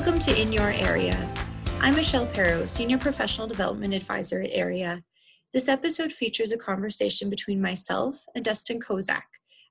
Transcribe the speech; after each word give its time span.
Welcome 0.00 0.18
to 0.20 0.40
In 0.40 0.50
Your 0.50 0.70
Area. 0.70 1.30
I'm 1.78 1.94
Michelle 1.94 2.26
Perreault, 2.26 2.70
Senior 2.70 2.96
Professional 2.96 3.46
Development 3.46 3.92
Advisor 3.92 4.40
at 4.40 4.48
Area. 4.50 5.02
This 5.52 5.68
episode 5.68 6.10
features 6.10 6.52
a 6.52 6.56
conversation 6.56 7.28
between 7.28 7.60
myself 7.60 8.24
and 8.34 8.42
Dustin 8.42 8.80
Kozak, 8.80 9.26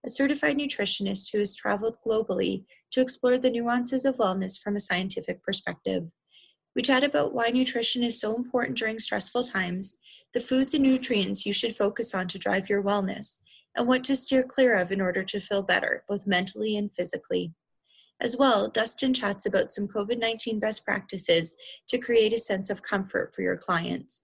a 0.05 0.09
certified 0.09 0.55
nutritionist 0.55 1.31
who 1.33 1.39
has 1.39 1.55
traveled 1.55 1.95
globally 2.05 2.65
to 2.91 3.01
explore 3.01 3.39
the 3.39 3.49
nuances 3.49 4.05
of 4.05 4.17
wellness 4.17 4.61
from 4.61 4.75
a 4.75 4.79
scientific 4.79 5.41
perspective. 5.41 6.13
We 6.75 6.83
chat 6.83 7.03
about 7.03 7.33
why 7.33 7.47
nutrition 7.47 8.03
is 8.03 8.21
so 8.21 8.35
important 8.35 8.77
during 8.77 8.99
stressful 8.99 9.45
times, 9.45 9.97
the 10.35 10.39
foods 10.39 10.75
and 10.75 10.83
nutrients 10.83 11.47
you 11.47 11.53
should 11.53 11.75
focus 11.75 12.13
on 12.13 12.27
to 12.27 12.37
drive 12.37 12.69
your 12.69 12.83
wellness, 12.83 13.41
and 13.75 13.87
what 13.87 14.03
to 14.03 14.15
steer 14.15 14.43
clear 14.43 14.77
of 14.77 14.91
in 14.91 15.01
order 15.01 15.23
to 15.23 15.39
feel 15.39 15.63
better, 15.63 16.03
both 16.07 16.27
mentally 16.27 16.77
and 16.77 16.93
physically. 16.93 17.55
As 18.21 18.35
well, 18.35 18.67
Dustin 18.67 19.13
chats 19.13 19.45
about 19.45 19.71
some 19.71 19.87
COVID 19.87 20.19
19 20.19 20.59
best 20.59 20.83
practices 20.83 21.55
to 21.87 21.97
create 21.97 22.33
a 22.33 22.37
sense 22.37 22.69
of 22.69 22.83
comfort 22.83 23.33
for 23.33 23.41
your 23.41 23.55
clients. 23.55 24.23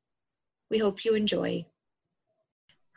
We 0.70 0.80
hope 0.80 1.05
you 1.05 1.16
enjoy. 1.16 1.66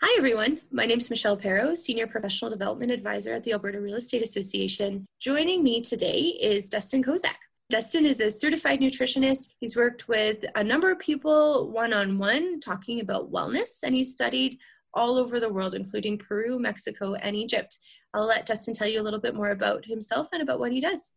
Hi, 0.03 0.17
everyone. 0.19 0.61
My 0.73 0.87
name 0.87 0.99
is 0.99 1.09
Michelle 1.09 1.37
Perreault, 1.37 1.77
Senior 1.77 2.09
Professional 2.09 2.51
Development 2.51 2.91
Advisor 2.91 3.33
at 3.33 3.45
the 3.45 3.53
Alberta 3.53 3.81
Real 3.81 3.97
Estate 3.97 4.23
Association. 4.23 5.07
Joining 5.21 5.63
me 5.63 5.83
today 5.83 6.37
is 6.41 6.69
Dustin 6.69 7.05
Kozak. 7.05 7.37
Dustin 7.71 8.05
is 8.05 8.21
a 8.21 8.31
certified 8.31 8.81
nutritionist. 8.81 9.51
He's 9.61 9.77
worked 9.77 10.09
with 10.09 10.45
a 10.57 10.65
number 10.65 10.91
of 10.91 10.99
people 10.99 11.71
one 11.71 11.93
on 11.93 12.19
one 12.19 12.59
talking 12.59 13.01
about 13.01 13.31
wellness, 13.31 13.85
and 13.85 13.95
he 13.95 14.03
studied 14.03 14.59
all 14.95 15.17
over 15.17 15.41
the 15.41 15.53
world, 15.53 15.75
including 15.75 16.19
Peru, 16.19 16.59
Mexico, 16.59 17.15
and 17.15 17.37
Egypt. 17.37 17.79
I'll 18.15 18.27
let 18.27 18.47
Dustin 18.47 18.75
tell 18.75 18.89
you 18.89 19.01
a 19.01 19.05
little 19.05 19.21
bit 19.21 19.35
more 19.35 19.51
about 19.51 19.85
himself 19.85 20.29
and 20.33 20.43
about 20.43 20.61
what 20.61 20.73
he 20.73 20.81
does. 20.81 21.13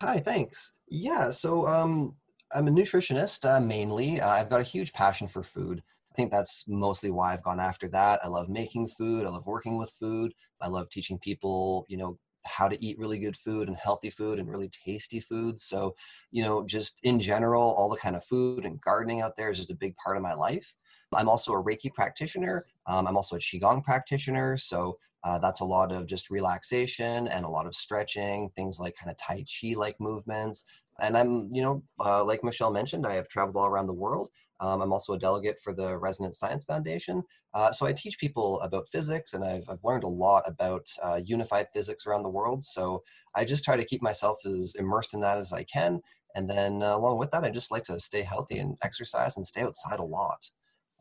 Hi, 0.00 0.18
thanks. 0.18 0.74
Yeah, 0.88 1.30
so 1.30 1.66
um, 1.66 2.16
I'm 2.54 2.68
a 2.68 2.70
nutritionist 2.70 3.44
uh, 3.48 3.60
mainly. 3.60 4.20
Uh, 4.20 4.28
I've 4.28 4.50
got 4.50 4.60
a 4.60 4.64
huge 4.64 4.92
passion 4.92 5.26
for 5.26 5.42
food. 5.42 5.82
I 6.12 6.14
think 6.14 6.30
that's 6.30 6.66
mostly 6.68 7.10
why 7.10 7.32
I've 7.32 7.42
gone 7.42 7.60
after 7.60 7.88
that. 7.88 8.20
I 8.22 8.28
love 8.28 8.48
making 8.48 8.88
food. 8.88 9.26
I 9.26 9.30
love 9.30 9.46
working 9.46 9.78
with 9.78 9.90
food. 10.00 10.32
I 10.60 10.68
love 10.68 10.88
teaching 10.90 11.18
people, 11.18 11.84
you 11.88 11.96
know, 11.96 12.18
how 12.46 12.68
to 12.68 12.84
eat 12.84 12.98
really 12.98 13.18
good 13.18 13.36
food 13.36 13.68
and 13.68 13.76
healthy 13.76 14.10
food 14.10 14.38
and 14.38 14.48
really 14.48 14.68
tasty 14.68 15.20
food. 15.20 15.58
So, 15.58 15.94
you 16.30 16.42
know, 16.42 16.64
just 16.64 17.00
in 17.02 17.18
general, 17.18 17.62
all 17.62 17.88
the 17.88 17.96
kind 17.96 18.16
of 18.16 18.24
food 18.24 18.64
and 18.64 18.80
gardening 18.80 19.20
out 19.20 19.36
there 19.36 19.50
is 19.50 19.58
just 19.58 19.70
a 19.70 19.76
big 19.76 19.96
part 19.96 20.16
of 20.16 20.22
my 20.22 20.34
life. 20.34 20.74
I'm 21.14 21.28
also 21.28 21.52
a 21.52 21.62
Reiki 21.62 21.92
practitioner. 21.92 22.62
Um, 22.86 23.06
I'm 23.06 23.16
also 23.16 23.36
a 23.36 23.38
Qigong 23.38 23.84
practitioner. 23.84 24.56
So 24.56 24.96
uh, 25.24 25.38
that's 25.38 25.60
a 25.60 25.64
lot 25.64 25.92
of 25.92 26.06
just 26.06 26.30
relaxation 26.30 27.28
and 27.28 27.44
a 27.44 27.48
lot 27.48 27.66
of 27.66 27.74
stretching, 27.74 28.48
things 28.50 28.78
like 28.78 28.94
kind 28.96 29.10
of 29.10 29.16
Tai 29.16 29.42
Chi 29.42 29.74
like 29.76 30.00
movements. 30.00 30.64
And 31.00 31.16
I'm, 31.16 31.48
you 31.52 31.62
know, 31.62 31.82
uh, 32.04 32.24
like 32.24 32.42
Michelle 32.44 32.72
mentioned, 32.72 33.06
I 33.06 33.14
have 33.14 33.28
traveled 33.28 33.56
all 33.56 33.66
around 33.66 33.86
the 33.86 33.92
world. 33.92 34.30
Um, 34.60 34.80
I'm 34.80 34.92
also 34.92 35.12
a 35.12 35.18
delegate 35.18 35.60
for 35.62 35.74
the 35.74 35.98
Resonance 35.98 36.38
Science 36.38 36.64
Foundation. 36.64 37.22
Uh, 37.52 37.70
so 37.72 37.86
I 37.86 37.92
teach 37.92 38.18
people 38.18 38.60
about 38.60 38.88
physics 38.88 39.34
and 39.34 39.44
I've, 39.44 39.64
I've 39.68 39.84
learned 39.84 40.04
a 40.04 40.08
lot 40.08 40.44
about 40.46 40.86
uh, 41.02 41.20
unified 41.22 41.66
physics 41.74 42.06
around 42.06 42.22
the 42.22 42.30
world. 42.30 42.64
So 42.64 43.02
I 43.34 43.44
just 43.44 43.64
try 43.64 43.76
to 43.76 43.84
keep 43.84 44.00
myself 44.00 44.38
as 44.46 44.74
immersed 44.78 45.12
in 45.12 45.20
that 45.20 45.38
as 45.38 45.52
I 45.52 45.64
can. 45.64 46.00
And 46.34 46.48
then 46.48 46.82
uh, 46.82 46.96
along 46.96 47.18
with 47.18 47.30
that, 47.32 47.44
I 47.44 47.50
just 47.50 47.70
like 47.70 47.84
to 47.84 47.98
stay 47.98 48.22
healthy 48.22 48.58
and 48.58 48.76
exercise 48.82 49.36
and 49.36 49.46
stay 49.46 49.62
outside 49.62 49.98
a 49.98 50.04
lot. 50.04 50.50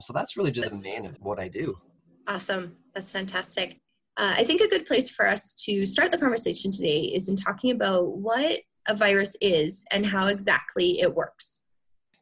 So 0.01 0.13
that's 0.13 0.35
really 0.37 0.51
just 0.51 0.69
the 0.69 0.81
main 0.81 1.05
of 1.05 1.17
what 1.21 1.39
I 1.39 1.47
do. 1.47 1.77
Awesome. 2.27 2.75
That's 2.93 3.11
fantastic. 3.11 3.79
Uh, 4.17 4.33
I 4.37 4.43
think 4.43 4.61
a 4.61 4.69
good 4.69 4.85
place 4.85 5.09
for 5.09 5.27
us 5.27 5.53
to 5.65 5.85
start 5.85 6.11
the 6.11 6.17
conversation 6.17 6.71
today 6.71 7.01
is 7.01 7.29
in 7.29 7.35
talking 7.35 7.71
about 7.71 8.17
what 8.17 8.59
a 8.87 8.95
virus 8.95 9.35
is 9.41 9.83
and 9.91 10.05
how 10.05 10.27
exactly 10.27 10.99
it 11.01 11.13
works. 11.13 11.59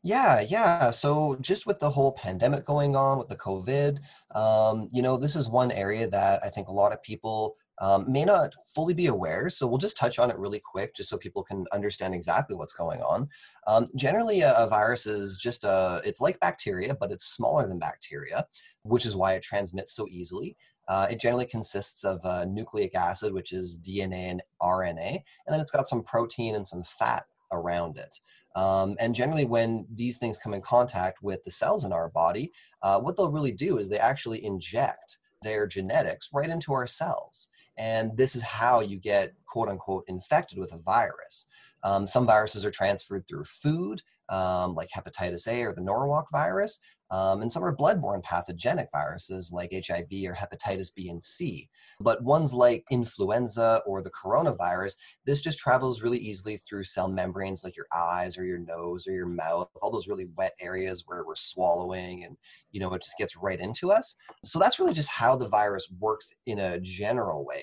Yeah, 0.03 0.42
yeah. 0.42 0.92
So 0.92 1.38
just 1.40 1.66
with 1.66 1.80
the 1.80 1.90
whole 1.90 2.12
pandemic 2.12 2.66
going 2.66 2.96
on 2.96 3.18
with 3.18 3.30
the 3.30 3.38
COVID, 3.38 4.00
um, 4.36 4.90
you 4.92 5.02
know, 5.02 5.18
this 5.18 5.36
is 5.36 5.50
one 5.50 5.72
area 5.72 6.09
that 6.09 6.44
I 6.44 6.50
think 6.50 6.68
a 6.68 6.74
lot 6.74 6.92
of 6.92 7.02
people 7.02 7.56
um, 7.84 8.10
may 8.10 8.24
not 8.24 8.56
fully 8.66 8.94
be 8.94 9.08
aware. 9.08 9.50
So 9.50 9.68
we'll 9.68 9.78
just 9.78 9.98
touch 9.98 10.18
on 10.18 10.32
it 10.32 10.38
really 10.38 10.62
quick, 10.64 10.96
just 10.96 11.10
so 11.10 11.18
people 11.18 11.44
can 11.44 11.66
understand 11.74 12.16
exactly 12.16 12.56
what's 12.56 12.74
going 12.74 13.02
on. 13.02 13.28
Um, 13.68 13.90
generally, 13.96 14.40
a, 14.40 14.56
a, 14.56 14.68
virus 14.68 15.06
is 15.06 15.38
just 15.38 15.66
a, 15.66 16.02
it's 16.06 16.22
like 16.22 16.40
bacteria, 16.40 16.96
but 16.96 17.12
it's 17.12 17.26
smaller 17.26 17.68
than 17.68 17.80
bacteria, 17.80 18.48
which 18.84 19.06
is 19.06 19.18
why 19.18 19.34
it 19.34 19.44
transmits 19.44 19.94
so 19.94 20.08
easily. 20.10 20.56
Uh, 20.88 21.08
it 21.12 21.20
generally 21.20 21.46
consists 21.46 22.06
of 22.06 22.22
uh, 22.24 22.46
nucleic 22.46 22.96
acid, 22.96 23.34
which 23.34 23.52
is 23.52 23.82
DNA 23.82 24.32
and 24.32 24.42
RNA, 24.62 25.12
and 25.12 25.54
then 25.54 25.60
it's 25.60 25.72
got 25.72 25.86
some 25.86 26.04
protein 26.04 26.56
and 26.56 26.66
some 26.66 26.84
fat 26.84 27.26
around 27.52 27.98
it. 27.98 28.18
Um, 28.56 28.96
and 29.02 29.14
generally, 29.14 29.46
when 29.46 29.86
these 29.94 30.18
things 30.18 30.38
come 30.38 30.54
in 30.54 30.62
contact 30.62 31.22
with 31.22 31.44
the 31.44 31.52
cells 31.52 31.84
in 31.84 31.92
our 31.92 32.08
body, 32.08 32.54
uh, 32.82 33.02
what 33.02 33.18
they'll 33.18 33.30
really 33.32 33.52
do 33.52 33.78
is 33.78 33.90
they 33.90 34.00
actually 34.00 34.46
inject 34.46 35.20
their 35.42 35.68
genetics 35.68 36.30
right 36.34 36.50
into 36.50 36.72
our 36.72 36.88
cells. 36.88 37.50
And 37.78 38.16
this 38.17 38.35
is 38.35 38.41
how 38.41 38.81
you 38.81 39.00
get 39.00 39.34
quote 39.45 39.69
unquote 39.69 40.03
infected 40.07 40.59
with 40.59 40.73
a 40.73 40.79
virus. 40.79 41.47
Um, 41.84 42.06
some 42.06 42.25
viruses 42.25 42.66
are 42.66 42.72
transferred 42.72 43.28
through 43.28 43.45
food, 43.45 44.01
um, 44.29 44.73
like 44.73 44.89
hepatitis 44.95 45.47
A 45.47 45.63
or 45.63 45.73
the 45.73 45.81
Norwalk 45.81 46.28
virus, 46.31 46.79
um, 47.13 47.44
and 47.44 47.51
some 47.51 47.63
are 47.63 47.75
bloodborne 47.75 48.24
pathogenic 48.24 48.90
viruses 48.91 49.51
like 49.53 49.72
HIV 49.72 50.07
or 50.25 50.34
hepatitis 50.34 50.90
B 50.96 51.09
and 51.09 51.22
C. 51.22 51.69
But 52.00 52.24
ones 52.24 52.56
like 52.56 52.84
influenza 52.90 53.84
or 53.85 54.01
the 54.01 54.09
coronavirus, 54.09 54.96
this 55.23 55.44
just 55.44 55.59
travels 55.59 56.02
really 56.02 56.18
easily 56.18 56.57
through 56.57 56.85
cell 56.85 57.07
membranes 57.07 57.63
like 57.63 57.78
your 57.78 57.85
eyes 57.94 58.35
or 58.35 58.46
your 58.46 58.57
nose 58.57 59.07
or 59.07 59.12
your 59.12 59.28
mouth, 59.28 59.69
all 59.84 59.91
those 59.91 60.07
really 60.07 60.25
wet 60.35 60.53
areas 60.59 61.03
where 61.06 61.23
we're 61.23 61.35
swallowing 61.35 62.23
and, 62.23 62.35
you 62.72 62.79
know, 62.79 62.91
it 62.96 63.03
just 63.03 63.19
gets 63.19 63.38
right 63.38 63.59
into 63.59 63.91
us. 63.91 64.18
So 64.44 64.57
that's 64.57 64.79
really 64.79 64.94
just 64.94 65.12
how 65.12 65.35
the 65.35 65.50
virus 65.50 65.88
works 66.00 66.34
in 66.47 66.57
a 66.57 66.79
general 66.79 67.46
way 67.46 67.62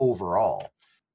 overall 0.00 0.72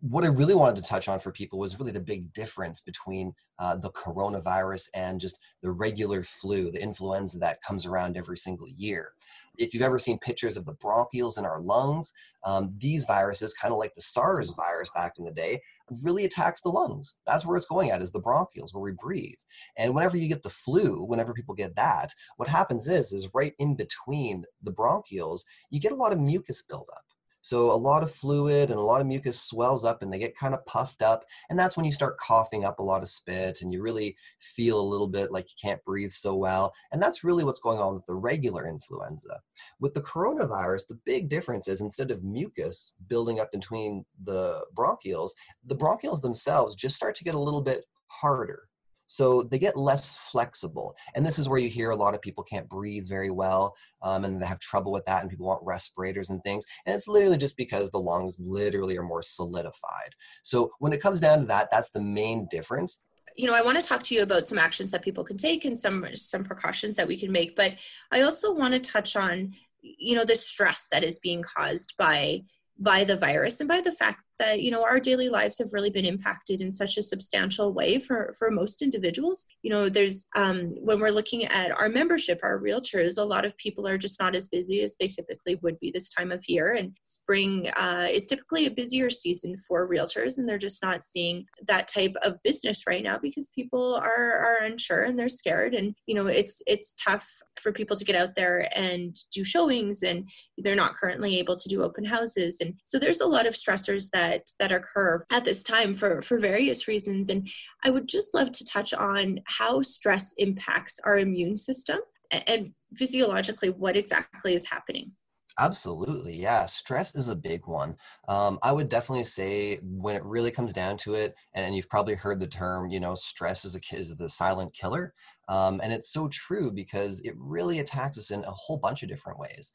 what 0.09 0.25
I 0.25 0.27
really 0.27 0.53
wanted 0.53 0.83
to 0.83 0.89
touch 0.89 1.07
on 1.07 1.17
for 1.17 1.31
people 1.31 1.59
was 1.59 1.79
really 1.79 1.93
the 1.93 1.99
big 2.01 2.33
difference 2.33 2.81
between 2.81 3.33
uh, 3.57 3.77
the 3.77 3.91
coronavirus 3.91 4.89
and 4.93 5.17
just 5.17 5.39
the 5.61 5.71
regular 5.71 6.23
flu, 6.23 6.71
the 6.71 6.81
influenza 6.81 7.39
that 7.39 7.61
comes 7.61 7.85
around 7.85 8.17
every 8.17 8.35
single 8.35 8.67
year. 8.67 9.13
If 9.57 9.73
you've 9.73 9.81
ever 9.81 9.97
seen 9.97 10.19
pictures 10.19 10.57
of 10.57 10.65
the 10.65 10.73
bronchioles 10.73 11.37
in 11.37 11.45
our 11.45 11.61
lungs, 11.61 12.11
um, 12.43 12.73
these 12.79 13.05
viruses, 13.05 13.53
kind 13.53 13.71
of 13.71 13.77
like 13.77 13.93
the 13.93 14.01
SARS 14.01 14.53
virus 14.57 14.89
back 14.93 15.13
in 15.19 15.23
the 15.23 15.31
day, 15.31 15.61
really 16.01 16.25
attacks 16.25 16.59
the 16.59 16.69
lungs. 16.69 17.19
That's 17.25 17.45
where 17.45 17.55
it's 17.55 17.65
going 17.65 17.91
at, 17.91 18.01
is 18.01 18.11
the 18.11 18.19
bronchioles, 18.19 18.73
where 18.73 18.83
we 18.83 18.91
breathe. 18.91 19.39
And 19.77 19.95
whenever 19.95 20.17
you 20.17 20.27
get 20.27 20.43
the 20.43 20.49
flu, 20.49 21.01
whenever 21.05 21.33
people 21.33 21.55
get 21.55 21.77
that, 21.77 22.09
what 22.35 22.49
happens 22.49 22.89
is, 22.89 23.13
is 23.13 23.29
right 23.33 23.53
in 23.57 23.77
between 23.77 24.43
the 24.63 24.73
bronchioles, 24.73 25.45
you 25.69 25.79
get 25.79 25.93
a 25.93 25.95
lot 25.95 26.11
of 26.11 26.19
mucus 26.19 26.61
buildup. 26.61 27.05
So 27.43 27.71
a 27.71 27.75
lot 27.75 28.03
of 28.03 28.11
fluid 28.11 28.71
and 28.71 28.79
a 28.79 28.83
lot 28.83 29.01
of 29.01 29.07
mucus 29.07 29.39
swells 29.39 29.83
up 29.83 30.01
and 30.01 30.11
they 30.11 30.17
get 30.17 30.37
kind 30.37 30.53
of 30.53 30.65
puffed 30.65 31.01
up. 31.01 31.25
And 31.49 31.59
that's 31.59 31.75
when 31.75 31.85
you 31.85 31.91
start 31.91 32.17
coughing 32.17 32.63
up 32.63 32.79
a 32.79 32.83
lot 32.83 33.01
of 33.01 33.09
spit 33.09 33.61
and 33.61 33.71
you 33.71 33.81
really 33.81 34.15
feel 34.39 34.79
a 34.79 34.81
little 34.81 35.09
bit 35.09 35.29
like 35.29 35.49
you 35.49 35.55
can't 35.61 35.83
breathe 35.83 36.13
so 36.13 36.35
well. 36.35 36.73
And 36.93 37.01
that's 37.03 37.25
really 37.25 37.43
what's 37.43 37.59
going 37.59 37.79
on 37.79 37.95
with 37.95 38.05
the 38.05 38.15
regular 38.15 38.65
influenza. 38.65 39.41
With 39.81 39.93
the 39.93 40.01
coronavirus, 40.01 40.87
the 40.87 40.99
big 41.05 41.27
difference 41.27 41.67
is 41.67 41.81
instead 41.81 42.11
of 42.11 42.23
mucus 42.23 42.93
building 43.09 43.41
up 43.41 43.51
between 43.51 44.05
the 44.23 44.65
bronchioles, 44.73 45.31
the 45.65 45.75
bronchioles 45.75 46.21
themselves 46.21 46.75
just 46.75 46.95
start 46.95 47.13
to 47.15 47.25
get 47.25 47.35
a 47.35 47.39
little 47.39 47.61
bit 47.61 47.83
harder. 48.07 48.69
So 49.07 49.43
they 49.43 49.59
get 49.59 49.77
less 49.77 50.29
flexible. 50.31 50.95
And 51.15 51.25
this 51.25 51.37
is 51.39 51.49
where 51.49 51.59
you 51.59 51.69
hear 51.69 51.91
a 51.91 51.95
lot 51.95 52.15
of 52.15 52.21
people 52.21 52.43
can't 52.43 52.69
breathe 52.69 53.07
very 53.07 53.29
well 53.29 53.75
um, 54.01 54.25
and 54.25 54.41
they 54.41 54.45
have 54.45 54.59
trouble 54.59 54.91
with 54.91 55.05
that, 55.05 55.21
and 55.21 55.29
people 55.29 55.45
want 55.45 55.61
respirators 55.63 56.29
and 56.29 56.41
things. 56.43 56.65
And 56.85 56.95
it's 56.95 57.07
literally 57.07 57.37
just 57.37 57.57
because 57.57 57.89
the 57.89 57.99
lungs 57.99 58.39
literally 58.39 58.97
are 58.97 59.03
more 59.03 59.21
solidified. 59.21 60.13
So 60.43 60.71
when 60.79 60.93
it 60.93 61.01
comes 61.01 61.21
down 61.21 61.39
to 61.39 61.45
that, 61.45 61.69
that's 61.71 61.91
the 61.91 62.01
main 62.01 62.47
difference 62.51 63.03
you 63.35 63.47
know 63.47 63.55
i 63.55 63.61
want 63.61 63.77
to 63.77 63.83
talk 63.83 64.03
to 64.03 64.13
you 64.13 64.21
about 64.21 64.45
some 64.45 64.59
actions 64.59 64.91
that 64.91 65.01
people 65.01 65.23
can 65.23 65.37
take 65.37 65.65
and 65.65 65.77
some 65.77 66.05
some 66.13 66.43
precautions 66.43 66.95
that 66.95 67.07
we 67.07 67.17
can 67.17 67.31
make 67.31 67.55
but 67.55 67.73
i 68.11 68.21
also 68.21 68.53
want 68.53 68.73
to 68.73 68.79
touch 68.79 69.15
on 69.15 69.51
you 69.81 70.15
know 70.15 70.25
the 70.25 70.35
stress 70.35 70.87
that 70.91 71.03
is 71.03 71.19
being 71.19 71.41
caused 71.41 71.95
by 71.97 72.41
by 72.77 73.03
the 73.03 73.17
virus 73.17 73.59
and 73.59 73.67
by 73.67 73.81
the 73.81 73.91
fact 73.91 74.19
that 74.39 74.61
you 74.61 74.71
know 74.71 74.83
our 74.83 74.99
daily 74.99 75.29
lives 75.29 75.57
have 75.59 75.73
really 75.73 75.89
been 75.89 76.05
impacted 76.05 76.61
in 76.61 76.71
such 76.71 76.97
a 76.97 77.03
substantial 77.03 77.73
way 77.73 77.99
for 77.99 78.33
for 78.37 78.49
most 78.51 78.81
individuals. 78.81 79.47
You 79.61 79.71
know 79.71 79.89
there's 79.89 80.27
um, 80.35 80.69
when 80.81 80.99
we're 80.99 81.11
looking 81.11 81.45
at 81.45 81.71
our 81.71 81.89
membership 81.89 82.39
our 82.43 82.59
realtors 82.59 83.17
a 83.17 83.23
lot 83.23 83.45
of 83.45 83.57
people 83.57 83.87
are 83.87 83.97
just 83.97 84.19
not 84.19 84.35
as 84.35 84.47
busy 84.47 84.81
as 84.81 84.95
they 84.99 85.07
typically 85.07 85.55
would 85.61 85.79
be 85.79 85.91
this 85.91 86.09
time 86.09 86.31
of 86.31 86.43
year. 86.47 86.73
And 86.73 86.95
spring 87.03 87.69
uh, 87.75 88.07
is 88.09 88.25
typically 88.25 88.65
a 88.65 88.71
busier 88.71 89.09
season 89.09 89.55
for 89.57 89.89
realtors 89.89 90.37
and 90.37 90.47
they're 90.47 90.57
just 90.57 90.83
not 90.83 91.03
seeing 91.03 91.45
that 91.67 91.87
type 91.87 92.13
of 92.23 92.41
business 92.43 92.83
right 92.87 93.03
now 93.03 93.17
because 93.17 93.47
people 93.53 93.95
are 93.95 94.33
are 94.39 94.63
unsure 94.63 95.03
and 95.03 95.17
they're 95.17 95.29
scared. 95.29 95.73
And 95.73 95.95
you 96.05 96.15
know 96.15 96.27
it's 96.27 96.61
it's 96.67 96.95
tough 96.95 97.27
for 97.59 97.71
people 97.71 97.97
to 97.97 98.05
get 98.05 98.15
out 98.15 98.35
there 98.35 98.67
and 98.75 99.15
do 99.31 99.43
showings 99.43 100.03
and 100.03 100.29
they're 100.57 100.75
not 100.75 100.95
currently 100.95 101.39
able 101.39 101.55
to 101.55 101.69
do 101.69 101.83
open 101.83 102.05
houses. 102.05 102.59
And 102.61 102.75
so 102.85 102.99
there's 102.99 103.21
a 103.21 103.25
lot 103.25 103.47
of 103.47 103.53
stressors 103.53 104.09
that 104.11 104.22
that 104.23 104.49
that 104.59 104.71
occur 104.71 105.25
at 105.31 105.45
this 105.45 105.63
time 105.63 105.93
for 105.93 106.21
for 106.21 106.39
various 106.39 106.87
reasons 106.87 107.29
and 107.29 107.47
i 107.83 107.89
would 107.89 108.07
just 108.07 108.33
love 108.33 108.51
to 108.51 108.65
touch 108.65 108.93
on 108.93 109.39
how 109.45 109.81
stress 109.81 110.33
impacts 110.37 110.99
our 111.05 111.17
immune 111.17 111.55
system 111.55 111.99
and 112.47 112.71
physiologically 112.95 113.69
what 113.69 113.95
exactly 113.97 114.53
is 114.53 114.67
happening 114.67 115.11
Absolutely, 115.59 116.33
yeah. 116.33 116.65
Stress 116.65 117.13
is 117.13 117.29
a 117.29 117.35
big 117.35 117.67
one. 117.67 117.95
Um, 118.27 118.57
I 118.63 118.71
would 118.71 118.89
definitely 118.89 119.25
say 119.25 119.77
when 119.83 120.15
it 120.15 120.23
really 120.23 120.49
comes 120.49 120.73
down 120.73 120.97
to 120.97 121.13
it, 121.13 121.35
and 121.53 121.75
you've 121.75 121.89
probably 121.89 122.15
heard 122.15 122.39
the 122.39 122.47
term, 122.47 122.89
you 122.89 122.99
know, 122.99 123.13
stress 123.13 123.63
is 123.63 123.75
a 123.75 123.79
is 123.95 124.15
the 124.15 124.29
silent 124.29 124.73
killer, 124.73 125.13
um, 125.49 125.79
and 125.83 125.93
it's 125.93 126.11
so 126.11 126.27
true 126.29 126.71
because 126.71 127.21
it 127.21 127.35
really 127.37 127.77
attacks 127.79 128.17
us 128.17 128.31
in 128.31 128.43
a 128.45 128.51
whole 128.51 128.77
bunch 128.77 129.03
of 129.03 129.09
different 129.09 129.37
ways. 129.37 129.71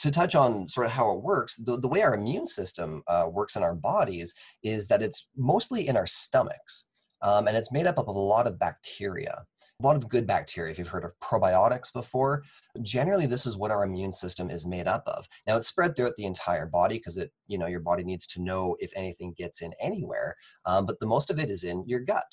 To 0.00 0.10
touch 0.10 0.34
on 0.34 0.68
sort 0.68 0.86
of 0.86 0.92
how 0.92 1.14
it 1.14 1.22
works, 1.22 1.56
the, 1.56 1.78
the 1.78 1.88
way 1.88 2.02
our 2.02 2.14
immune 2.14 2.46
system 2.46 3.02
uh, 3.08 3.28
works 3.30 3.56
in 3.56 3.62
our 3.62 3.74
bodies 3.74 4.34
is 4.62 4.88
that 4.88 5.02
it's 5.02 5.28
mostly 5.36 5.88
in 5.88 5.96
our 5.96 6.06
stomachs, 6.06 6.86
um, 7.22 7.46
and 7.46 7.56
it's 7.56 7.72
made 7.72 7.86
up 7.86 7.98
of 7.98 8.08
a 8.08 8.12
lot 8.12 8.46
of 8.46 8.58
bacteria 8.58 9.46
a 9.80 9.86
lot 9.86 9.96
of 9.96 10.08
good 10.08 10.26
bacteria. 10.26 10.70
If 10.70 10.78
you've 10.78 10.88
heard 10.88 11.04
of 11.04 11.18
probiotics 11.20 11.92
before, 11.92 12.42
generally 12.82 13.26
this 13.26 13.44
is 13.44 13.56
what 13.56 13.70
our 13.70 13.84
immune 13.84 14.12
system 14.12 14.50
is 14.50 14.66
made 14.66 14.88
up 14.88 15.02
of. 15.06 15.26
Now 15.46 15.56
it's 15.56 15.68
spread 15.68 15.94
throughout 15.94 16.16
the 16.16 16.24
entire 16.24 16.66
body 16.66 16.96
because 16.96 17.18
it, 17.18 17.30
you 17.46 17.58
know, 17.58 17.66
your 17.66 17.80
body 17.80 18.02
needs 18.02 18.26
to 18.28 18.42
know 18.42 18.76
if 18.78 18.90
anything 18.96 19.34
gets 19.36 19.60
in 19.62 19.72
anywhere, 19.80 20.34
um, 20.64 20.86
but 20.86 20.98
the 21.00 21.06
most 21.06 21.30
of 21.30 21.38
it 21.38 21.50
is 21.50 21.64
in 21.64 21.84
your 21.86 22.00
gut. 22.00 22.24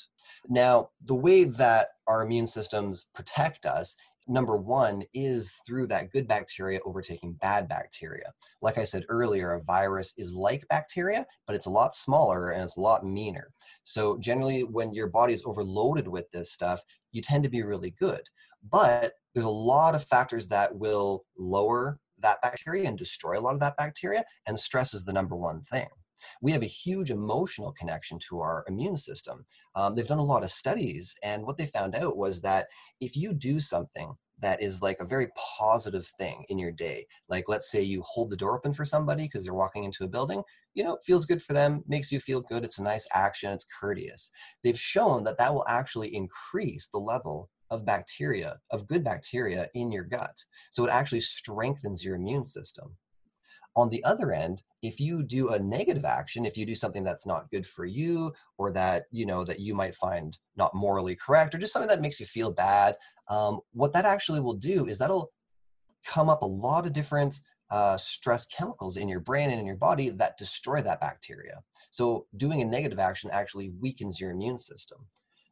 Now, 0.48 0.90
the 1.06 1.16
way 1.16 1.44
that 1.44 1.88
our 2.08 2.24
immune 2.24 2.48
systems 2.48 3.08
protect 3.14 3.66
us 3.66 3.96
number 4.28 4.58
one 4.58 5.04
is 5.14 5.54
through 5.66 5.88
that 5.88 6.12
good 6.12 6.28
bacteria 6.28 6.80
overtaking 6.86 7.34
bad 7.34 7.68
bacteria. 7.68 8.32
Like 8.62 8.78
I 8.78 8.84
said 8.84 9.04
earlier, 9.10 9.54
a 9.54 9.64
virus 9.64 10.14
is 10.18 10.34
like 10.34 10.68
bacteria, 10.70 11.26
but 11.46 11.56
it's 11.56 11.66
a 11.66 11.72
lot 11.72 11.96
smaller 11.96 12.52
and 12.52 12.64
it's 12.64 12.78
a 12.78 12.82
lot 12.82 13.06
meaner. 13.06 13.52
So, 13.84 14.18
generally, 14.20 14.62
when 14.62 14.94
your 14.94 15.08
body 15.08 15.34
is 15.34 15.44
overloaded 15.46 16.08
with 16.08 16.30
this 16.32 16.52
stuff, 16.52 16.82
you 17.12 17.22
tend 17.22 17.44
to 17.44 17.50
be 17.50 17.64
really 17.64 17.92
good. 17.92 18.22
But 18.70 19.14
there's 19.34 19.46
a 19.46 19.50
lot 19.50 19.96
of 19.96 20.04
factors 20.06 20.48
that 20.48 20.76
will 20.76 21.26
lower 21.38 22.00
that 22.20 22.42
bacteria 22.42 22.88
and 22.88 22.98
destroy 22.98 23.38
a 23.38 23.42
lot 23.42 23.54
of 23.54 23.60
that 23.60 23.78
bacteria, 23.78 24.24
and 24.48 24.58
stress 24.58 24.94
is 24.94 25.04
the 25.04 25.14
number 25.14 25.36
one 25.36 25.62
thing 25.62 25.88
we 26.42 26.52
have 26.52 26.64
a 26.64 26.68
huge 26.68 27.12
emotional 27.12 27.72
connection 27.74 28.20
to 28.30 28.40
our 28.40 28.64
immune 28.68 28.96
system. 28.96 29.46
Um, 29.76 29.96
they've 29.96 30.08
done 30.08 30.18
a 30.20 30.24
lot 30.24 30.44
of 30.44 30.52
studies, 30.52 31.16
and 31.24 31.46
what 31.46 31.58
they 31.58 31.66
found 31.66 31.96
out 31.96 32.18
was 32.18 32.42
that 32.42 32.68
if 33.00 33.16
you 33.16 33.34
do 33.34 33.60
something 33.60 34.16
that 34.44 34.62
is 34.62 34.82
like 34.82 34.98
a 35.00 35.06
very 35.06 35.28
positive 35.58 36.06
thing 36.06 36.44
in 36.50 36.60
your 36.60 36.72
day. 36.72 37.06
Like, 37.30 37.46
let's 37.48 37.72
say 37.72 37.82
you 37.82 38.04
hold 38.06 38.30
the 38.30 38.36
door 38.36 38.56
open 38.58 38.74
for 38.74 38.84
somebody 38.84 39.24
because 39.24 39.46
they're 39.46 39.54
walking 39.54 39.86
into 39.86 40.04
a 40.04 40.10
building, 40.10 40.44
you 40.74 40.84
know, 40.84 40.96
it 40.96 41.04
feels 41.06 41.26
good 41.26 41.42
for 41.42 41.54
them, 41.54 41.82
makes 41.88 42.12
you 42.12 42.20
feel 42.20 42.42
good. 42.42 42.64
It's 42.64 42.78
a 42.78 42.84
nice 42.84 43.08
action, 43.14 43.52
it's 43.52 43.66
courteous. 43.80 44.32
They've 44.64 44.78
shown 44.78 45.24
that 45.24 45.38
that 45.38 45.54
will 45.54 45.66
actually 45.68 46.14
increase 46.14 46.90
the 46.90 47.00
level 47.00 47.50
of 47.72 47.86
bacteria, 47.86 48.58
of 48.72 48.88
good 48.88 49.04
bacteria 49.04 49.68
in 49.74 49.92
your 49.92 50.04
gut. 50.04 50.36
So 50.72 50.86
it 50.86 50.92
actually 50.92 51.22
strengthens 51.22 52.04
your 52.04 52.16
immune 52.16 52.46
system. 52.46 52.98
On 53.76 53.90
the 53.90 54.04
other 54.04 54.32
end, 54.32 54.62
if 54.82 55.00
you 55.00 55.24
do 55.24 55.50
a 55.50 55.60
negative 55.60 56.06
action, 56.06 56.46
if 56.46 56.58
you 56.58 56.66
do 56.66 56.76
something 56.76 57.04
that's 57.04 57.26
not 57.26 57.50
good 57.50 57.66
for 57.66 57.86
you 57.86 58.34
or 58.58 58.72
that, 58.74 59.06
you 59.12 59.26
know, 59.26 59.44
that 59.44 59.60
you 59.60 59.74
might 59.74 59.96
find 59.96 60.38
not 60.56 60.76
morally 60.76 61.16
correct 61.16 61.56
or 61.56 61.58
just 61.58 61.74
something 61.74 61.90
that 61.90 62.02
makes 62.02 62.20
you 62.20 62.26
feel 62.26 62.52
bad, 62.52 62.96
um, 63.30 63.60
what 63.72 63.94
that 63.94 64.06
actually 64.06 64.40
will 64.40 64.54
do 64.54 64.88
is 64.88 64.98
that'll 64.98 65.32
come 66.06 66.30
up 66.30 66.42
a 66.42 66.48
lot 66.48 66.86
of 66.86 66.94
different 66.94 67.40
uh, 67.72 67.98
stress 67.98 68.46
chemicals 68.46 68.98
in 68.98 69.10
your 69.10 69.22
brain 69.22 69.50
and 69.50 69.60
in 69.60 69.66
your 69.66 69.78
body 69.78 70.10
that 70.10 70.38
destroy 70.38 70.82
that 70.82 71.02
bacteria. 71.02 71.60
So 71.90 72.28
doing 72.38 72.62
a 72.62 72.66
negative 72.66 73.00
action 73.00 73.32
actually 73.34 73.72
weakens 73.82 74.20
your 74.20 74.32
immune 74.32 74.58
system. 74.60 75.00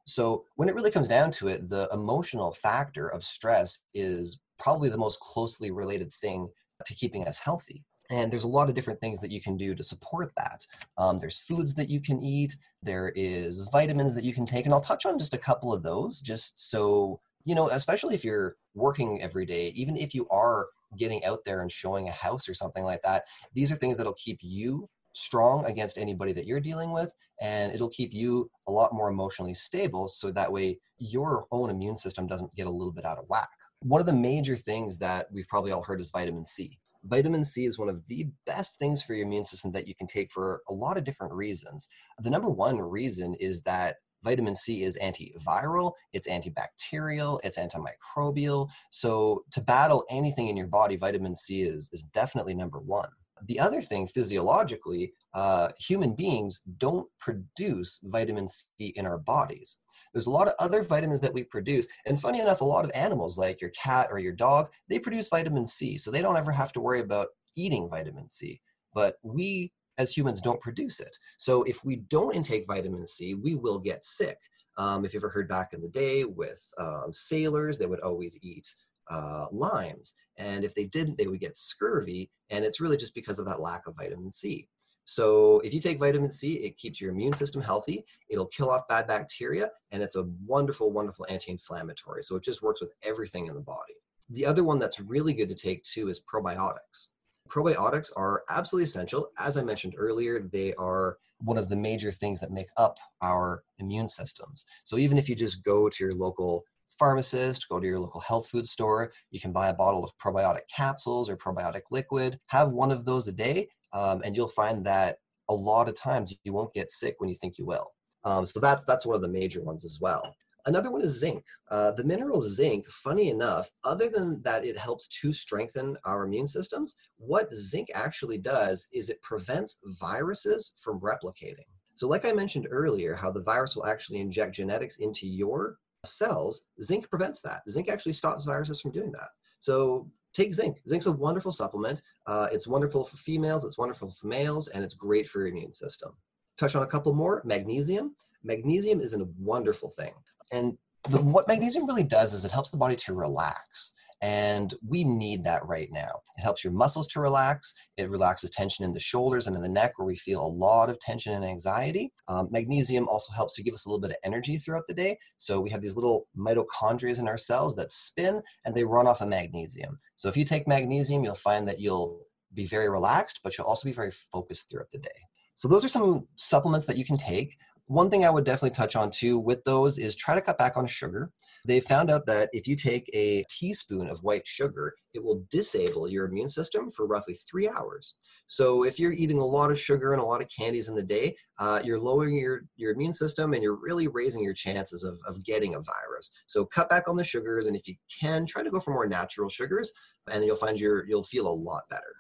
So 0.05 0.45
when 0.55 0.69
it 0.69 0.75
really 0.75 0.91
comes 0.91 1.07
down 1.07 1.31
to 1.31 1.47
it, 1.47 1.69
the 1.69 1.89
emotional 1.93 2.51
factor 2.51 3.07
of 3.07 3.23
stress 3.23 3.83
is 3.93 4.39
probably 4.59 4.89
the 4.89 4.97
most 4.97 5.19
closely 5.19 5.71
related 5.71 6.11
thing 6.13 6.49
to 6.85 6.95
keeping 6.95 7.27
us 7.27 7.39
healthy. 7.39 7.83
And 8.11 8.31
there's 8.31 8.43
a 8.43 8.49
lot 8.49 8.69
of 8.69 8.75
different 8.75 8.99
things 8.99 9.21
that 9.21 9.31
you 9.31 9.41
can 9.41 9.57
do 9.57 9.73
to 9.73 9.83
support 9.83 10.31
that. 10.37 10.65
Um, 10.97 11.17
there's 11.17 11.39
foods 11.39 11.73
that 11.75 11.89
you 11.89 12.01
can 12.01 12.21
eat, 12.21 12.55
there 12.83 13.13
is 13.15 13.69
vitamins 13.71 14.13
that 14.15 14.25
you 14.25 14.33
can 14.33 14.45
take, 14.45 14.65
and 14.65 14.73
I'll 14.73 14.81
touch 14.81 15.05
on 15.05 15.17
just 15.17 15.33
a 15.33 15.39
couple 15.39 15.73
of 15.73 15.81
those 15.81 16.19
just 16.19 16.71
so, 16.71 17.19
you 17.45 17.55
know, 17.55 17.69
especially 17.69 18.13
if 18.13 18.25
you're 18.25 18.57
working 18.75 19.21
every 19.21 19.45
day, 19.45 19.71
even 19.75 19.95
if 19.95 20.13
you 20.13 20.27
are 20.29 20.67
getting 20.97 21.23
out 21.23 21.39
there 21.45 21.61
and 21.61 21.71
showing 21.71 22.07
a 22.07 22.11
house 22.11 22.49
or 22.49 22.53
something 22.53 22.83
like 22.83 23.01
that, 23.03 23.23
these 23.53 23.71
are 23.71 23.75
things 23.75 23.97
that'll 23.97 24.13
keep 24.13 24.39
you 24.41 24.89
strong 25.13 25.65
against 25.65 25.97
anybody 25.97 26.33
that 26.33 26.45
you're 26.45 26.59
dealing 26.59 26.91
with. 26.91 27.13
And 27.41 27.73
it'll 27.73 27.89
keep 27.89 28.13
you 28.13 28.49
a 28.67 28.71
lot 28.71 28.93
more 28.93 29.09
emotionally 29.09 29.53
stable 29.53 30.09
so 30.09 30.31
that 30.31 30.51
way 30.51 30.79
your 30.97 31.45
own 31.51 31.69
immune 31.69 31.95
system 31.95 32.27
doesn't 32.27 32.55
get 32.55 32.67
a 32.67 32.71
little 32.71 32.93
bit 32.93 33.05
out 33.05 33.17
of 33.17 33.25
whack. 33.29 33.49
One 33.79 33.99
of 33.99 34.05
the 34.05 34.13
major 34.13 34.55
things 34.55 34.97
that 34.99 35.27
we've 35.31 35.47
probably 35.47 35.71
all 35.71 35.83
heard 35.83 35.99
is 36.01 36.11
vitamin 36.11 36.45
c 36.45 36.77
vitamin 37.03 37.43
C 37.43 37.65
is 37.65 37.79
one 37.79 37.89
of 37.89 38.07
the 38.07 38.27
best 38.45 38.79
things 38.79 39.03
for 39.03 39.13
your 39.13 39.25
immune 39.25 39.45
system 39.45 39.71
that 39.71 39.87
you 39.87 39.95
can 39.95 40.07
take 40.07 40.31
for 40.31 40.61
a 40.69 40.73
lot 40.73 40.97
of 40.97 41.03
different 41.03 41.33
reasons. 41.33 41.87
The 42.19 42.29
number 42.29 42.49
one 42.49 42.79
reason 42.79 43.35
is 43.39 43.61
that 43.63 43.97
vitamin 44.23 44.55
C 44.55 44.83
is 44.83 44.99
antiviral, 45.01 45.93
it's 46.13 46.29
antibacterial, 46.29 47.39
it's 47.43 47.57
antimicrobial. 47.57 48.69
So 48.89 49.43
to 49.51 49.61
battle 49.61 50.05
anything 50.09 50.47
in 50.47 50.57
your 50.57 50.67
body, 50.67 50.95
vitamin 50.95 51.35
C 51.35 51.61
is, 51.61 51.89
is 51.91 52.03
definitely 52.03 52.53
number 52.53 52.79
one. 52.79 53.09
The 53.47 53.59
other 53.59 53.81
thing, 53.81 54.07
physiologically, 54.07 55.13
uh, 55.33 55.69
human 55.79 56.13
beings 56.13 56.61
don't 56.77 57.07
produce 57.19 57.99
vitamin 58.03 58.47
C 58.47 58.93
in 58.95 59.05
our 59.05 59.17
bodies. 59.17 59.77
There's 60.13 60.27
a 60.27 60.31
lot 60.31 60.47
of 60.47 60.53
other 60.59 60.83
vitamins 60.83 61.21
that 61.21 61.33
we 61.33 61.43
produce. 61.43 61.87
And 62.05 62.19
funny 62.19 62.39
enough, 62.39 62.61
a 62.61 62.65
lot 62.65 62.85
of 62.85 62.91
animals, 62.93 63.37
like 63.37 63.61
your 63.61 63.69
cat 63.71 64.09
or 64.11 64.19
your 64.19 64.33
dog, 64.33 64.69
they 64.89 64.99
produce 64.99 65.29
vitamin 65.29 65.65
C. 65.65 65.97
So 65.97 66.11
they 66.11 66.21
don't 66.21 66.37
ever 66.37 66.51
have 66.51 66.73
to 66.73 66.81
worry 66.81 66.99
about 66.99 67.27
eating 67.55 67.89
vitamin 67.89 68.29
C. 68.29 68.61
But 68.93 69.15
we 69.23 69.71
as 69.97 70.15
humans 70.15 70.41
don't 70.41 70.59
produce 70.61 70.99
it. 70.99 71.15
So 71.37 71.63
if 71.63 71.83
we 71.85 71.97
don't 72.09 72.35
intake 72.35 72.65
vitamin 72.67 73.05
C, 73.07 73.35
we 73.35 73.55
will 73.55 73.79
get 73.79 74.03
sick. 74.03 74.37
Um, 74.77 75.05
if 75.05 75.13
you 75.13 75.19
ever 75.19 75.29
heard 75.29 75.47
back 75.47 75.73
in 75.73 75.81
the 75.81 75.89
day 75.89 76.23
with 76.23 76.61
um, 76.79 77.13
sailors, 77.13 77.77
they 77.77 77.85
would 77.85 77.99
always 78.01 78.39
eat 78.41 78.67
uh, 79.09 79.45
limes. 79.51 80.15
And 80.37 80.63
if 80.63 80.73
they 80.73 80.85
didn't, 80.85 81.17
they 81.17 81.27
would 81.27 81.39
get 81.39 81.55
scurvy. 81.55 82.29
And 82.49 82.65
it's 82.65 82.79
really 82.79 82.97
just 82.97 83.15
because 83.15 83.39
of 83.39 83.45
that 83.45 83.61
lack 83.61 83.87
of 83.87 83.95
vitamin 83.97 84.31
C. 84.31 84.67
So 85.05 85.59
if 85.59 85.73
you 85.73 85.79
take 85.79 85.99
vitamin 85.99 86.29
C, 86.29 86.53
it 86.53 86.77
keeps 86.77 87.01
your 87.01 87.11
immune 87.11 87.33
system 87.33 87.61
healthy. 87.61 88.05
It'll 88.29 88.47
kill 88.47 88.69
off 88.69 88.87
bad 88.87 89.07
bacteria, 89.07 89.69
and 89.91 90.01
it's 90.01 90.15
a 90.15 90.25
wonderful, 90.45 90.91
wonderful 90.91 91.25
anti-inflammatory. 91.27 92.23
So 92.23 92.35
it 92.35 92.43
just 92.43 92.61
works 92.61 92.81
with 92.81 92.93
everything 93.03 93.47
in 93.47 93.55
the 93.55 93.61
body. 93.61 93.95
The 94.29 94.45
other 94.45 94.63
one 94.63 94.79
that's 94.79 94.99
really 94.99 95.33
good 95.33 95.49
to 95.49 95.55
take 95.55 95.83
too 95.83 96.07
is 96.07 96.23
probiotics. 96.33 97.09
Probiotics 97.49 98.11
are 98.15 98.43
absolutely 98.49 98.85
essential. 98.85 99.27
As 99.37 99.57
I 99.57 99.63
mentioned 99.63 99.95
earlier, 99.97 100.39
they 100.39 100.73
are 100.75 101.17
one 101.39 101.57
of 101.57 101.67
the 101.67 101.75
major 101.75 102.11
things 102.11 102.39
that 102.39 102.51
make 102.51 102.69
up 102.77 102.97
our 103.21 103.63
immune 103.79 104.07
systems. 104.07 104.65
So 104.85 104.97
even 104.97 105.17
if 105.17 105.27
you 105.27 105.35
just 105.35 105.65
go 105.65 105.89
to 105.89 106.03
your 106.03 106.13
local 106.13 106.63
pharmacist, 107.01 107.67
go 107.67 107.79
to 107.79 107.87
your 107.87 107.99
local 107.99 108.21
health 108.21 108.47
food 108.47 108.67
store, 108.67 109.11
you 109.31 109.39
can 109.39 109.51
buy 109.51 109.69
a 109.69 109.73
bottle 109.73 110.03
of 110.03 110.11
probiotic 110.23 110.61
capsules 110.73 111.31
or 111.31 111.35
probiotic 111.35 111.81
liquid, 111.89 112.39
have 112.45 112.73
one 112.73 112.91
of 112.91 113.05
those 113.05 113.27
a 113.27 113.31
day, 113.31 113.67
um, 113.91 114.21
and 114.23 114.35
you'll 114.35 114.47
find 114.47 114.85
that 114.85 115.17
a 115.49 115.53
lot 115.53 115.89
of 115.89 115.95
times 115.95 116.31
you 116.43 116.53
won't 116.53 116.75
get 116.75 116.91
sick 116.91 117.15
when 117.17 117.27
you 117.27 117.35
think 117.35 117.57
you 117.57 117.65
will. 117.65 117.87
Um, 118.23 118.45
so 118.45 118.59
that's 118.59 118.85
that's 118.85 119.03
one 119.03 119.15
of 119.15 119.23
the 119.23 119.27
major 119.39 119.63
ones 119.63 119.83
as 119.83 119.97
well. 119.99 120.35
Another 120.67 120.91
one 120.91 121.01
is 121.01 121.19
zinc. 121.19 121.43
Uh, 121.71 121.91
the 121.93 122.03
mineral 122.03 122.39
zinc, 122.39 122.85
funny 122.85 123.29
enough, 123.29 123.67
other 123.83 124.07
than 124.07 124.39
that 124.43 124.63
it 124.63 124.77
helps 124.77 125.07
to 125.07 125.33
strengthen 125.33 125.97
our 126.05 126.23
immune 126.25 126.45
systems, 126.45 126.95
what 127.17 127.51
zinc 127.51 127.87
actually 127.95 128.37
does 128.37 128.87
is 128.93 129.09
it 129.09 129.19
prevents 129.23 129.79
viruses 129.99 130.73
from 130.77 130.99
replicating. 130.99 131.65
So, 131.95 132.07
like 132.07 132.27
I 132.27 132.31
mentioned 132.31 132.67
earlier, 132.69 133.15
how 133.15 133.31
the 133.31 133.41
virus 133.41 133.75
will 133.75 133.87
actually 133.87 134.19
inject 134.19 134.53
genetics 134.53 134.99
into 134.99 135.25
your 135.25 135.77
cells, 136.05 136.63
zinc 136.81 137.09
prevents 137.09 137.41
that. 137.41 137.61
Zinc 137.69 137.89
actually 137.89 138.13
stops 138.13 138.45
viruses 138.45 138.81
from 138.81 138.91
doing 138.91 139.11
that. 139.11 139.29
So, 139.59 140.09
take 140.33 140.53
zinc. 140.53 140.77
Zinc's 140.87 141.05
a 141.05 141.11
wonderful 141.11 141.51
supplement. 141.51 142.01
Uh, 142.25 142.47
it's 142.51 142.67
wonderful 142.67 143.03
for 143.03 143.17
females, 143.17 143.65
it's 143.65 143.77
wonderful 143.77 144.09
for 144.09 144.27
males, 144.27 144.67
and 144.69 144.83
it's 144.83 144.93
great 144.93 145.27
for 145.27 145.39
your 145.39 145.49
immune 145.49 145.73
system. 145.73 146.11
Touch 146.57 146.75
on 146.75 146.83
a 146.83 146.87
couple 146.87 147.13
more 147.13 147.41
magnesium. 147.45 148.15
Magnesium 148.43 148.99
is 148.99 149.13
a 149.13 149.25
wonderful 149.39 149.89
thing. 149.89 150.13
And 150.51 150.77
the, 151.09 151.19
what 151.21 151.47
magnesium 151.47 151.85
really 151.85 152.03
does 152.03 152.33
is 152.33 152.45
it 152.45 152.51
helps 152.51 152.69
the 152.71 152.77
body 152.77 152.95
to 152.95 153.13
relax. 153.13 153.93
And 154.21 154.73
we 154.87 155.03
need 155.03 155.43
that 155.43 155.65
right 155.65 155.89
now. 155.91 156.11
It 156.37 156.41
helps 156.41 156.63
your 156.63 156.73
muscles 156.73 157.07
to 157.09 157.21
relax. 157.21 157.73
It 157.97 158.09
relaxes 158.09 158.51
tension 158.51 158.85
in 158.85 158.93
the 158.93 158.99
shoulders 158.99 159.47
and 159.47 159.55
in 159.55 159.63
the 159.63 159.69
neck 159.69 159.97
where 159.97 160.05
we 160.05 160.15
feel 160.15 160.45
a 160.45 160.45
lot 160.45 160.89
of 160.89 160.99
tension 160.99 161.33
and 161.33 161.43
anxiety. 161.43 162.11
Um, 162.27 162.47
magnesium 162.51 163.07
also 163.07 163.33
helps 163.33 163.55
to 163.55 163.63
give 163.63 163.73
us 163.73 163.85
a 163.85 163.89
little 163.89 163.99
bit 163.99 164.11
of 164.11 164.17
energy 164.23 164.57
throughout 164.57 164.83
the 164.87 164.93
day. 164.93 165.17
So 165.37 165.59
we 165.59 165.71
have 165.71 165.81
these 165.81 165.95
little 165.95 166.27
mitochondria 166.37 167.17
in 167.17 167.27
our 167.27 167.37
cells 167.37 167.75
that 167.75 167.89
spin 167.89 168.41
and 168.65 168.75
they 168.75 168.83
run 168.83 169.07
off 169.07 169.21
of 169.21 169.27
magnesium. 169.27 169.97
So 170.17 170.29
if 170.29 170.37
you 170.37 170.45
take 170.45 170.67
magnesium, 170.67 171.23
you'll 171.23 171.35
find 171.35 171.67
that 171.67 171.79
you'll 171.79 172.21
be 172.53 172.65
very 172.65 172.89
relaxed, 172.89 173.39
but 173.43 173.57
you'll 173.57 173.67
also 173.67 173.89
be 173.89 173.93
very 173.93 174.11
focused 174.11 174.69
throughout 174.69 174.91
the 174.91 174.99
day. 174.99 175.09
So 175.55 175.67
those 175.67 175.85
are 175.85 175.89
some 175.89 176.27
supplements 176.35 176.85
that 176.85 176.97
you 176.97 177.05
can 177.05 177.17
take. 177.17 177.57
One 177.91 178.09
thing 178.09 178.23
I 178.23 178.29
would 178.29 178.45
definitely 178.45 178.73
touch 178.73 178.95
on 178.95 179.11
too 179.11 179.37
with 179.37 179.65
those 179.65 179.99
is 179.99 180.15
try 180.15 180.33
to 180.33 180.39
cut 180.39 180.57
back 180.57 180.77
on 180.77 180.87
sugar. 180.87 181.29
They 181.67 181.81
found 181.81 182.09
out 182.09 182.25
that 182.25 182.49
if 182.53 182.65
you 182.65 182.77
take 182.77 183.09
a 183.13 183.43
teaspoon 183.49 184.09
of 184.09 184.23
white 184.23 184.47
sugar, 184.47 184.93
it 185.13 185.21
will 185.21 185.43
disable 185.51 186.07
your 186.07 186.25
immune 186.25 186.47
system 186.47 186.89
for 186.89 187.05
roughly 187.05 187.33
three 187.33 187.67
hours. 187.67 188.15
So 188.47 188.85
if 188.85 188.97
you're 188.97 189.11
eating 189.11 189.39
a 189.39 189.45
lot 189.45 189.71
of 189.71 189.77
sugar 189.77 190.13
and 190.13 190.21
a 190.21 190.25
lot 190.25 190.41
of 190.41 190.47
candies 190.57 190.87
in 190.87 190.95
the 190.95 191.03
day, 191.03 191.35
uh, 191.59 191.81
you're 191.83 191.99
lowering 191.99 192.37
your, 192.37 192.61
your 192.77 192.93
immune 192.93 193.11
system 193.11 193.53
and 193.53 193.61
you're 193.61 193.75
really 193.75 194.07
raising 194.07 194.41
your 194.41 194.53
chances 194.53 195.03
of, 195.03 195.19
of 195.27 195.43
getting 195.43 195.75
a 195.75 195.81
virus. 195.81 196.31
So 196.47 196.63
cut 196.63 196.89
back 196.89 197.09
on 197.09 197.17
the 197.17 197.25
sugars, 197.25 197.67
and 197.67 197.75
if 197.75 197.89
you 197.89 197.95
can, 198.21 198.45
try 198.45 198.63
to 198.63 198.71
go 198.71 198.79
for 198.79 198.91
more 198.91 199.05
natural 199.05 199.49
sugars, 199.49 199.91
and 200.31 200.45
you'll 200.45 200.55
find 200.55 200.79
your 200.79 201.05
you'll 201.09 201.23
feel 201.23 201.45
a 201.45 201.51
lot 201.51 201.83
better. 201.89 202.15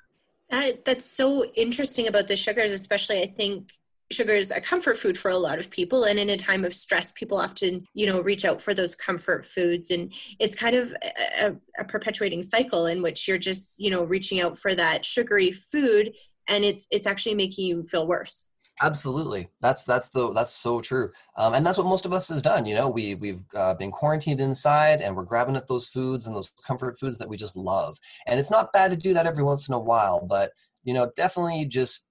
That, 0.49 0.83
that's 0.83 1.05
so 1.05 1.45
interesting 1.55 2.09
about 2.09 2.27
the 2.27 2.35
sugars, 2.35 2.73
especially 2.73 3.21
I 3.21 3.27
think 3.27 3.71
sugar 4.13 4.33
is 4.33 4.51
a 4.51 4.61
comfort 4.61 4.97
food 4.97 5.17
for 5.17 5.31
a 5.31 5.37
lot 5.37 5.59
of 5.59 5.69
people. 5.69 6.03
And 6.03 6.19
in 6.19 6.29
a 6.29 6.37
time 6.37 6.65
of 6.65 6.73
stress 6.73 7.11
people 7.11 7.37
often 7.37 7.85
you 7.93 8.05
know 8.05 8.21
reach 8.21 8.45
out 8.45 8.61
for 8.61 8.73
those 8.73 8.95
comfort 8.95 9.45
foods. 9.45 9.91
And 9.91 10.13
it's 10.39 10.55
kind 10.55 10.75
of 10.75 10.93
a, 11.39 11.55
a, 11.79 11.83
perpetuating 11.85 12.41
cycle 12.41 12.85
in 12.85 13.01
which 13.01 13.27
you're 13.27 13.37
just 13.37 13.79
you 13.79 13.89
know 13.89 14.03
reaching 14.03 14.39
out 14.41 14.57
for 14.57 14.75
that 14.75 15.05
sugary 15.05 15.51
food 15.51 16.13
and 16.47 16.63
it's 16.63 16.87
it's 16.91 17.07
actually 17.07 17.35
making 17.35 17.65
you 17.65 17.83
feel 17.83 18.07
worse. 18.07 18.49
Absolutely. 18.83 19.47
That's 19.61 19.83
that's 19.83 20.09
the 20.09 20.33
that's 20.33 20.53
so 20.53 20.81
true. 20.81 21.11
Um, 21.37 21.53
and 21.53 21.65
that's 21.65 21.77
what 21.77 21.87
most 21.87 22.05
of 22.05 22.13
us 22.13 22.29
has 22.29 22.41
done. 22.41 22.65
You 22.65 22.75
know 22.75 22.89
we 22.89 23.15
we've 23.15 23.43
uh, 23.55 23.75
been 23.75 23.91
quarantined 23.91 24.41
inside 24.41 25.01
and 25.01 25.15
we're 25.15 25.23
grabbing 25.23 25.55
at 25.55 25.67
those 25.67 25.87
foods 25.87 26.27
and 26.27 26.35
those 26.35 26.51
comfort 26.65 26.99
foods 26.99 27.17
that 27.19 27.29
we 27.29 27.37
just 27.37 27.55
love. 27.55 27.97
And 28.27 28.39
it's 28.39 28.51
not 28.51 28.73
bad 28.73 28.91
to 28.91 28.97
do 28.97 29.13
that 29.13 29.27
every 29.27 29.43
once 29.43 29.67
in 29.67 29.73
a 29.73 29.79
while 29.79 30.25
but 30.25 30.51
you 30.83 30.93
know 30.93 31.11
definitely 31.15 31.65
just 31.65 32.07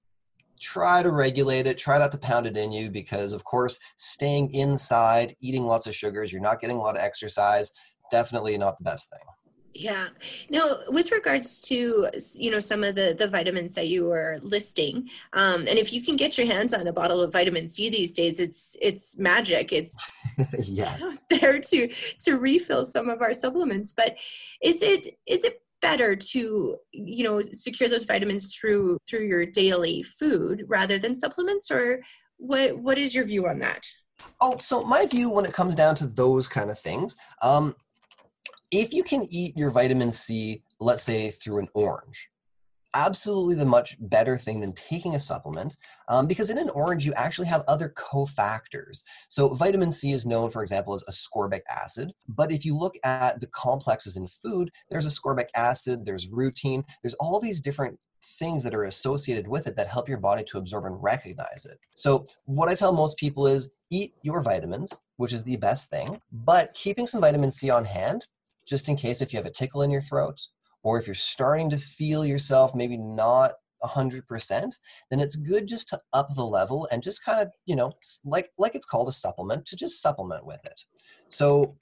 try 0.61 1.03
to 1.03 1.11
regulate 1.11 1.67
it 1.67 1.79
try 1.79 1.99
not 1.99 2.13
to 2.13 2.19
pound 2.19 2.47
it 2.47 2.57
in 2.57 2.71
you 2.71 2.91
because 2.91 3.33
of 3.33 3.45
course 3.45 3.79
staying 3.97 4.53
inside 4.53 5.35
eating 5.41 5.65
lots 5.65 5.87
of 5.87 5.95
sugars 5.95 6.33
you're 6.33 6.43
not 6.43 6.61
getting 6.61 6.77
a 6.77 6.81
lot 6.81 6.97
of 6.97 7.03
exercise 7.03 7.73
definitely 8.11 8.59
not 8.59 8.77
the 8.79 8.85
best 8.85 9.11
thing. 9.11 9.35
Yeah. 9.73 10.09
Now 10.51 10.79
with 10.89 11.13
regards 11.13 11.61
to 11.69 12.09
you 12.35 12.51
know 12.51 12.59
some 12.59 12.83
of 12.83 12.97
the 12.97 13.15
the 13.17 13.29
vitamins 13.29 13.77
that 13.77 13.87
you 13.87 14.05
were 14.05 14.41
listing 14.43 15.09
um, 15.33 15.61
and 15.61 15.79
if 15.79 15.93
you 15.93 16.03
can 16.03 16.17
get 16.17 16.37
your 16.37 16.49
hands 16.49 16.75
on 16.75 16.89
a 16.89 16.93
bottle 16.93 17.23
of 17.23 17.33
vitamin 17.33 17.69
c 17.69 17.89
these 17.89 18.13
days 18.13 18.41
it's 18.41 18.77
it's 18.83 19.17
magic. 19.17 19.73
It's 19.73 20.11
yes. 20.65 21.25
there 21.31 21.61
to 21.61 21.89
to 22.19 22.39
refill 22.39 22.85
some 22.85 23.09
of 23.09 23.23
our 23.23 23.33
supplements. 23.33 23.93
But 23.93 24.17
is 24.61 24.83
it 24.83 25.17
is 25.27 25.45
it 25.45 25.63
better 25.81 26.15
to 26.15 26.77
you 26.93 27.25
know 27.25 27.41
secure 27.53 27.89
those 27.89 28.05
vitamins 28.05 28.55
through 28.55 28.99
through 29.09 29.27
your 29.27 29.47
daily 29.47 30.03
food 30.03 30.65
rather 30.69 30.99
than 30.99 31.15
supplements 31.15 31.71
or 31.71 32.03
what 32.37 32.79
what 32.79 32.99
is 32.99 33.15
your 33.15 33.25
view 33.25 33.47
on 33.47 33.59
that? 33.59 33.87
Oh 34.41 34.57
so 34.59 34.85
my 34.85 35.07
view 35.07 35.31
when 35.31 35.45
it 35.45 35.53
comes 35.53 35.75
down 35.75 35.95
to 35.97 36.07
those 36.07 36.49
kind 36.49 36.71
of 36.71 36.79
things 36.79 37.17
um 37.43 37.75
if 38.73 38.93
you 38.93 39.03
can 39.03 39.27
eat 39.31 39.57
your 39.57 39.71
vitamin 39.71 40.13
c 40.13 40.63
let's 40.79 41.03
say 41.03 41.31
through 41.31 41.59
an 41.59 41.69
orange 41.75 42.29
absolutely 42.95 43.55
the 43.55 43.65
much 43.65 43.97
better 44.01 44.37
thing 44.37 44.61
than 44.61 44.73
taking 44.73 45.15
a 45.15 45.21
supplement 45.21 45.77
um, 46.09 46.27
because 46.27 46.51
in 46.51 46.59
an 46.59 46.71
orange 46.71 47.07
you 47.07 47.13
actually 47.15 47.47
have 47.47 47.65
other 47.69 47.93
cofactors. 47.97 49.03
So 49.29 49.55
vitamin 49.55 49.93
c 49.93 50.13
is 50.13 50.27
known 50.27 50.51
for 50.51 50.63
example 50.63 50.95
as 50.95 51.05
ascorbic 51.05 51.63
acid 51.71 52.13
but 52.29 52.53
if 52.53 52.65
you 52.65 52.77
look 52.77 52.95
at 53.05 53.41
the 53.41 53.47
complexes 53.49 54.17
in 54.17 54.27
food 54.27 54.71
there's 54.91 55.07
ascorbic 55.07 55.49
acid 55.57 56.05
there's 56.05 56.29
rutin 56.29 56.85
there's 57.03 57.15
all 57.15 57.41
these 57.41 57.61
different 57.61 57.99
things 58.39 58.63
that 58.63 58.75
are 58.75 58.85
associated 58.85 59.49
with 59.49 59.67
it 59.67 59.77
that 59.77 59.89
help 59.89 60.09
your 60.09 60.19
body 60.19 60.45
to 60.45 60.59
absorb 60.59 60.85
and 60.85 61.03
recognize 61.03 61.65
it. 61.65 61.79
So 61.97 62.27
what 62.45 62.69
i 62.69 62.75
tell 62.75 62.93
most 62.93 63.17
people 63.17 63.47
is 63.47 63.71
eat 63.91 64.15
your 64.23 64.43
vitamins 64.43 65.03
which 65.17 65.33
is 65.33 65.45
the 65.45 65.57
best 65.57 65.91
thing 65.91 66.21
but 66.33 66.73
keeping 66.75 67.07
some 67.07 67.21
vitamin 67.21 67.53
c 67.53 67.71
on 67.71 67.85
hand 67.85 68.27
just 68.67 68.89
in 68.89 68.97
case 68.97 69.21
if 69.21 69.33
you 69.33 69.39
have 69.39 69.47
a 69.47 69.51
tickle 69.51 69.83
in 69.83 69.91
your 69.91 70.03
throat 70.03 70.39
or 70.83 70.99
if 70.99 71.07
you're 71.07 71.15
starting 71.15 71.71
to 71.71 71.77
feel 71.77 72.25
yourself 72.25 72.75
maybe 72.75 72.97
not 72.97 73.53
100% 73.83 74.75
then 75.11 75.21
it's 75.21 75.37
good 75.37 75.67
just 75.67 75.89
to 75.89 76.01
up 76.13 76.29
the 76.35 76.45
level 76.45 76.87
and 76.93 77.03
just 77.03 77.25
kind 77.25 77.41
of 77.41 77.49
you 77.67 77.75
know 77.75 77.93
like 78.25 78.51
like 78.59 78.75
it's 78.75 78.87
called 78.87 79.09
a 79.09 79.13
supplement 79.13 79.65
to 79.67 79.77
just 79.77 80.03
supplement 80.03 80.45
with 80.45 80.65
it. 80.65 80.85
So 81.31 81.77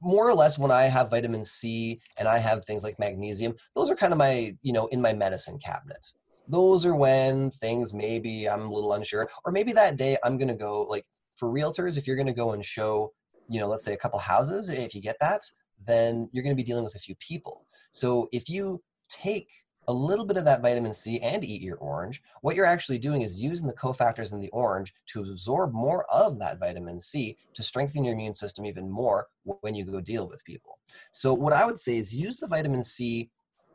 more 0.00 0.28
or 0.28 0.34
less 0.34 0.58
when 0.58 0.70
i 0.70 0.82
have 0.82 1.10
vitamin 1.10 1.42
c 1.44 2.00
and 2.18 2.28
i 2.28 2.38
have 2.38 2.64
things 2.64 2.84
like 2.84 2.98
magnesium 2.98 3.54
those 3.74 3.88
are 3.88 3.96
kind 3.96 4.12
of 4.12 4.18
my 4.18 4.54
you 4.62 4.72
know 4.72 4.86
in 4.88 5.00
my 5.00 5.12
medicine 5.12 5.58
cabinet. 5.58 6.12
Those 6.46 6.84
are 6.84 6.94
when 6.94 7.50
things 7.52 7.94
maybe 7.94 8.48
i'm 8.48 8.62
a 8.62 8.72
little 8.72 8.92
unsure 8.92 9.28
or 9.44 9.52
maybe 9.52 9.72
that 9.72 9.96
day 9.96 10.18
i'm 10.24 10.36
going 10.36 10.48
to 10.48 10.54
go 10.54 10.82
like 10.82 11.06
for 11.36 11.48
realtors 11.48 11.96
if 11.96 12.06
you're 12.06 12.16
going 12.16 12.26
to 12.26 12.34
go 12.34 12.52
and 12.52 12.64
show 12.64 13.12
you 13.48 13.60
know 13.60 13.66
let's 13.66 13.84
say 13.84 13.94
a 13.94 13.96
couple 13.96 14.18
houses 14.18 14.68
if 14.68 14.94
you 14.94 15.00
get 15.00 15.16
that 15.20 15.40
then 15.86 16.28
you're 16.32 16.44
going 16.44 16.54
to 16.54 16.62
be 16.62 16.66
dealing 16.66 16.84
with 16.84 16.96
a 16.96 16.98
few 16.98 17.14
people 17.16 17.64
so 17.94 18.26
if 18.32 18.50
you 18.50 18.82
take 19.08 19.48
a 19.86 19.92
little 19.92 20.24
bit 20.24 20.36
of 20.36 20.44
that 20.46 20.62
vitamin 20.62 20.92
C 20.92 21.20
and 21.20 21.44
eat 21.44 21.62
your 21.62 21.76
orange, 21.76 22.20
what 22.40 22.56
you're 22.56 22.66
actually 22.66 22.98
doing 22.98 23.22
is 23.22 23.40
using 23.40 23.68
the 23.68 23.74
cofactors 23.74 24.32
in 24.32 24.40
the 24.40 24.48
orange 24.48 24.92
to 25.10 25.20
absorb 25.20 25.72
more 25.72 26.04
of 26.12 26.36
that 26.40 26.58
vitamin 26.58 26.98
C 26.98 27.36
to 27.54 27.62
strengthen 27.62 28.04
your 28.04 28.14
immune 28.14 28.34
system 28.34 28.66
even 28.66 28.90
more 28.90 29.28
when 29.44 29.76
you 29.76 29.84
go 29.84 30.00
deal 30.00 30.28
with 30.28 30.44
people. 30.44 30.76
So 31.12 31.32
what 31.34 31.52
I 31.52 31.64
would 31.64 31.78
say 31.78 31.96
is 31.96 32.12
use 32.12 32.38
the 32.38 32.48
vitamin 32.48 32.82
C 32.82 33.30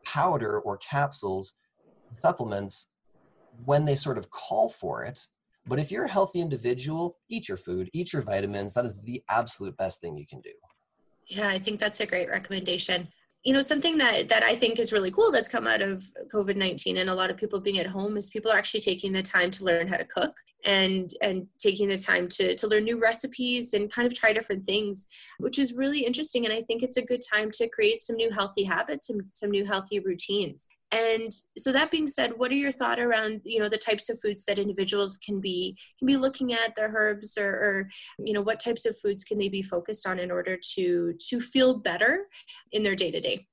powder 0.05 0.59
or 0.59 0.77
capsules, 0.77 1.55
supplements 2.11 2.89
when 3.63 3.85
they 3.85 3.95
sort 3.95 4.17
of 4.17 4.29
call 4.31 4.67
for 4.67 5.05
it. 5.05 5.25
But 5.65 5.79
if 5.79 5.93
you're 5.93 6.05
a 6.05 6.09
healthy 6.09 6.41
individual, 6.41 7.17
eat 7.29 7.47
your 7.47 7.57
food, 7.57 7.89
eat 7.93 8.11
your 8.11 8.23
vitamins. 8.23 8.73
That 8.73 8.85
is 8.85 8.99
the 9.03 9.23
absolute 9.29 9.77
best 9.77 10.01
thing 10.01 10.17
you 10.17 10.27
can 10.27 10.41
do. 10.41 10.51
Yeah, 11.27 11.47
I 11.47 11.59
think 11.59 11.79
that's 11.79 12.01
a 12.01 12.05
great 12.05 12.27
recommendation 12.27 13.07
you 13.43 13.53
know 13.53 13.62
something 13.62 13.98
that 13.98 14.27
that 14.27 14.43
i 14.43 14.55
think 14.55 14.79
is 14.79 14.91
really 14.91 15.12
cool 15.12 15.31
that's 15.31 15.50
come 15.50 15.67
out 15.67 15.81
of 15.81 16.03
covid-19 16.34 17.00
and 17.00 17.10
a 17.10 17.15
lot 17.15 17.29
of 17.29 17.38
people 17.38 17.60
being 17.60 17.79
at 17.79 17.88
home 17.88 18.17
is 18.17 18.29
people 18.29 18.51
are 18.51 18.58
actually 18.58 18.81
taking 18.81 19.13
the 19.13 19.22
time 19.22 19.50
to 19.50 19.63
learn 19.63 19.88
how 19.88 19.98
to 19.98 20.05
cook 20.05 20.34
and 20.65 21.13
and 21.22 21.48
taking 21.58 21.88
the 21.88 21.98
time 21.98 22.27
to 22.27 22.53
to 22.55 22.67
learn 22.67 22.84
new 22.84 23.00
recipes 23.00 23.74
and 23.74 23.91
kind 23.91 24.05
of 24.05 24.13
try 24.13 24.34
different 24.34 24.65
things 24.67 25.08
which 25.38 25.58
is 25.58 25.74
really 25.74 26.01
interesting. 26.01 26.46
And 26.46 26.53
i 26.53 26.62
think 26.62 26.84
it's 26.84 26.98
a 26.98 27.01
good 27.01 27.22
time 27.22 27.50
to 27.51 27.69
create 27.69 28.03
some 28.03 28.17
new 28.17 28.29
healthy 28.31 28.63
habits 28.63 29.10
and 29.10 29.22
some 29.29 29.51
new 29.51 29.65
healthy 29.65 30.00
routines 30.00 30.67
and 30.91 31.31
so 31.58 31.72
that 31.72 31.91
being 31.91 32.08
said 32.08 32.34
what 32.38 32.51
are 32.51 32.55
your 32.55 32.72
thoughts 32.72 33.01
around 33.01 33.41
you 33.43 33.60
know 33.60 33.69
the 33.69 33.77
types 33.77 34.10
of 34.10 34.19
foods 34.19 34.46
that 34.46 34.60
individuals 34.60 35.17
can 35.17 35.39
be 35.39 35.77
can 35.98 36.05
be 36.05 36.17
looking 36.17 36.53
at 36.53 36.75
their 36.75 36.91
herbs 36.96 37.38
or, 37.38 37.50
or 37.50 37.89
you 38.17 38.34
know 38.34 38.41
what 38.41 38.60
types 38.60 38.86
of 38.86 38.98
foods 38.98 39.24
can 39.24 39.38
they 39.38 39.50
be 39.50 39.62
focused 39.62 40.08
on 40.08 40.19
in 40.19 40.31
order 40.31 40.58
to 40.75 41.13
to 41.19 41.39
feel 41.39 41.75
better 41.75 42.25
in 42.72 42.84
their 42.84 42.96
day 42.96 43.12
to 43.12 43.19
day 43.19 43.46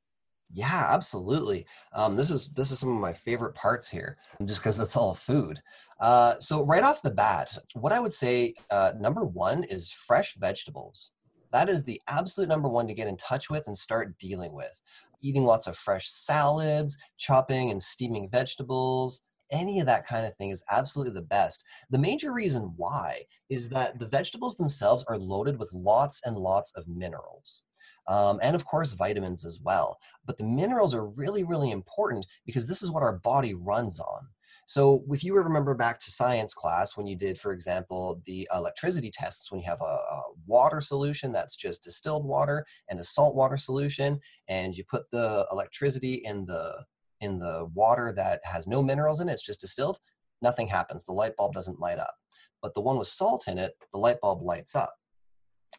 yeah 0.52 0.87
absolutely. 0.88 1.66
Um, 1.93 2.14
this 2.14 2.31
is 2.31 2.50
this 2.50 2.71
is 2.71 2.78
some 2.78 2.95
of 2.95 3.00
my 3.00 3.12
favorite 3.12 3.55
parts 3.55 3.90
here 3.90 4.16
just 4.47 4.61
because 4.61 4.78
it's 4.78 4.97
all 4.97 5.12
food. 5.14 5.61
Uh, 5.99 6.35
so 6.38 6.64
right 6.64 6.85
off 6.85 7.02
the 7.02 7.11
bat 7.11 7.57
what 7.75 7.93
i 7.93 7.99
would 7.99 8.12
say 8.12 8.55
uh, 8.71 8.93
number 8.99 9.25
one 9.25 9.64
is 9.64 9.90
fresh 9.90 10.37
vegetables. 10.37 11.12
That 11.52 11.69
is 11.69 11.85
the 11.85 12.00
absolute 12.09 12.49
number 12.49 12.69
one 12.69 12.87
to 12.87 12.95
get 12.95 13.09
in 13.09 13.16
touch 13.16 13.50
with 13.50 13.66
and 13.66 13.76
start 13.76 14.19
dealing 14.19 14.52
with 14.52 14.81
eating 15.23 15.44
lots 15.44 15.66
of 15.66 15.76
fresh 15.76 16.08
salads, 16.08 16.96
chopping 17.18 17.70
and 17.70 17.80
steaming 17.80 18.28
vegetables, 18.30 19.23
any 19.52 19.80
of 19.80 19.87
that 19.87 20.06
kind 20.06 20.26
of 20.26 20.35
thing 20.37 20.50
is 20.50 20.64
absolutely 20.70 21.14
the 21.14 21.26
best. 21.26 21.64
The 21.90 21.99
major 21.99 22.32
reason 22.32 22.73
why 22.76 23.23
is 23.49 23.68
that 23.70 23.99
the 23.99 24.08
vegetables 24.08 24.56
themselves 24.56 25.04
are 25.08 25.18
loaded 25.18 25.58
with 25.58 25.73
lots 25.73 26.20
and 26.25 26.37
lots 26.37 26.73
of 26.76 26.88
minerals. 26.88 27.62
Um, 28.08 28.38
and 28.42 28.54
of 28.54 28.64
course, 28.64 28.92
vitamins 28.92 29.44
as 29.44 29.61
well. 29.62 29.99
But 30.25 30.38
the 30.38 30.44
minerals 30.44 30.94
are 30.94 31.11
really, 31.11 31.44
really 31.44 31.70
important 31.70 32.26
because 32.44 32.66
this 32.66 32.82
is 32.82 32.90
what 32.90 33.02
our 33.02 33.18
body 33.18 33.54
runs 33.54 34.00
on. 34.00 34.28
So 34.66 35.04
if 35.11 35.23
you 35.23 35.37
remember 35.37 35.75
back 35.75 36.00
to 36.00 36.11
science 36.11 36.52
class 36.52 36.96
when 36.96 37.06
you 37.06 37.16
did, 37.16 37.38
for 37.38 37.52
example, 37.52 38.20
the 38.25 38.49
electricity 38.52 39.12
tests, 39.12 39.50
when 39.50 39.61
you 39.61 39.66
have 39.66 39.80
a, 39.80 39.85
a 39.85 40.23
water 40.44 40.80
solution 40.80 41.30
that's 41.30 41.56
just 41.56 41.85
distilled 41.85 42.26
water 42.26 42.66
and 42.90 42.99
a 42.99 43.04
salt 43.04 43.37
water 43.37 43.56
solution, 43.56 44.18
and 44.49 44.76
you 44.76 44.82
put 44.90 45.08
the 45.11 45.46
electricity 45.52 46.14
in 46.25 46.44
the 46.46 46.85
in 47.20 47.38
the 47.38 47.70
water 47.75 48.12
that 48.12 48.40
has 48.44 48.66
no 48.66 48.82
minerals 48.82 49.20
in 49.20 49.28
it, 49.28 49.32
it's 49.32 49.46
just 49.46 49.61
distilled, 49.61 49.99
nothing 50.42 50.66
happens. 50.66 51.04
The 51.04 51.12
light 51.12 51.37
bulb 51.37 51.54
doesn't 51.54 51.80
light 51.80 51.99
up. 51.99 52.14
But 52.61 52.75
the 52.75 52.82
one 52.82 52.99
with 52.99 53.06
salt 53.06 53.49
in 53.49 53.58
it, 53.58 53.73
the 53.92 53.99
light 53.99 54.20
bulb 54.20 54.42
lights 54.42 54.75
up. 54.75 54.92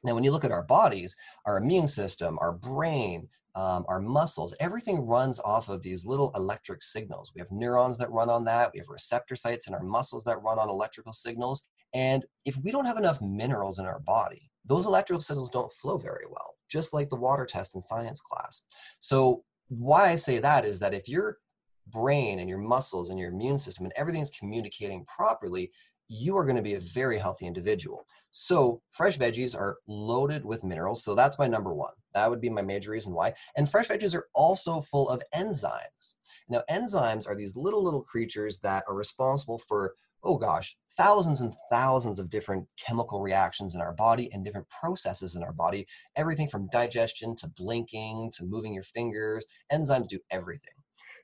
Now, 0.04 0.16
when 0.16 0.24
you 0.24 0.32
look 0.32 0.46
at 0.46 0.52
our 0.52 0.64
bodies, 0.64 1.16
our 1.46 1.58
immune 1.58 1.88
system, 1.88 2.40
our 2.40 2.54
brain, 2.54 3.28
um, 3.58 3.86
our 3.88 4.00
muscles, 4.00 4.56
everything 4.60 5.08
runs 5.08 5.40
off 5.40 5.68
of 5.68 5.82
these 5.82 6.06
little 6.06 6.32
electric 6.36 6.84
signals. 6.84 7.32
We 7.34 7.40
have 7.40 7.52
neurons 7.52 7.98
that 7.98 8.12
run 8.12 8.30
on 8.30 8.46
that. 8.46 8.70
We 8.72 8.78
have 8.78 8.88
receptor 8.88 9.36
sites 9.36 9.68
in 9.68 9.74
our 9.74 9.82
muscles 9.82 10.24
that 10.26 10.44
run 10.44 10.60
on 10.60 10.70
electrical 10.70 11.12
signals. 11.12 11.68
And 11.96 12.24
if 12.46 12.56
we 12.58 12.70
don't 12.70 12.86
have 12.86 12.98
enough 12.98 13.20
minerals 13.20 13.80
in 13.80 13.88
our 13.88 14.00
body, 14.02 14.52
those 14.64 14.86
electrical 14.86 15.22
signals 15.22 15.50
don't 15.50 15.74
flow 15.74 15.98
very 15.98 16.26
well, 16.30 16.56
just 16.70 16.94
like 16.94 17.10
the 17.10 17.16
water 17.16 17.48
test 17.48 17.74
in 17.74 17.82
science 17.82 18.22
class. 18.22 18.62
So, 19.00 19.44
why 19.70 20.10
I 20.10 20.18
say 20.18 20.38
that 20.38 20.64
is 20.64 20.78
that 20.80 20.94
if 20.94 21.10
you're 21.10 21.40
brain 21.88 22.40
and 22.40 22.48
your 22.48 22.60
muscles 22.60 23.10
and 23.10 23.20
your 23.20 23.32
immune 23.32 23.58
system 23.58 23.86
and 23.86 23.94
everything's 23.98 24.30
communicating 24.30 25.04
properly, 25.06 25.72
you 26.10 26.38
are 26.38 26.46
going 26.46 26.56
to 26.56 26.62
be 26.62 26.76
a 26.76 26.80
very 26.80 27.18
healthy 27.18 27.46
individual. 27.46 28.06
So, 28.30 28.82
fresh 28.92 29.18
veggies 29.18 29.58
are 29.58 29.78
loaded 29.88 30.46
with 30.46 30.64
minerals. 30.64 31.04
So, 31.04 31.16
that's 31.16 31.40
my 31.40 31.48
number 31.48 31.74
one. 31.74 31.94
That 32.14 32.30
would 32.30 32.42
be 32.42 32.50
my 32.50 32.62
major 32.62 32.92
reason 32.92 33.14
why. 33.14 33.34
And 33.56 33.70
fresh 33.70 33.88
veggies 33.88 34.16
are 34.16 34.28
also 34.34 34.82
full 34.82 35.10
of 35.10 35.22
enzymes. 35.36 36.16
Now, 36.50 36.62
enzymes 36.70 37.28
are 37.28 37.36
these 37.36 37.56
little, 37.56 37.84
little 37.84 38.04
creatures 38.04 38.60
that 38.60 38.84
are 38.88 38.96
responsible 38.96 39.60
for, 39.60 39.96
oh 40.24 40.38
gosh, 40.38 40.78
thousands 40.98 41.42
and 41.42 41.54
thousands 41.70 42.20
of 42.20 42.30
different 42.30 42.68
chemical 42.78 43.22
reactions 43.22 43.76
in 43.76 43.82
our 43.82 43.94
body 43.94 44.30
and 44.34 44.44
different 44.44 44.70
processes 44.70 45.36
in 45.36 45.44
our 45.44 45.54
body. 45.54 45.86
Everything 46.16 46.48
from 46.48 46.70
digestion 46.72 47.36
to 47.38 47.48
blinking 47.50 48.32
to 48.36 48.46
moving 48.46 48.74
your 48.74 48.84
fingers. 48.84 49.46
Enzymes 49.72 50.08
do 50.08 50.20
everything. 50.32 50.74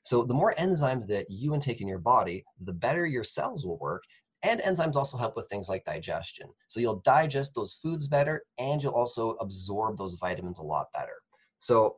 So, 0.02 0.22
the 0.24 0.34
more 0.34 0.52
enzymes 0.58 1.06
that 1.06 1.26
you 1.30 1.54
intake 1.54 1.80
in 1.80 1.88
your 1.88 1.98
body, 1.98 2.44
the 2.60 2.74
better 2.74 3.06
your 3.06 3.24
cells 3.24 3.64
will 3.64 3.78
work 3.78 4.02
and 4.44 4.60
enzymes 4.60 4.94
also 4.94 5.16
help 5.16 5.34
with 5.34 5.48
things 5.48 5.68
like 5.68 5.84
digestion. 5.84 6.46
So 6.68 6.78
you'll 6.78 7.00
digest 7.04 7.54
those 7.54 7.74
foods 7.74 8.06
better 8.06 8.44
and 8.58 8.80
you'll 8.80 8.92
also 8.92 9.30
absorb 9.40 9.96
those 9.96 10.14
vitamins 10.14 10.58
a 10.58 10.62
lot 10.62 10.86
better. 10.92 11.16
So 11.58 11.96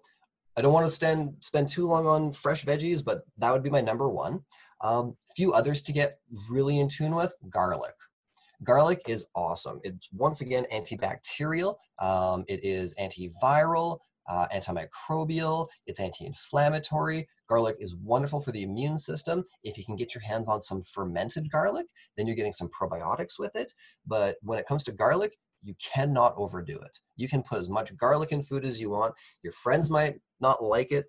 I 0.56 0.62
don't 0.62 0.72
want 0.72 0.86
to 0.86 0.90
spend, 0.90 1.34
spend 1.40 1.68
too 1.68 1.86
long 1.86 2.06
on 2.06 2.32
fresh 2.32 2.64
veggies, 2.64 3.04
but 3.04 3.22
that 3.38 3.52
would 3.52 3.64
be 3.64 3.70
my 3.70 3.80
number 3.80 4.08
one. 4.08 4.42
A 4.82 4.86
um, 4.86 5.16
few 5.36 5.52
others 5.52 5.82
to 5.82 5.92
get 5.92 6.18
really 6.48 6.78
in 6.80 6.88
tune 6.88 7.14
with 7.14 7.34
garlic. 7.50 7.94
Garlic 8.62 9.02
is 9.06 9.26
awesome. 9.34 9.80
It's 9.84 10.08
once 10.12 10.40
again 10.40 10.64
antibacterial, 10.72 11.76
um, 11.98 12.44
it 12.48 12.64
is 12.64 12.94
antiviral, 12.94 13.98
uh, 14.28 14.47
antimicrobial, 14.54 15.66
it's 15.87 16.00
anti 16.00 16.26
inflammatory. 16.26 17.28
Garlic 17.49 17.76
is 17.78 17.95
wonderful 17.97 18.40
for 18.40 18.52
the 18.52 18.62
immune 18.62 18.99
system. 18.99 19.45
If 19.62 19.78
you 19.78 19.85
can 19.85 19.97
get 19.97 20.14
your 20.14 20.23
hands 20.23 20.49
on 20.49 20.61
some 20.61 20.83
fermented 20.83 21.50
garlic, 21.50 21.87
then 22.16 22.26
you're 22.26 22.37
getting 22.37 22.52
some 22.52 22.68
probiotics 22.68 23.38
with 23.38 23.54
it. 23.54 23.73
But 24.06 24.37
when 24.42 24.59
it 24.59 24.66
comes 24.66 24.85
to 24.85 24.92
garlic, 24.92 25.37
you 25.62 25.75
cannot 25.83 26.35
overdo 26.37 26.78
it. 26.78 26.99
You 27.16 27.28
can 27.28 27.42
put 27.42 27.59
as 27.59 27.68
much 27.68 27.97
garlic 27.97 28.33
in 28.33 28.42
food 28.42 28.64
as 28.64 28.80
you 28.80 28.90
want. 28.90 29.14
Your 29.42 29.52
friends 29.52 29.90
might 29.90 30.16
not 30.40 30.62
like 30.62 30.92
it, 30.92 31.06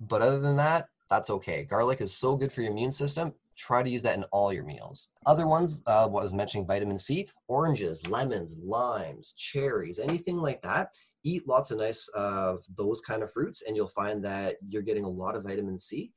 but 0.00 0.22
other 0.22 0.40
than 0.40 0.56
that, 0.56 0.86
that's 1.10 1.30
okay. 1.30 1.64
Garlic 1.64 2.00
is 2.00 2.16
so 2.16 2.36
good 2.36 2.52
for 2.52 2.62
your 2.62 2.70
immune 2.70 2.92
system. 2.92 3.32
Try 3.56 3.82
to 3.82 3.90
use 3.90 4.02
that 4.02 4.16
in 4.16 4.24
all 4.24 4.52
your 4.52 4.64
meals. 4.64 5.08
Other 5.26 5.46
ones, 5.46 5.82
uh, 5.86 6.06
what 6.06 6.20
I 6.20 6.22
was 6.22 6.32
mentioning, 6.32 6.66
vitamin 6.66 6.98
C, 6.98 7.28
oranges, 7.48 8.06
lemons, 8.06 8.58
limes, 8.62 9.32
cherries, 9.32 9.98
anything 9.98 10.36
like 10.36 10.62
that 10.62 10.94
eat 11.24 11.46
lots 11.46 11.70
of 11.70 11.78
nice 11.78 12.08
of 12.08 12.64
those 12.76 13.00
kind 13.00 13.22
of 13.22 13.32
fruits 13.32 13.62
and 13.66 13.76
you'll 13.76 13.88
find 13.88 14.24
that 14.24 14.56
you're 14.68 14.82
getting 14.82 15.04
a 15.04 15.08
lot 15.08 15.34
of 15.34 15.44
vitamin 15.44 15.78
C. 15.78 16.12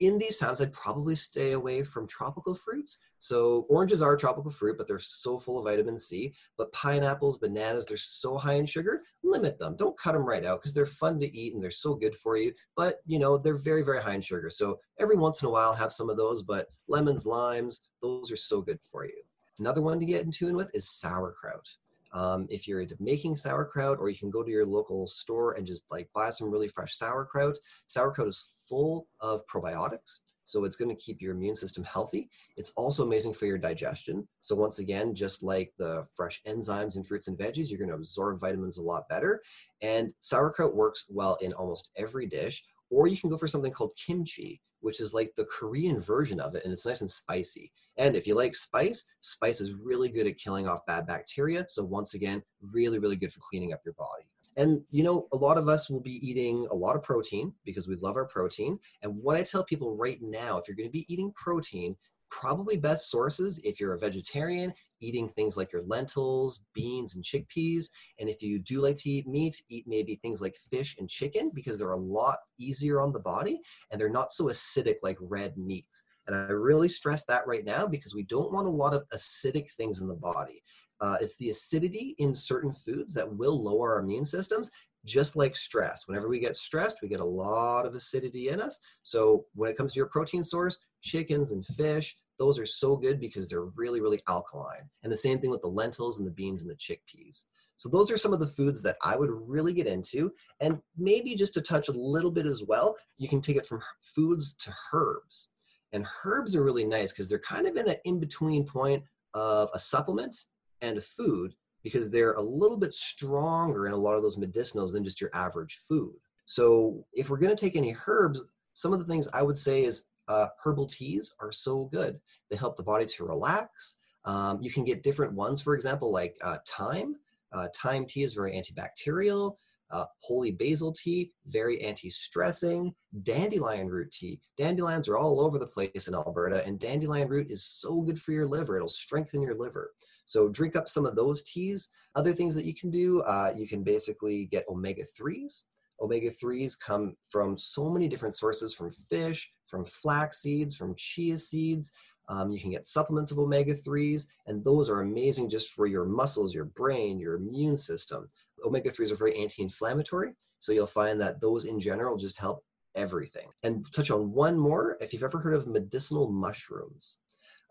In 0.00 0.18
these 0.18 0.36
times, 0.36 0.60
I'd 0.60 0.74
probably 0.74 1.14
stay 1.14 1.52
away 1.52 1.82
from 1.82 2.06
tropical 2.06 2.54
fruits. 2.54 2.98
So 3.18 3.64
oranges 3.70 4.02
are 4.02 4.12
a 4.12 4.18
tropical 4.18 4.50
fruit, 4.50 4.76
but 4.76 4.86
they're 4.86 4.98
so 4.98 5.38
full 5.38 5.58
of 5.58 5.64
vitamin 5.64 5.98
C. 5.98 6.34
But 6.58 6.70
pineapples, 6.72 7.38
bananas, 7.38 7.86
they're 7.86 7.96
so 7.96 8.36
high 8.36 8.54
in 8.54 8.66
sugar. 8.66 9.02
Limit 9.24 9.58
them. 9.58 9.74
Don't 9.74 9.98
cut 9.98 10.12
them 10.12 10.26
right 10.26 10.44
out 10.44 10.60
because 10.60 10.74
they're 10.74 10.84
fun 10.84 11.18
to 11.20 11.34
eat 11.34 11.54
and 11.54 11.62
they're 11.62 11.70
so 11.70 11.94
good 11.94 12.14
for 12.14 12.36
you. 12.36 12.52
But 12.76 12.96
you 13.06 13.18
know 13.18 13.38
they're 13.38 13.56
very, 13.56 13.82
very 13.82 14.02
high 14.02 14.14
in 14.14 14.20
sugar. 14.20 14.50
So 14.50 14.78
every 15.00 15.16
once 15.16 15.40
in 15.40 15.48
a 15.48 15.50
while, 15.50 15.72
have 15.72 15.92
some 15.92 16.10
of 16.10 16.18
those. 16.18 16.42
But 16.42 16.66
lemons, 16.88 17.24
limes, 17.24 17.80
those 18.02 18.30
are 18.30 18.36
so 18.36 18.60
good 18.60 18.80
for 18.82 19.06
you. 19.06 19.22
Another 19.58 19.80
one 19.80 19.98
to 19.98 20.04
get 20.04 20.24
in 20.26 20.30
tune 20.30 20.56
with 20.56 20.74
is 20.74 20.90
sauerkraut. 20.90 21.66
Um, 22.12 22.46
if 22.50 22.66
you're 22.66 22.80
into 22.80 22.96
making 23.00 23.36
sauerkraut, 23.36 23.98
or 23.98 24.08
you 24.08 24.18
can 24.18 24.30
go 24.30 24.42
to 24.42 24.50
your 24.50 24.66
local 24.66 25.06
store 25.06 25.52
and 25.52 25.66
just 25.66 25.84
like 25.90 26.08
buy 26.14 26.30
some 26.30 26.50
really 26.50 26.68
fresh 26.68 26.94
sauerkraut. 26.94 27.58
Sauerkraut 27.86 28.28
is 28.28 28.64
full 28.68 29.06
of 29.20 29.42
probiotics, 29.52 30.20
so 30.42 30.64
it's 30.64 30.76
going 30.76 30.94
to 30.94 31.02
keep 31.02 31.20
your 31.20 31.34
immune 31.34 31.56
system 31.56 31.84
healthy. 31.84 32.28
It's 32.56 32.72
also 32.76 33.02
amazing 33.02 33.34
for 33.34 33.46
your 33.46 33.58
digestion. 33.58 34.26
So 34.40 34.54
once 34.54 34.78
again, 34.78 35.14
just 35.14 35.42
like 35.42 35.72
the 35.78 36.06
fresh 36.16 36.40
enzymes 36.46 36.96
in 36.96 37.04
fruits 37.04 37.28
and 37.28 37.38
veggies, 37.38 37.68
you're 37.68 37.78
going 37.78 37.90
to 37.90 37.96
absorb 37.96 38.40
vitamins 38.40 38.78
a 38.78 38.82
lot 38.82 39.08
better. 39.08 39.42
And 39.82 40.12
sauerkraut 40.20 40.74
works 40.74 41.06
well 41.08 41.36
in 41.42 41.52
almost 41.52 41.90
every 41.96 42.26
dish. 42.26 42.62
Or 42.90 43.08
you 43.08 43.16
can 43.16 43.30
go 43.30 43.36
for 43.36 43.48
something 43.48 43.72
called 43.72 43.98
kimchi, 44.06 44.60
which 44.80 45.00
is 45.00 45.12
like 45.12 45.32
the 45.36 45.46
Korean 45.46 45.98
version 45.98 46.38
of 46.38 46.54
it, 46.54 46.62
and 46.64 46.72
it's 46.72 46.86
nice 46.86 47.00
and 47.00 47.10
spicy. 47.10 47.72
And 47.98 48.16
if 48.16 48.26
you 48.26 48.34
like 48.34 48.54
spice, 48.54 49.06
spice 49.20 49.60
is 49.60 49.74
really 49.74 50.08
good 50.08 50.26
at 50.26 50.38
killing 50.38 50.68
off 50.68 50.86
bad 50.86 51.06
bacteria. 51.06 51.64
So 51.68 51.84
once 51.84 52.14
again, 52.14 52.42
really, 52.60 52.98
really 52.98 53.16
good 53.16 53.32
for 53.32 53.40
cleaning 53.40 53.72
up 53.72 53.80
your 53.84 53.94
body. 53.94 54.24
And 54.56 54.82
you 54.90 55.02
know, 55.02 55.28
a 55.32 55.36
lot 55.36 55.58
of 55.58 55.68
us 55.68 55.90
will 55.90 56.00
be 56.00 56.26
eating 56.26 56.66
a 56.70 56.74
lot 56.74 56.96
of 56.96 57.02
protein 57.02 57.52
because 57.64 57.88
we 57.88 57.96
love 57.96 58.16
our 58.16 58.26
protein. 58.26 58.78
And 59.02 59.14
what 59.16 59.36
I 59.36 59.42
tell 59.42 59.64
people 59.64 59.96
right 59.96 60.18
now, 60.22 60.58
if 60.58 60.66
you're 60.66 60.76
going 60.76 60.88
to 60.88 60.92
be 60.92 61.06
eating 61.12 61.32
protein, 61.34 61.96
probably 62.28 62.76
best 62.76 63.10
sources 63.10 63.60
if 63.64 63.80
you're 63.80 63.94
a 63.94 63.98
vegetarian 63.98 64.72
eating 65.00 65.28
things 65.28 65.56
like 65.56 65.72
your 65.72 65.82
lentils 65.82 66.64
beans 66.74 67.14
and 67.14 67.22
chickpeas 67.22 67.86
and 68.18 68.28
if 68.28 68.42
you 68.42 68.58
do 68.58 68.80
like 68.80 68.96
to 68.96 69.08
eat 69.08 69.26
meat 69.26 69.62
eat 69.68 69.84
maybe 69.86 70.16
things 70.16 70.40
like 70.40 70.56
fish 70.56 70.96
and 70.98 71.08
chicken 71.08 71.50
because 71.54 71.78
they're 71.78 71.92
a 71.92 71.96
lot 71.96 72.38
easier 72.58 73.00
on 73.00 73.12
the 73.12 73.20
body 73.20 73.60
and 73.90 74.00
they're 74.00 74.08
not 74.08 74.30
so 74.30 74.46
acidic 74.46 74.96
like 75.02 75.18
red 75.20 75.56
meats 75.56 76.04
and 76.26 76.36
i 76.36 76.52
really 76.52 76.88
stress 76.88 77.24
that 77.24 77.46
right 77.46 77.64
now 77.64 77.86
because 77.86 78.14
we 78.14 78.24
don't 78.24 78.52
want 78.52 78.66
a 78.66 78.70
lot 78.70 78.94
of 78.94 79.08
acidic 79.14 79.70
things 79.72 80.00
in 80.00 80.08
the 80.08 80.14
body 80.14 80.62
uh, 81.02 81.16
it's 81.20 81.36
the 81.36 81.50
acidity 81.50 82.14
in 82.18 82.34
certain 82.34 82.72
foods 82.72 83.12
that 83.12 83.30
will 83.30 83.62
lower 83.62 83.94
our 83.94 84.00
immune 84.00 84.24
systems 84.24 84.70
just 85.06 85.36
like 85.36 85.56
stress. 85.56 86.04
Whenever 86.06 86.28
we 86.28 86.40
get 86.40 86.56
stressed, 86.56 87.00
we 87.00 87.08
get 87.08 87.20
a 87.20 87.24
lot 87.24 87.86
of 87.86 87.94
acidity 87.94 88.48
in 88.48 88.60
us. 88.60 88.80
So 89.02 89.46
when 89.54 89.70
it 89.70 89.76
comes 89.76 89.94
to 89.94 89.98
your 89.98 90.08
protein 90.08 90.44
source, 90.44 90.78
chickens 91.00 91.52
and 91.52 91.64
fish, 91.64 92.16
those 92.38 92.58
are 92.58 92.66
so 92.66 92.96
good 92.96 93.18
because 93.18 93.48
they're 93.48 93.70
really, 93.76 94.00
really 94.00 94.20
alkaline. 94.28 94.90
And 95.02 95.10
the 95.10 95.16
same 95.16 95.38
thing 95.38 95.50
with 95.50 95.62
the 95.62 95.68
lentils 95.68 96.18
and 96.18 96.26
the 96.26 96.32
beans 96.32 96.62
and 96.62 96.70
the 96.70 96.76
chickpeas. 96.76 97.44
So 97.78 97.88
those 97.88 98.10
are 98.10 98.18
some 98.18 98.32
of 98.32 98.40
the 98.40 98.46
foods 98.46 98.82
that 98.82 98.96
I 99.02 99.16
would 99.16 99.30
really 99.30 99.72
get 99.72 99.86
into. 99.86 100.32
And 100.60 100.80
maybe 100.96 101.34
just 101.34 101.54
to 101.54 101.60
touch 101.62 101.88
a 101.88 101.92
little 101.92 102.30
bit 102.30 102.46
as 102.46 102.62
well, 102.66 102.96
you 103.16 103.28
can 103.28 103.40
take 103.40 103.56
it 103.56 103.66
from 103.66 103.82
foods 104.02 104.54
to 104.54 104.72
herbs. 104.92 105.50
And 105.96 106.06
herbs 106.24 106.54
are 106.54 106.62
really 106.62 106.84
nice 106.84 107.10
because 107.10 107.28
they're 107.28 107.38
kind 107.38 107.66
of 107.66 107.76
in 107.76 107.86
that 107.86 108.00
in-between 108.04 108.66
point 108.66 109.02
of 109.34 109.70
a 109.74 109.78
supplement 109.78 110.36
and 110.82 110.98
a 110.98 111.00
food 111.00 111.54
because 111.82 112.10
they're 112.10 112.34
a 112.34 112.40
little 112.40 112.76
bit 112.76 112.92
stronger 112.92 113.86
in 113.86 113.92
a 113.92 113.96
lot 113.96 114.14
of 114.14 114.22
those 114.22 114.36
medicinals 114.36 114.92
than 114.92 115.02
just 115.02 115.20
your 115.20 115.30
average 115.32 115.80
food. 115.88 116.14
So 116.44 117.04
if 117.12 117.30
we're 117.30 117.38
going 117.38 117.54
to 117.54 117.64
take 117.64 117.76
any 117.76 117.96
herbs, 118.06 118.44
some 118.74 118.92
of 118.92 118.98
the 118.98 119.04
things 119.06 119.26
I 119.32 119.42
would 119.42 119.56
say 119.56 119.84
is 119.84 120.06
uh, 120.28 120.48
herbal 120.62 120.86
teas 120.86 121.34
are 121.40 121.50
so 121.50 121.86
good. 121.86 122.20
They 122.50 122.56
help 122.56 122.76
the 122.76 122.82
body 122.82 123.06
to 123.06 123.24
relax. 123.24 123.96
Um, 124.26 124.58
you 124.60 124.70
can 124.70 124.84
get 124.84 125.02
different 125.02 125.32
ones, 125.32 125.62
for 125.62 125.74
example, 125.74 126.12
like 126.12 126.36
uh, 126.42 126.58
thyme. 126.68 127.16
Uh, 127.52 127.68
thyme 127.74 128.04
tea 128.04 128.22
is 128.22 128.34
very 128.34 128.52
antibacterial. 128.52 129.56
Uh, 129.90 130.04
holy 130.20 130.50
basil 130.50 130.92
tea, 130.92 131.30
very 131.46 131.80
anti-stressing. 131.80 132.92
Dandelion 133.22 133.88
root 133.88 134.10
tea. 134.10 134.40
Dandelions 134.56 135.08
are 135.08 135.16
all 135.16 135.40
over 135.40 135.58
the 135.58 135.66
place 135.66 136.08
in 136.08 136.14
Alberta, 136.14 136.64
and 136.66 136.80
dandelion 136.80 137.28
root 137.28 137.50
is 137.50 137.64
so 137.64 138.02
good 138.02 138.18
for 138.18 138.32
your 138.32 138.46
liver. 138.46 138.76
It'll 138.76 138.88
strengthen 138.88 139.42
your 139.42 139.54
liver. 139.54 139.92
So 140.24 140.48
drink 140.48 140.74
up 140.74 140.88
some 140.88 141.06
of 141.06 141.14
those 141.14 141.42
teas. 141.44 141.88
Other 142.16 142.32
things 142.32 142.54
that 142.56 142.64
you 142.64 142.74
can 142.74 142.90
do, 142.90 143.20
uh, 143.22 143.54
you 143.56 143.68
can 143.68 143.84
basically 143.84 144.46
get 144.46 144.68
omega 144.68 145.02
3s. 145.02 145.64
Omega 146.00 146.28
3s 146.28 146.78
come 146.78 147.16
from 147.30 147.56
so 147.56 147.88
many 147.88 148.08
different 148.08 148.34
sources 148.34 148.74
from 148.74 148.90
fish, 148.92 149.52
from 149.66 149.84
flax 149.84 150.42
seeds, 150.42 150.76
from 150.76 150.94
chia 150.96 151.38
seeds. 151.38 151.92
Um, 152.28 152.50
you 152.50 152.60
can 152.60 152.70
get 152.70 152.86
supplements 152.86 153.30
of 153.30 153.38
omega 153.38 153.72
3s, 153.72 154.26
and 154.46 154.64
those 154.64 154.90
are 154.90 155.00
amazing 155.00 155.48
just 155.48 155.70
for 155.70 155.86
your 155.86 156.04
muscles, 156.04 156.54
your 156.54 156.64
brain, 156.64 157.20
your 157.20 157.36
immune 157.36 157.76
system. 157.76 158.28
Omega 158.64 158.90
3s 158.90 159.12
are 159.12 159.16
very 159.16 159.36
anti 159.36 159.62
inflammatory, 159.62 160.34
so 160.58 160.72
you'll 160.72 160.86
find 160.86 161.20
that 161.20 161.40
those 161.40 161.64
in 161.64 161.78
general 161.78 162.16
just 162.16 162.38
help 162.40 162.62
everything. 162.94 163.48
And 163.62 163.86
touch 163.92 164.10
on 164.10 164.32
one 164.32 164.58
more 164.58 164.96
if 165.00 165.12
you've 165.12 165.22
ever 165.22 165.38
heard 165.38 165.54
of 165.54 165.66
medicinal 165.66 166.30
mushrooms. 166.30 167.18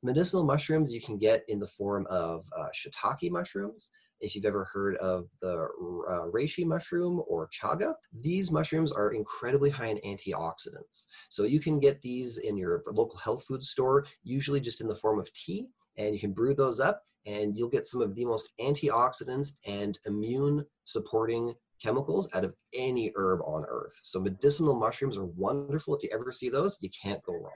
Medicinal 0.04 0.44
mushrooms 0.44 0.94
you 0.94 1.02
can 1.02 1.18
get 1.18 1.44
in 1.48 1.60
the 1.60 1.66
form 1.66 2.06
of 2.10 2.46
uh, 2.56 2.68
shiitake 2.74 3.32
mushrooms. 3.32 3.90
If 4.22 4.34
you've 4.34 4.46
ever 4.46 4.64
heard 4.72 4.96
of 4.98 5.28
the 5.42 5.68
uh, 6.08 6.28
reishi 6.32 6.66
mushroom 6.66 7.22
or 7.28 7.50
chaga, 7.50 7.94
these 8.14 8.52
mushrooms 8.52 8.92
are 8.92 9.12
incredibly 9.12 9.70
high 9.70 9.88
in 9.88 9.98
antioxidants. 9.98 11.08
So 11.30 11.44
you 11.44 11.60
can 11.60 11.80
get 11.80 12.02
these 12.02 12.38
in 12.38 12.56
your 12.56 12.82
local 12.88 13.18
health 13.18 13.46
food 13.46 13.62
store, 13.62 14.06
usually 14.24 14.62
just 14.62 14.80
in 14.80 14.88
the 14.88 14.96
form 14.96 15.20
of 15.20 15.32
tea, 15.34 15.68
and 15.98 16.14
you 16.14 16.20
can 16.20 16.34
brew 16.34 16.54
those 16.54 16.80
up 16.80 17.04
and 17.26 17.58
you'll 17.58 17.70
get 17.70 17.86
some 17.86 18.02
of 18.02 18.16
the 18.16 18.26
most 18.26 18.54
antioxidants 18.60 19.58
and 19.66 19.98
immune 20.06 20.66
supporting 20.84 21.54
chemicals 21.82 22.30
out 22.34 22.46
of 22.46 22.56
any 22.74 23.12
herb 23.16 23.42
on 23.46 23.66
earth. 23.68 23.98
So 24.02 24.20
medicinal 24.20 24.76
mushrooms 24.76 25.18
are 25.18 25.26
wonderful. 25.26 25.96
If 25.96 26.04
you 26.04 26.10
ever 26.14 26.32
see 26.32 26.50
those, 26.50 26.78
you 26.82 26.90
can't 27.02 27.22
go 27.24 27.34
wrong. 27.34 27.52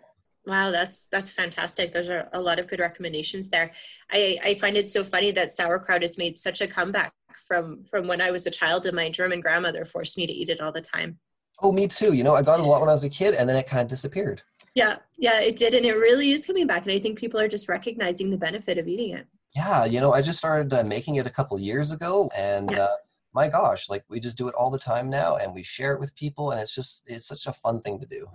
Wow, 0.45 0.71
that's 0.71 1.07
that's 1.07 1.31
fantastic. 1.31 1.91
Those 1.91 2.09
are 2.09 2.27
a 2.33 2.41
lot 2.41 2.59
of 2.59 2.67
good 2.67 2.79
recommendations 2.79 3.49
there. 3.49 3.71
I, 4.09 4.39
I 4.43 4.53
find 4.55 4.77
it 4.77 4.89
so 4.89 5.03
funny 5.03 5.31
that 5.31 5.51
sauerkraut 5.51 6.01
has 6.01 6.17
made 6.17 6.39
such 6.39 6.61
a 6.61 6.67
comeback 6.67 7.13
from 7.47 7.83
from 7.83 8.07
when 8.07 8.21
I 8.21 8.31
was 8.31 8.47
a 8.47 8.51
child 8.51 8.85
and 8.85 8.95
my 8.95 9.09
German 9.09 9.41
grandmother 9.41 9.85
forced 9.85 10.17
me 10.17 10.25
to 10.25 10.33
eat 10.33 10.49
it 10.49 10.61
all 10.61 10.71
the 10.71 10.81
time. 10.81 11.19
Oh, 11.61 11.71
me 11.71 11.87
too. 11.87 12.13
You 12.13 12.23
know, 12.23 12.35
I 12.35 12.41
got 12.41 12.59
it 12.59 12.65
a 12.65 12.67
lot 12.67 12.79
when 12.79 12.89
I 12.89 12.93
was 12.93 13.03
a 13.03 13.09
kid 13.09 13.35
and 13.35 13.47
then 13.47 13.57
it 13.57 13.67
kind 13.67 13.81
of 13.81 13.89
disappeared. 13.89 14.41
Yeah, 14.79 14.95
yeah, 15.17 15.41
it 15.41 15.57
did. 15.57 15.75
And 15.75 15.85
it 15.85 15.95
really 15.95 16.31
is 16.31 16.45
coming 16.45 16.65
back. 16.65 16.83
And 16.83 16.93
I 16.93 16.99
think 16.99 17.19
people 17.19 17.37
are 17.37 17.49
just 17.49 17.67
recognizing 17.67 18.29
the 18.29 18.37
benefit 18.37 18.77
of 18.77 18.87
eating 18.87 19.09
it. 19.09 19.27
Yeah, 19.53 19.83
you 19.83 19.99
know, 19.99 20.13
I 20.13 20.21
just 20.21 20.37
started 20.37 20.73
uh, 20.73 20.85
making 20.85 21.15
it 21.15 21.27
a 21.27 21.29
couple 21.29 21.59
years 21.59 21.91
ago 21.91 22.29
and 22.37 22.71
yeah. 22.71 22.83
uh, 22.83 22.95
my 23.33 23.49
gosh, 23.49 23.89
like 23.89 24.03
we 24.07 24.21
just 24.21 24.37
do 24.37 24.47
it 24.47 24.55
all 24.55 24.71
the 24.71 24.79
time 24.79 25.09
now 25.09 25.35
and 25.35 25.53
we 25.53 25.63
share 25.63 25.93
it 25.93 25.99
with 25.99 26.15
people 26.15 26.51
and 26.51 26.61
it's 26.61 26.73
just, 26.73 27.11
it's 27.11 27.27
such 27.27 27.45
a 27.45 27.51
fun 27.51 27.81
thing 27.81 27.99
to 27.99 28.05
do. 28.05 28.29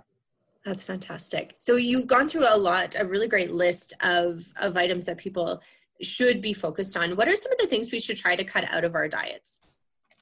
That's 0.63 0.83
fantastic. 0.83 1.55
So 1.57 1.77
you've 1.77 2.05
gone 2.05 2.27
through 2.27 2.45
a 2.47 2.57
lot, 2.57 2.95
a 2.99 3.07
really 3.07 3.27
great 3.27 3.51
list 3.51 3.93
of, 4.01 4.43
of 4.61 4.77
items 4.77 5.05
that 5.05 5.17
people 5.17 5.63
should 6.03 6.41
be 6.41 6.53
focused 6.53 6.95
on. 6.95 7.15
What 7.15 7.27
are 7.27 7.35
some 7.35 7.51
of 7.53 7.57
the 7.57 7.67
things 7.67 7.91
we 7.91 7.99
should 7.99 8.17
try 8.17 8.35
to 8.35 8.43
cut 8.43 8.71
out 8.71 8.83
of 8.83 8.93
our 8.93 9.07
diets? 9.07 9.61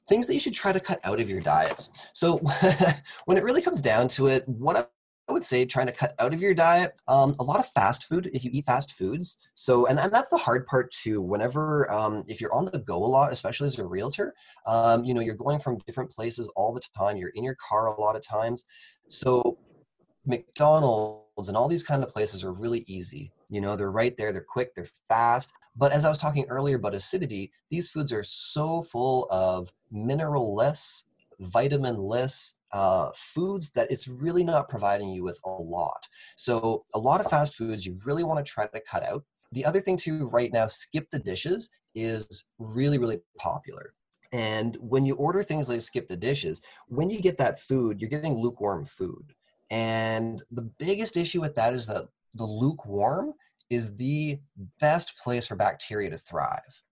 Things 0.08 0.26
that 0.26 0.32
you 0.32 0.40
should 0.40 0.54
try 0.54 0.72
to 0.72 0.80
cut 0.80 1.00
out 1.04 1.20
of 1.20 1.28
your 1.28 1.40
diets. 1.40 2.08
So 2.14 2.38
when 3.26 3.36
it 3.36 3.44
really 3.44 3.62
comes 3.62 3.82
down 3.82 4.08
to 4.08 4.28
it, 4.28 4.48
what 4.48 4.90
I 5.28 5.32
would 5.32 5.44
say 5.44 5.64
trying 5.64 5.86
to 5.86 5.92
cut 5.92 6.14
out 6.18 6.34
of 6.34 6.42
your 6.42 6.52
diet 6.52 6.92
um, 7.08 7.34
a 7.38 7.42
lot 7.42 7.58
of 7.58 7.66
fast 7.68 8.04
food 8.04 8.30
if 8.34 8.44
you 8.44 8.50
eat 8.52 8.66
fast 8.66 8.92
foods. 8.92 9.38
So, 9.54 9.86
and, 9.86 9.98
and 9.98 10.12
that's 10.12 10.28
the 10.28 10.36
hard 10.36 10.66
part 10.66 10.90
too. 10.90 11.22
Whenever, 11.22 11.90
um, 11.90 12.24
if 12.28 12.40
you're 12.40 12.52
on 12.52 12.66
the 12.66 12.78
go 12.78 13.02
a 13.02 13.06
lot, 13.06 13.32
especially 13.32 13.68
as 13.68 13.78
a 13.78 13.86
realtor, 13.86 14.34
um, 14.66 15.02
you 15.02 15.14
know, 15.14 15.22
you're 15.22 15.34
going 15.34 15.58
from 15.58 15.78
different 15.86 16.10
places 16.10 16.52
all 16.56 16.74
the 16.74 16.82
time. 16.96 17.16
You're 17.16 17.30
in 17.30 17.44
your 17.44 17.56
car 17.56 17.86
a 17.86 18.00
lot 18.00 18.16
of 18.16 18.22
times. 18.22 18.66
So, 19.08 19.58
McDonald's 20.26 21.48
and 21.48 21.56
all 21.56 21.68
these 21.68 21.82
kind 21.82 22.02
of 22.02 22.08
places 22.08 22.44
are 22.44 22.52
really 22.52 22.84
easy. 22.86 23.30
You 23.48 23.60
know, 23.60 23.76
they're 23.76 23.90
right 23.90 24.16
there, 24.16 24.32
they're 24.32 24.46
quick, 24.46 24.74
they're 24.74 24.88
fast. 25.08 25.52
But 25.76 25.92
as 25.92 26.04
I 26.04 26.08
was 26.08 26.18
talking 26.18 26.46
earlier 26.48 26.76
about 26.76 26.94
acidity, 26.94 27.50
these 27.70 27.90
foods 27.90 28.12
are 28.12 28.22
so 28.22 28.82
full 28.82 29.26
of 29.30 29.72
mineral-less, 29.90 31.04
vitamin-less 31.40 32.56
uh, 32.74 33.08
foods 33.14 33.70
that 33.70 33.90
it's 33.90 34.08
really 34.08 34.42
not 34.44 34.68
providing 34.68 35.08
you 35.08 35.22
with 35.22 35.40
a 35.44 35.48
lot. 35.48 36.06
So 36.36 36.84
a 36.94 36.98
lot 36.98 37.20
of 37.20 37.30
fast 37.30 37.54
foods 37.54 37.86
you 37.86 37.98
really 38.04 38.24
want 38.24 38.44
to 38.44 38.52
try 38.52 38.66
to 38.66 38.80
cut 38.80 39.04
out. 39.04 39.22
The 39.52 39.64
other 39.64 39.80
thing 39.80 39.96
too 39.96 40.28
right 40.28 40.52
now, 40.52 40.66
skip 40.66 41.08
the 41.10 41.20
dishes 41.20 41.70
is 41.94 42.46
really, 42.58 42.98
really 42.98 43.20
popular. 43.38 43.94
And 44.32 44.76
when 44.80 45.06
you 45.06 45.14
order 45.14 45.44
things 45.44 45.68
like 45.68 45.80
skip 45.80 46.08
the 46.08 46.16
dishes, 46.16 46.62
when 46.88 47.08
you 47.08 47.20
get 47.20 47.38
that 47.38 47.60
food, 47.60 48.00
you're 48.00 48.10
getting 48.10 48.34
lukewarm 48.34 48.84
food. 48.84 49.32
And 49.70 50.42
the 50.50 50.68
biggest 50.78 51.16
issue 51.16 51.40
with 51.40 51.54
that 51.54 51.72
is 51.72 51.86
that 51.86 52.08
the 52.34 52.44
lukewarm 52.44 53.34
is 53.70 53.94
the 53.94 54.40
best 54.80 55.16
place 55.22 55.46
for 55.46 55.54
bacteria 55.54 56.10
to 56.10 56.18
thrive. 56.18 56.82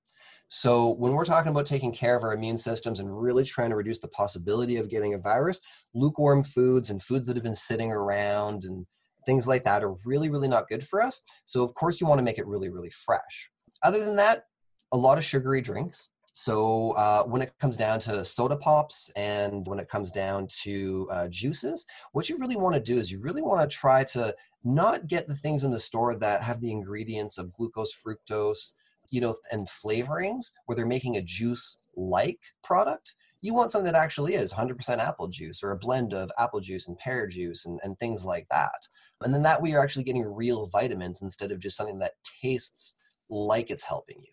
So 0.55 0.97
when 0.99 1.15
we're 1.15 1.25
talking 1.25 1.51
about 1.51 1.65
taking 1.65 1.93
care 1.93 2.15
of 2.15 2.25
our 2.25 2.35
immune 2.35 2.59
systems 2.59 3.01
and 3.01 3.23
really 3.23 3.43
trying 3.43 3.71
to 3.71 3.77
reduce 3.77 4.01
the 4.01 4.09
possibility 4.09 4.77
of 4.77 4.91
getting 4.91 5.15
a 5.15 5.19
virus, 5.19 5.63
lukewarm 5.95 6.45
foods 6.45 6.91
and 6.91 7.03
foods 7.03 7.25
that 7.25 7.37
have 7.37 7.43
been 7.43 7.55
sitting 7.55 7.91
around 7.91 8.65
and 8.65 8.85
things 9.25 9.49
like 9.49 9.63
that 9.63 9.83
are 9.83 9.95
really, 10.05 10.29
really 10.29 10.49
not 10.49 10.69
good 10.69 10.85
for 10.85 11.01
us. 11.01 11.23
So 11.47 11.65
of 11.65 11.73
course 11.73 12.03
you 12.03 12.07
want 12.07 12.19
to 12.19 12.23
make 12.23 12.37
it 12.37 12.47
really, 12.47 12.69
really 12.69 12.91
fresh. 12.91 13.51
Other 13.83 14.05
than 14.05 14.15
that, 14.17 14.45
a 14.93 14.97
lot 14.99 15.17
of 15.17 15.25
sugary 15.25 15.63
drinks. 15.63 16.11
So 16.35 16.93
uh, 16.99 17.23
when 17.23 17.41
it 17.41 17.55
comes 17.59 17.79
down 17.79 17.99
to 18.01 18.23
soda 18.23 18.59
pops 18.59 19.11
and 19.17 19.67
when 19.67 19.79
it 19.79 19.89
comes 19.89 20.11
down 20.11 20.49
to 20.65 21.09
uh, 21.11 21.29
juices, 21.29 21.87
what 22.13 22.29
you 22.29 22.37
really 22.37 22.57
want 22.57 22.75
to 22.75 22.81
do 22.81 22.99
is 22.99 23.11
you 23.11 23.23
really 23.23 23.41
want 23.41 23.63
to 23.63 23.75
try 23.75 24.05
to 24.05 24.35
not 24.65 25.07
get 25.07 25.27
the 25.29 25.35
things 25.35 25.65
in 25.65 25.71
the 25.71 25.81
store 25.81 26.15
that 26.17 26.43
have 26.43 26.61
the 26.61 26.71
ingredients 26.71 27.39
of 27.39 27.55
glucose, 27.55 27.95
fructose, 28.07 28.75
you 29.13 29.21
know, 29.21 29.37
and 29.53 29.69
flavorings 29.69 30.53
where 30.67 30.75
they're 30.75 30.87
making 30.87 31.17
a 31.17 31.23
juice-like 31.23 32.41
product. 32.65 33.15
You 33.43 33.55
want 33.55 33.71
something 33.71 33.93
that 33.93 34.01
actually 34.01 34.35
is 34.35 34.53
100% 34.53 34.99
apple 34.99 35.29
juice 35.29 35.63
or 35.63 35.73
a 35.73 35.79
blend 35.79 36.15
of 36.15 36.31
apple 36.39 36.61
juice 36.61 36.89
and 36.89 36.99
pear 36.99 37.27
juice 37.27 37.67
and, 37.67 37.79
and 37.85 37.99
things 37.99 38.25
like 38.25 38.47
that. 38.51 38.89
And 39.23 39.35
then 39.35 39.43
that 39.43 39.61
way 39.61 39.71
you're 39.71 39.83
actually 39.83 40.05
getting 40.05 40.33
real 40.33 40.69
vitamins 40.69 41.23
instead 41.23 41.53
of 41.53 41.61
just 41.61 41.77
something 41.77 41.99
that 41.99 42.13
tastes 42.41 42.97
like 43.29 43.71
it's 43.71 43.85
helping 43.85 44.19
you. 44.23 44.33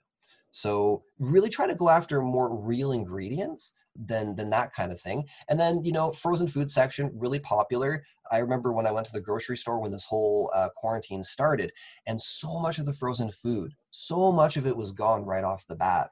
So 0.51 1.03
really 1.19 1.49
try 1.49 1.67
to 1.67 1.75
go 1.75 1.89
after 1.89 2.21
more 2.21 2.59
real 2.65 2.91
ingredients 2.91 3.73
than 3.95 4.35
than 4.35 4.49
that 4.49 4.73
kind 4.73 4.91
of 4.91 4.99
thing. 4.99 5.25
And 5.49 5.59
then 5.59 5.83
you 5.83 5.91
know, 5.91 6.11
frozen 6.11 6.47
food 6.47 6.71
section 6.71 7.11
really 7.13 7.39
popular. 7.39 8.03
I 8.31 8.39
remember 8.39 8.71
when 8.71 8.87
I 8.87 8.91
went 8.91 9.07
to 9.07 9.13
the 9.13 9.21
grocery 9.21 9.57
store 9.57 9.81
when 9.81 9.91
this 9.91 10.05
whole 10.05 10.51
uh, 10.55 10.69
quarantine 10.75 11.23
started, 11.23 11.71
and 12.07 12.19
so 12.19 12.59
much 12.59 12.79
of 12.79 12.85
the 12.85 12.93
frozen 12.93 13.31
food, 13.31 13.73
so 13.91 14.31
much 14.31 14.57
of 14.57 14.67
it 14.67 14.75
was 14.75 14.91
gone 14.91 15.25
right 15.25 15.43
off 15.43 15.67
the 15.67 15.75
bat. 15.75 16.09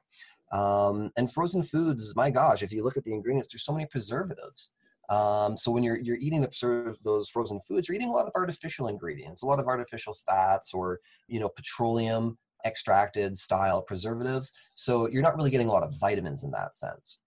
Um, 0.52 1.10
and 1.16 1.30
frozen 1.30 1.62
foods, 1.62 2.14
my 2.16 2.30
gosh, 2.30 2.62
if 2.62 2.72
you 2.72 2.82
look 2.82 2.96
at 2.96 3.04
the 3.04 3.12
ingredients, 3.12 3.52
there's 3.52 3.64
so 3.64 3.72
many 3.72 3.86
preservatives. 3.86 4.74
Um, 5.10 5.56
so 5.56 5.70
when 5.70 5.82
you're 5.82 5.98
you're 5.98 6.18
eating 6.18 6.42
the 6.42 6.96
those 7.02 7.28
frozen 7.28 7.60
foods, 7.60 7.88
you're 7.88 7.96
eating 7.96 8.08
a 8.08 8.12
lot 8.12 8.26
of 8.26 8.32
artificial 8.34 8.88
ingredients, 8.88 9.42
a 9.42 9.46
lot 9.46 9.58
of 9.58 9.66
artificial 9.66 10.14
fats, 10.26 10.74
or 10.74 11.00
you 11.28 11.40
know 11.40 11.48
petroleum 11.48 12.36
extracted 12.66 13.38
style 13.38 13.80
preservatives. 13.82 14.52
So 14.66 15.08
you're 15.08 15.22
not 15.22 15.36
really 15.36 15.50
getting 15.50 15.68
a 15.68 15.72
lot 15.72 15.82
of 15.82 15.98
vitamins 15.98 16.44
in 16.44 16.50
that 16.50 16.76
sense. 16.76 17.20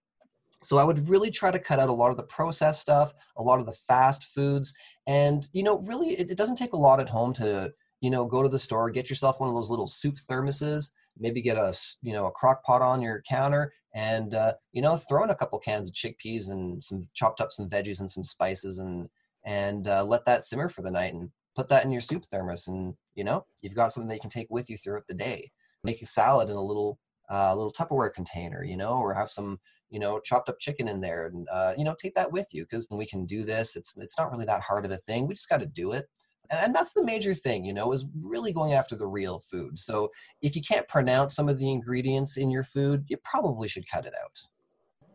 So 0.62 0.78
I 0.78 0.84
would 0.84 1.08
really 1.08 1.30
try 1.30 1.50
to 1.50 1.58
cut 1.58 1.80
out 1.80 1.88
a 1.88 1.92
lot 1.92 2.12
of 2.12 2.16
the 2.16 2.22
processed 2.24 2.82
stuff, 2.82 3.12
a 3.36 3.42
lot 3.42 3.58
of 3.58 3.66
the 3.66 3.72
fast 3.72 4.32
foods, 4.32 4.72
and 5.08 5.48
you 5.52 5.64
know, 5.64 5.80
really, 5.80 6.10
it, 6.10 6.30
it 6.30 6.38
doesn't 6.38 6.56
take 6.56 6.72
a 6.72 6.78
lot 6.78 7.00
at 7.00 7.08
home 7.08 7.32
to 7.34 7.72
you 8.02 8.10
know 8.10 8.26
go 8.26 8.42
to 8.42 8.48
the 8.48 8.58
store, 8.58 8.90
get 8.90 9.08
yourself 9.08 9.40
one 9.40 9.48
of 9.48 9.54
those 9.54 9.70
little 9.70 9.86
soup 9.86 10.16
thermoses, 10.16 10.90
maybe 11.18 11.40
get 11.40 11.56
a 11.56 11.72
you 12.02 12.12
know 12.12 12.26
a 12.26 12.32
crock 12.32 12.62
pot 12.64 12.82
on 12.82 13.00
your 13.00 13.22
counter, 13.26 13.72
and 13.94 14.34
uh, 14.34 14.52
you 14.72 14.82
know 14.82 14.96
throw 14.96 15.22
in 15.24 15.30
a 15.30 15.34
couple 15.34 15.58
cans 15.58 15.88
of 15.88 15.94
chickpeas 15.94 16.50
and 16.50 16.82
some 16.82 17.06
chopped 17.14 17.40
up 17.40 17.52
some 17.52 17.70
veggies 17.70 18.00
and 18.00 18.10
some 18.10 18.24
spices 18.24 18.78
and 18.78 19.08
and 19.44 19.88
uh, 19.88 20.04
let 20.04 20.26
that 20.26 20.44
simmer 20.44 20.68
for 20.68 20.82
the 20.82 20.90
night 20.90 21.14
and 21.14 21.30
put 21.54 21.68
that 21.68 21.84
in 21.84 21.92
your 21.92 22.00
soup 22.00 22.24
thermos 22.24 22.66
and 22.68 22.94
you 23.14 23.24
know 23.24 23.46
you've 23.62 23.74
got 23.74 23.92
something 23.92 24.08
that 24.08 24.16
you 24.16 24.20
can 24.20 24.30
take 24.30 24.48
with 24.50 24.68
you 24.68 24.76
throughout 24.76 25.06
the 25.06 25.14
day. 25.14 25.50
Make 25.84 26.02
a 26.02 26.06
salad 26.06 26.50
in 26.50 26.56
a 26.56 26.62
little 26.62 26.98
uh, 27.30 27.54
little 27.54 27.72
tupperware 27.72 28.12
container 28.12 28.64
you 28.64 28.76
know 28.76 28.94
or 28.94 29.14
have 29.14 29.30
some 29.30 29.60
you 29.90 30.00
know 30.00 30.18
chopped 30.18 30.48
up 30.48 30.58
chicken 30.58 30.88
in 30.88 31.00
there 31.00 31.26
and 31.26 31.46
uh, 31.52 31.72
you 31.78 31.84
know 31.84 31.94
take 32.00 32.14
that 32.14 32.32
with 32.32 32.48
you 32.52 32.64
because 32.64 32.88
we 32.90 33.06
can 33.06 33.26
do 33.26 33.44
this. 33.44 33.76
It's 33.76 33.96
it's 33.96 34.18
not 34.18 34.32
really 34.32 34.46
that 34.46 34.62
hard 34.62 34.84
of 34.84 34.90
a 34.90 34.96
thing. 34.96 35.28
We 35.28 35.34
just 35.34 35.48
got 35.48 35.60
to 35.60 35.66
do 35.66 35.92
it 35.92 36.06
and, 36.50 36.74
that's 36.74 36.92
the 36.92 37.04
major 37.04 37.34
thing 37.34 37.64
you 37.64 37.74
know 37.74 37.92
is 37.92 38.04
really 38.20 38.52
going 38.52 38.72
after 38.72 38.96
the 38.96 39.06
real 39.06 39.40
food. 39.50 39.78
So 39.78 40.10
if 40.42 40.56
you 40.56 40.62
can't 40.62 40.88
pronounce 40.88 41.34
some 41.34 41.48
of 41.48 41.58
the 41.58 41.70
ingredients 41.70 42.36
in 42.36 42.50
your 42.50 42.64
food 42.64 43.04
you 43.08 43.16
probably 43.24 43.68
should 43.68 43.90
cut 43.90 44.06
it 44.06 44.14
out. 44.22 44.38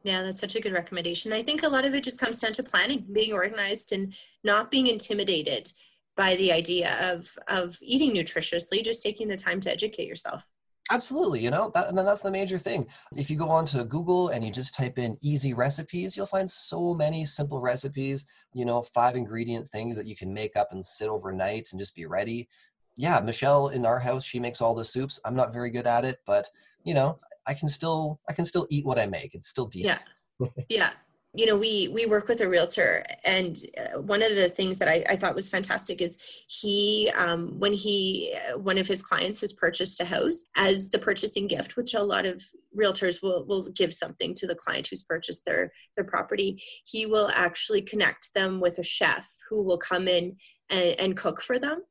Yeah, 0.03 0.23
that's 0.23 0.39
such 0.39 0.55
a 0.55 0.61
good 0.61 0.73
recommendation. 0.73 1.33
I 1.33 1.41
think 1.41 1.63
a 1.63 1.67
lot 1.67 1.83
of 1.83 1.93
it 1.93 2.03
just 2.03 2.19
comes 2.19 2.39
down 2.39 2.53
to 2.53 2.63
planning, 2.63 3.05
being 3.11 3.33
organized 3.33 3.91
and 3.91 4.13
not 4.43 4.71
being 4.71 4.87
intimidated 4.87 5.71
by 6.15 6.35
the 6.35 6.51
idea 6.51 6.97
of 7.01 7.27
of 7.47 7.77
eating 7.81 8.13
nutritiously 8.13 8.83
just 8.83 9.03
taking 9.03 9.27
the 9.27 9.37
time 9.37 9.59
to 9.61 9.71
educate 9.71 10.07
yourself 10.07 10.47
absolutely 10.91 11.39
you 11.39 11.49
know 11.49 11.71
that, 11.73 11.87
and 11.87 11.97
then 11.97 12.05
that's 12.05 12.21
the 12.21 12.31
major 12.31 12.57
thing. 12.57 12.87
If 13.15 13.29
you 13.29 13.37
go 13.37 13.49
on 13.49 13.65
to 13.67 13.83
google 13.85 14.29
and 14.29 14.43
you 14.45 14.51
just 14.51 14.73
type 14.73 14.97
in 14.97 15.17
easy 15.21 15.53
recipes 15.53 16.15
you'll 16.15 16.25
find 16.25 16.49
so 16.49 16.93
many 16.93 17.25
simple 17.25 17.59
recipes 17.59 18.25
you 18.53 18.65
know 18.65 18.81
five 18.93 19.15
ingredient 19.15 19.67
things 19.67 19.95
that 19.97 20.07
you 20.07 20.15
can 20.15 20.33
make 20.33 20.55
up 20.55 20.69
and 20.71 20.85
sit 20.85 21.07
overnight 21.07 21.69
and 21.71 21.79
just 21.79 21.95
be 21.95 22.05
ready. 22.05 22.47
Yeah 22.95 23.19
michelle 23.19 23.69
in 23.69 23.85
our 23.85 23.99
house 23.99 24.23
she 24.25 24.39
makes 24.39 24.61
all 24.61 24.75
the 24.75 24.85
soups. 24.85 25.19
I'm 25.25 25.35
not 25.35 25.53
very 25.53 25.71
good 25.71 25.87
at 25.87 26.05
it 26.05 26.19
but 26.25 26.47
you 26.83 26.93
know 26.93 27.19
i 27.47 27.53
can 27.53 27.67
still 27.67 28.19
i 28.29 28.33
can 28.33 28.45
still 28.45 28.67
eat 28.69 28.85
what 28.85 28.99
i 28.99 29.05
make. 29.05 29.33
It's 29.35 29.47
still 29.47 29.67
decent. 29.67 29.99
Yeah 30.39 30.47
yeah 30.69 30.89
you 31.37 31.45
know 31.45 31.55
we 31.55 31.87
we 31.89 32.07
work 32.07 32.27
with 32.27 32.41
a 32.41 32.49
realtor 32.49 33.05
and 33.23 33.57
uh, 33.77 34.01
one 34.01 34.23
of 34.23 34.35
the 34.35 34.49
things 34.49 34.79
that 34.79 34.87
i, 34.87 35.03
I 35.07 35.15
thought 35.15 35.35
was 35.35 35.49
fantastic 35.49 36.01
is 36.01 36.17
he 36.49 37.11
um, 37.15 37.59
when 37.59 37.73
he 37.73 38.35
uh, 38.49 38.57
one 38.57 38.79
of 38.79 38.87
his 38.87 39.03
clients 39.03 39.41
has 39.41 39.53
purchased 39.53 40.01
a 40.01 40.05
house 40.05 40.45
as 40.57 40.89
the 40.89 40.97
purchasing 40.97 41.45
gift 41.47 41.77
which 41.77 41.93
a 41.93 42.01
lot 42.01 42.25
of 42.25 42.41
realtors 42.77 43.21
will 43.21 43.45
will 43.45 43.69
give 43.75 43.93
something 43.93 44.33
to 44.33 44.47
the 44.47 44.55
client 44.55 44.87
who's 44.87 45.03
purchased 45.03 45.45
their 45.45 45.71
their 45.95 46.05
property 46.05 46.61
he 46.85 47.05
will 47.05 47.29
actually 47.35 47.81
connect 47.81 48.33
them 48.33 48.59
with 48.59 48.79
a 48.79 48.83
chef 48.83 49.27
who 49.47 49.61
will 49.61 49.77
come 49.77 50.07
in 50.07 50.35
and, 50.69 50.95
and 50.99 51.17
cook 51.17 51.39
for 51.41 51.59
them 51.59 51.83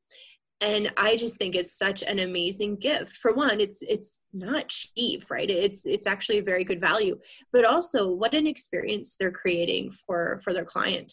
and 0.61 0.91
i 0.97 1.17
just 1.17 1.37
think 1.37 1.55
it's 1.55 1.77
such 1.77 2.03
an 2.03 2.19
amazing 2.19 2.77
gift. 2.77 3.17
For 3.17 3.35
one 3.35 3.61
it's 3.61 3.83
it's 3.83 4.23
not 4.33 4.69
cheap 4.69 5.31
right? 5.31 5.51
It's 5.51 5.87
it's 5.87 6.07
actually 6.07 6.39
a 6.39 6.43
very 6.43 6.65
good 6.65 6.81
value. 6.81 7.19
But 7.53 7.65
also 7.65 8.11
what 8.11 8.35
an 8.35 8.47
experience 8.47 9.17
they're 9.19 9.31
creating 9.31 9.91
for 9.91 10.41
for 10.43 10.53
their 10.53 10.65
client. 10.65 11.13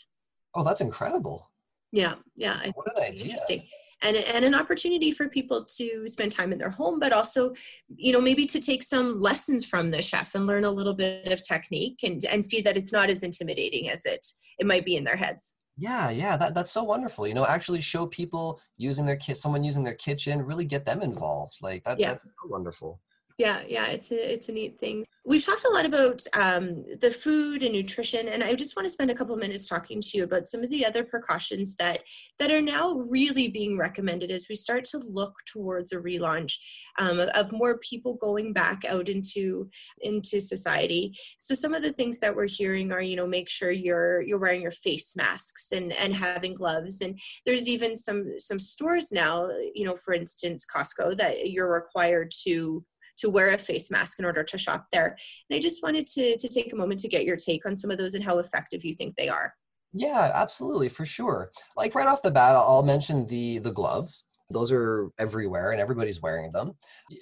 Oh 0.56 0.63
that's 0.63 0.82
incredible. 0.82 1.49
Yeah 1.91 2.15
yeah 2.36 2.71
what 2.75 2.97
an 2.97 3.03
idea. 3.03 3.25
interesting. 3.25 3.63
And, 4.06 4.17
and 4.17 4.43
an 4.43 4.53
opportunity 4.53 5.12
for 5.12 5.29
people 5.29 5.63
to 5.77 6.10
spend 6.10 6.34
time 6.34 6.51
in 6.51 6.58
their 6.58 6.69
home 6.69 6.99
but 6.99 7.13
also 7.13 7.53
you 7.95 8.12
know 8.12 8.19
maybe 8.19 8.45
to 8.47 8.60
take 8.60 8.84
some 8.84 9.21
lessons 9.21 9.65
from 9.65 9.91
the 9.91 10.01
chef 10.01 10.36
and 10.36 10.45
learn 10.45 10.65
a 10.65 10.71
little 10.71 10.93
bit 10.93 11.32
of 11.32 11.45
technique 11.45 11.99
and 12.03 12.23
and 12.25 12.43
see 12.43 12.60
that 12.62 12.75
it's 12.75 12.91
not 12.91 13.10
as 13.10 13.23
intimidating 13.23 13.89
as 13.89 14.06
it 14.06 14.25
it 14.60 14.65
might 14.65 14.84
be 14.84 14.97
in 14.97 15.06
their 15.06 15.15
heads 15.15 15.56
yeah, 15.77 16.09
yeah, 16.12 16.38
that, 16.38 16.53
that's 16.53 16.71
so 16.71 16.83
wonderful. 16.83 17.27
You 17.27 17.33
know, 17.33 17.45
actually 17.45 17.81
show 17.81 18.05
people 18.07 18.62
using 18.77 19.05
their 19.05 19.15
kit, 19.15 19.38
someone 19.38 19.63
using 19.63 19.83
their 19.83 19.95
kitchen, 19.95 20.45
really 20.45 20.65
get 20.65 20.86
them 20.86 21.01
involved. 21.01 21.55
Like 21.62 21.83
that, 21.83 21.99
yeah. 21.99 22.09
that's 22.09 22.23
so 22.23 22.49
wonderful. 22.49 22.99
Yeah, 23.39 23.63
yeah, 23.67 23.87
it's 23.87 24.11
a 24.11 24.33
it's 24.33 24.49
a 24.49 24.51
neat 24.51 24.79
thing. 24.79 25.05
We've 25.25 25.43
talked 25.43 25.65
a 25.65 25.69
lot 25.69 25.85
about 25.85 26.21
um, 26.33 26.85
the 26.99 27.09
food 27.09 27.63
and 27.63 27.73
nutrition, 27.73 28.27
and 28.27 28.43
I 28.43 28.53
just 28.53 28.75
want 28.75 28.85
to 28.85 28.91
spend 28.91 29.09
a 29.09 29.15
couple 29.15 29.35
minutes 29.37 29.67
talking 29.67 30.01
to 30.01 30.17
you 30.17 30.23
about 30.25 30.47
some 30.47 30.63
of 30.63 30.69
the 30.69 30.85
other 30.85 31.03
precautions 31.03 31.75
that 31.77 32.03
that 32.37 32.51
are 32.51 32.61
now 32.61 32.91
really 33.09 33.47
being 33.47 33.75
recommended 33.75 34.29
as 34.29 34.47
we 34.49 34.55
start 34.55 34.85
to 34.85 34.99
look 34.99 35.33
towards 35.51 35.93
a 35.93 35.99
relaunch 35.99 36.57
um, 36.99 37.19
of, 37.19 37.29
of 37.29 37.51
more 37.51 37.79
people 37.79 38.13
going 38.15 38.53
back 38.53 38.85
out 38.85 39.09
into 39.09 39.67
into 40.01 40.39
society. 40.39 41.17
So 41.39 41.55
some 41.55 41.73
of 41.73 41.81
the 41.81 41.93
things 41.93 42.19
that 42.19 42.35
we're 42.35 42.47
hearing 42.47 42.91
are, 42.91 43.01
you 43.01 43.15
know, 43.15 43.25
make 43.25 43.49
sure 43.49 43.71
you're 43.71 44.21
you're 44.21 44.37
wearing 44.37 44.61
your 44.61 44.71
face 44.71 45.15
masks 45.15 45.71
and 45.71 45.91
and 45.93 46.13
having 46.13 46.53
gloves, 46.53 47.01
and 47.01 47.19
there's 47.47 47.67
even 47.67 47.95
some 47.95 48.37
some 48.37 48.59
stores 48.59 49.11
now, 49.11 49.49
you 49.73 49.85
know, 49.85 49.95
for 49.95 50.13
instance, 50.13 50.67
Costco, 50.71 51.17
that 51.17 51.49
you're 51.49 51.73
required 51.73 52.31
to 52.43 52.85
to 53.17 53.30
wear 53.30 53.49
a 53.49 53.58
face 53.58 53.91
mask 53.91 54.19
in 54.19 54.26
order 54.26 54.43
to 54.43 54.58
shop 54.58 54.88
there. 54.91 55.17
And 55.49 55.58
I 55.58 55.60
just 55.60 55.84
wanted 55.84 56.08
to, 56.08 56.38
to 56.38 56.47
take 56.47 56.73
a 56.73 56.76
moment 56.76 56.99
to 57.02 57.08
get 57.08 57.26
your 57.26 57.38
take 57.38 57.65
on 57.65 57.76
some 57.76 57.91
of 57.91 57.97
those 57.97 58.15
and 58.15 58.23
how 58.23 58.39
effective 58.39 58.84
you 58.84 58.93
think 58.93 59.15
they 59.15 59.30
are. 59.30 59.54
Yeah, 59.93 60.32
absolutely, 60.34 60.89
for 60.89 61.06
sure. 61.06 61.52
Like 61.78 61.93
right 61.95 62.08
off 62.08 62.23
the 62.23 62.32
bat, 62.32 62.56
I'll 62.56 62.84
mention 62.84 63.28
the 63.28 63.60
the 63.60 63.71
gloves. 63.71 64.26
Those 64.49 64.71
are 64.71 65.10
everywhere 65.19 65.71
and 65.71 65.80
everybody's 65.80 66.21
wearing 66.21 66.52
them. 66.52 66.73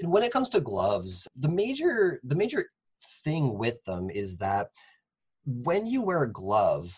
And 0.02 0.12
When 0.12 0.24
it 0.24 0.32
comes 0.32 0.50
to 0.50 0.62
gloves, 0.62 1.28
the 1.36 1.50
major 1.50 2.20
the 2.24 2.36
major 2.36 2.66
thing 3.24 3.58
with 3.58 3.84
them 3.84 4.10
is 4.10 4.38
that 4.38 4.68
when 5.46 5.86
you 5.86 6.02
wear 6.02 6.24
a 6.24 6.32
glove, 6.32 6.98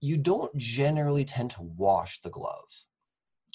you 0.00 0.16
don't 0.16 0.56
generally 0.56 1.24
tend 1.24 1.50
to 1.50 1.62
wash 1.62 2.20
the 2.20 2.30
glove. 2.30 2.68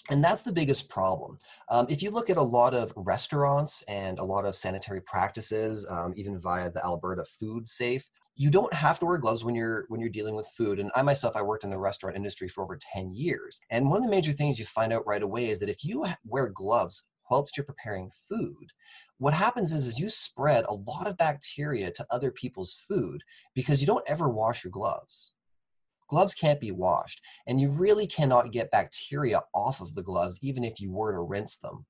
And 0.09 0.21
that's 0.21 0.43
the 0.43 0.51
biggest 0.51 0.89
problem. 0.89 1.39
Um, 1.69 1.85
if 1.89 2.03
you 2.03 2.11
look 2.11 2.29
at 2.29 2.37
a 2.37 2.41
lot 2.41 2.73
of 2.73 2.91
restaurants 2.95 3.83
and 3.83 4.19
a 4.19 4.23
lot 4.23 4.43
of 4.43 4.55
sanitary 4.55 5.01
practices, 5.01 5.87
um, 5.89 6.13
even 6.17 6.41
via 6.41 6.69
the 6.69 6.83
Alberta 6.83 7.23
Food 7.23 7.69
Safe, 7.69 8.09
you 8.35 8.51
don't 8.51 8.73
have 8.73 8.99
to 8.99 9.05
wear 9.05 9.17
gloves 9.17 9.45
when 9.45 9.55
you're 9.55 9.85
when 9.87 10.01
you're 10.01 10.09
dealing 10.09 10.35
with 10.35 10.49
food. 10.57 10.79
And 10.79 10.91
I 10.95 11.03
myself, 11.03 11.35
I 11.37 11.41
worked 11.41 11.63
in 11.63 11.69
the 11.69 11.79
restaurant 11.79 12.17
industry 12.17 12.49
for 12.49 12.63
over 12.63 12.77
10 12.93 13.13
years. 13.13 13.61
And 13.69 13.89
one 13.89 13.97
of 13.97 14.03
the 14.03 14.09
major 14.09 14.33
things 14.33 14.59
you 14.59 14.65
find 14.65 14.91
out 14.91 15.07
right 15.07 15.23
away 15.23 15.49
is 15.49 15.59
that 15.59 15.69
if 15.69 15.85
you 15.85 16.05
wear 16.25 16.49
gloves 16.49 17.05
whilst 17.29 17.55
you're 17.55 17.65
preparing 17.65 18.11
food, 18.29 18.73
what 19.19 19.33
happens 19.33 19.71
is, 19.71 19.87
is 19.87 19.99
you 19.99 20.09
spread 20.09 20.65
a 20.65 20.73
lot 20.73 21.07
of 21.07 21.17
bacteria 21.17 21.91
to 21.91 22.05
other 22.11 22.31
people's 22.31 22.73
food 22.73 23.23
because 23.55 23.79
you 23.79 23.87
don't 23.87 24.07
ever 24.09 24.27
wash 24.27 24.63
your 24.63 24.71
gloves 24.71 25.33
gloves 26.13 26.36
can't 26.36 26.62
be 26.62 26.71
washed 26.71 27.21
and 27.47 27.60
you 27.60 27.71
really 27.71 28.06
cannot 28.06 28.52
get 28.52 28.69
bacteria 28.69 29.41
off 29.56 29.82
of 29.82 29.95
the 29.95 30.04
gloves 30.04 30.38
even 30.43 30.63
if 30.63 30.80
you 30.80 30.91
were 30.91 31.12
to 31.12 31.21
rinse 31.21 31.58
them. 31.58 31.86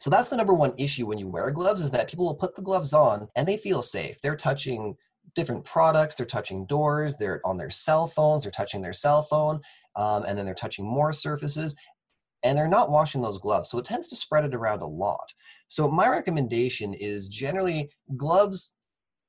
So 0.00 0.10
that's 0.10 0.28
the 0.28 0.36
number 0.36 0.54
one 0.54 0.74
issue 0.76 1.06
when 1.06 1.18
you 1.18 1.28
wear 1.28 1.52
gloves 1.52 1.80
is 1.80 1.92
that 1.92 2.10
people 2.10 2.26
will 2.26 2.34
put 2.34 2.56
the 2.56 2.62
gloves 2.62 2.92
on 2.92 3.28
and 3.36 3.46
they 3.46 3.56
feel 3.56 3.80
safe. 3.80 4.20
They're 4.20 4.34
touching 4.34 4.96
different 5.36 5.64
products 5.64 6.16
they're 6.16 6.26
touching 6.26 6.66
doors 6.66 7.16
they're 7.16 7.40
on 7.44 7.56
their 7.56 7.70
cell 7.70 8.06
phones 8.06 8.42
they're 8.42 8.52
touching 8.52 8.82
their 8.82 8.92
cell 8.92 9.22
phone 9.22 9.58
um, 9.96 10.24
and 10.24 10.36
then 10.36 10.44
they're 10.44 10.54
touching 10.54 10.84
more 10.84 11.12
surfaces 11.12 11.74
and 12.42 12.58
they're 12.58 12.68
not 12.68 12.90
washing 12.90 13.22
those 13.22 13.38
gloves. 13.38 13.70
So 13.70 13.78
it 13.78 13.84
tends 13.84 14.08
to 14.08 14.16
spread 14.16 14.44
it 14.44 14.54
around 14.54 14.82
a 14.82 14.86
lot. 14.86 15.32
So 15.68 15.88
my 15.88 16.08
recommendation 16.08 16.92
is 16.92 17.28
generally 17.28 17.90
gloves 18.16 18.72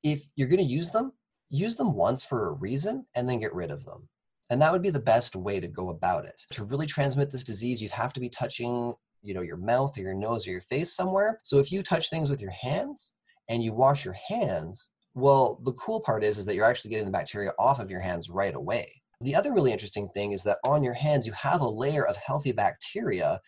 if 0.03 0.25
you're 0.35 0.49
going 0.49 0.65
to 0.65 0.73
use 0.73 0.89
them 0.91 1.13
use 1.53 1.75
them 1.75 1.93
once 1.93 2.25
for 2.25 2.47
a 2.47 2.53
reason 2.53 3.05
and 3.15 3.29
then 3.29 3.39
get 3.39 3.53
rid 3.53 3.69
of 3.69 3.85
them. 3.85 4.09
And 4.49 4.61
that 4.61 4.71
would 4.71 4.81
be 4.81 4.89
the 4.89 4.99
best 4.99 5.35
way 5.35 5.59
to 5.59 5.67
go 5.67 5.89
about 5.89 6.25
it. 6.25 6.41
To 6.53 6.63
really 6.63 6.87
transmit 6.87 7.31
this 7.31 7.43
disease, 7.43 7.81
you'd 7.81 7.91
have 7.91 8.11
to 8.13 8.19
be 8.19 8.27
touching, 8.27 8.93
you 9.21 9.33
know, 9.33 9.41
your 9.41 9.57
mouth 9.57 9.97
or 9.97 10.01
your 10.01 10.15
nose 10.15 10.47
or 10.47 10.51
your 10.51 10.61
face 10.61 10.93
somewhere. 10.93 11.39
So 11.43 11.59
if 11.59 11.71
you 11.71 11.83
touch 11.83 12.09
things 12.09 12.29
with 12.29 12.41
your 12.41 12.51
hands 12.51 13.13
and 13.49 13.63
you 13.63 13.71
wash 13.71 14.03
your 14.03 14.15
hands, 14.27 14.91
well, 15.13 15.59
the 15.63 15.73
cool 15.73 16.01
part 16.01 16.23
is 16.23 16.39
is 16.39 16.45
that 16.47 16.55
you're 16.55 16.65
actually 16.65 16.89
getting 16.89 17.05
the 17.05 17.11
bacteria 17.11 17.51
off 17.59 17.79
of 17.79 17.91
your 17.91 17.99
hands 17.99 18.29
right 18.29 18.55
away. 18.55 18.91
The 19.21 19.35
other 19.35 19.53
really 19.53 19.71
interesting 19.71 20.09
thing 20.09 20.31
is 20.31 20.43
that 20.43 20.57
on 20.65 20.83
your 20.83 20.95
hands 20.95 21.25
you 21.25 21.33
have 21.33 21.61
a 21.61 21.69
layer 21.69 22.05
of 22.05 22.17
healthy 22.17 22.51
bacteria 22.51 23.39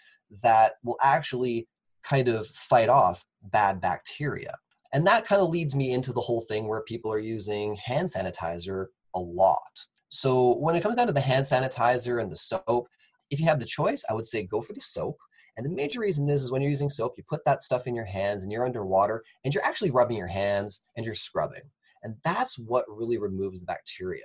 that 0.43 0.73
will 0.83 0.97
actually 1.01 1.67
kind 2.03 2.27
of 2.29 2.45
fight 2.45 2.87
off 2.87 3.25
bad 3.41 3.81
bacteria. 3.81 4.53
And 4.95 5.05
that 5.07 5.27
kind 5.27 5.41
of 5.41 5.49
leads 5.49 5.75
me 5.75 5.91
into 5.91 6.13
the 6.13 6.21
whole 6.21 6.39
thing 6.39 6.69
where 6.69 6.79
people 6.79 7.11
are 7.11 7.19
using 7.19 7.75
hand 7.75 8.07
sanitizer 8.15 8.85
a 9.13 9.19
lot. 9.19 9.59
So 10.07 10.57
when 10.59 10.73
it 10.73 10.83
comes 10.83 10.95
down 10.95 11.07
to 11.07 11.13
the 11.13 11.19
hand 11.19 11.45
sanitizer 11.45 12.21
and 12.21 12.31
the 12.31 12.37
soap, 12.37 12.87
if 13.29 13.41
you 13.41 13.45
have 13.45 13.59
the 13.59 13.65
choice, 13.65 14.05
I 14.09 14.13
would 14.13 14.25
say 14.25 14.45
go 14.45 14.61
for 14.61 14.71
the 14.71 14.79
soap. 14.79 15.17
And 15.57 15.65
the 15.65 15.69
major 15.69 15.99
reason 15.99 16.29
is, 16.29 16.43
is 16.43 16.51
when 16.51 16.61
you're 16.61 16.69
using 16.69 16.89
soap, 16.89 17.15
you 17.17 17.25
put 17.27 17.43
that 17.43 17.61
stuff 17.61 17.87
in 17.87 17.95
your 17.95 18.05
hands 18.05 18.43
and 18.43 18.51
you're 18.53 18.65
underwater 18.65 19.21
and 19.43 19.53
you're 19.53 19.65
actually 19.65 19.91
rubbing 19.91 20.15
your 20.15 20.27
hands 20.27 20.81
and 20.95 21.05
you're 21.05 21.13
scrubbing. 21.13 21.63
And 22.05 22.15
that's 22.23 22.57
what 22.57 22.85
really 22.87 23.17
removes 23.17 23.59
the 23.59 23.65
bacteria. 23.65 24.21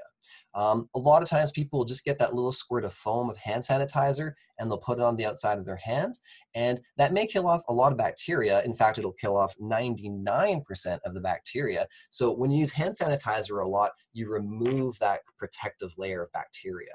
Um, 0.54 0.88
a 0.94 0.98
lot 0.98 1.22
of 1.22 1.28
times 1.28 1.50
people 1.50 1.84
just 1.86 2.04
get 2.04 2.18
that 2.18 2.34
little 2.34 2.52
squirt 2.52 2.84
of 2.84 2.92
foam 2.92 3.30
of 3.30 3.38
hand 3.38 3.62
sanitizer 3.62 4.32
and 4.58 4.70
they'll 4.70 4.78
put 4.78 4.98
it 4.98 5.04
on 5.04 5.16
the 5.16 5.24
outside 5.24 5.58
of 5.58 5.64
their 5.64 5.80
hands. 5.82 6.20
And 6.54 6.78
that 6.98 7.14
may 7.14 7.26
kill 7.26 7.48
off 7.48 7.62
a 7.68 7.72
lot 7.72 7.90
of 7.90 7.96
bacteria. 7.96 8.62
In 8.64 8.74
fact, 8.74 8.98
it'll 8.98 9.14
kill 9.14 9.34
off 9.34 9.54
99% 9.60 10.98
of 11.06 11.14
the 11.14 11.22
bacteria. 11.22 11.86
So 12.10 12.34
when 12.34 12.50
you 12.50 12.58
use 12.58 12.70
hand 12.70 12.94
sanitizer 13.00 13.64
a 13.64 13.66
lot, 13.66 13.92
you 14.12 14.30
remove 14.30 14.98
that 14.98 15.20
protective 15.38 15.94
layer 15.96 16.22
of 16.22 16.32
bacteria. 16.32 16.92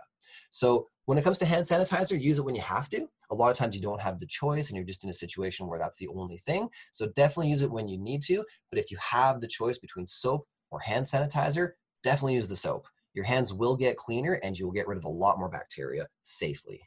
So 0.52 0.88
when 1.06 1.18
it 1.18 1.24
comes 1.24 1.40
to 1.40 1.46
hand 1.46 1.66
sanitizer, 1.66 2.22
use 2.22 2.38
it 2.38 2.46
when 2.46 2.56
you 2.56 2.62
have 2.62 2.90
to. 2.90 3.08
A 3.32 3.36
lot 3.36 3.50
of 3.50 3.58
times 3.58 3.76
you 3.76 3.82
don't 3.82 4.02
have 4.02 4.20
the 4.20 4.28
choice 4.28 4.70
and 4.70 4.78
you're 4.78 4.86
just 4.86 5.04
in 5.04 5.10
a 5.10 5.14
situation 5.14 5.68
where 5.68 5.80
that's 5.80 5.98
the 5.98 6.10
only 6.10 6.38
thing. 6.38 6.70
So 6.92 7.08
definitely 7.16 7.50
use 7.50 7.64
it 7.64 7.72
when 7.72 7.88
you 7.88 7.98
need 7.98 8.22
to. 8.24 8.44
But 8.70 8.80
if 8.80 8.92
you 8.92 8.98
have 9.00 9.42
the 9.42 9.48
choice 9.48 9.80
between 9.80 10.06
soap 10.06 10.48
or 10.76 10.80
hand 10.80 11.06
sanitizer, 11.06 11.72
definitely 12.04 12.34
use 12.34 12.50
the 12.50 12.56
soap. 12.56 12.88
Your 13.14 13.24
hands 13.24 13.54
will 13.54 13.78
get 13.78 13.96
cleaner 13.96 14.34
and 14.44 14.60
you'll 14.60 14.74
get 14.74 14.88
rid 14.90 14.98
of 14.98 15.06
a 15.06 15.10
lot 15.10 15.40
more 15.40 15.48
bacteria 15.48 16.06
safely. 16.24 16.82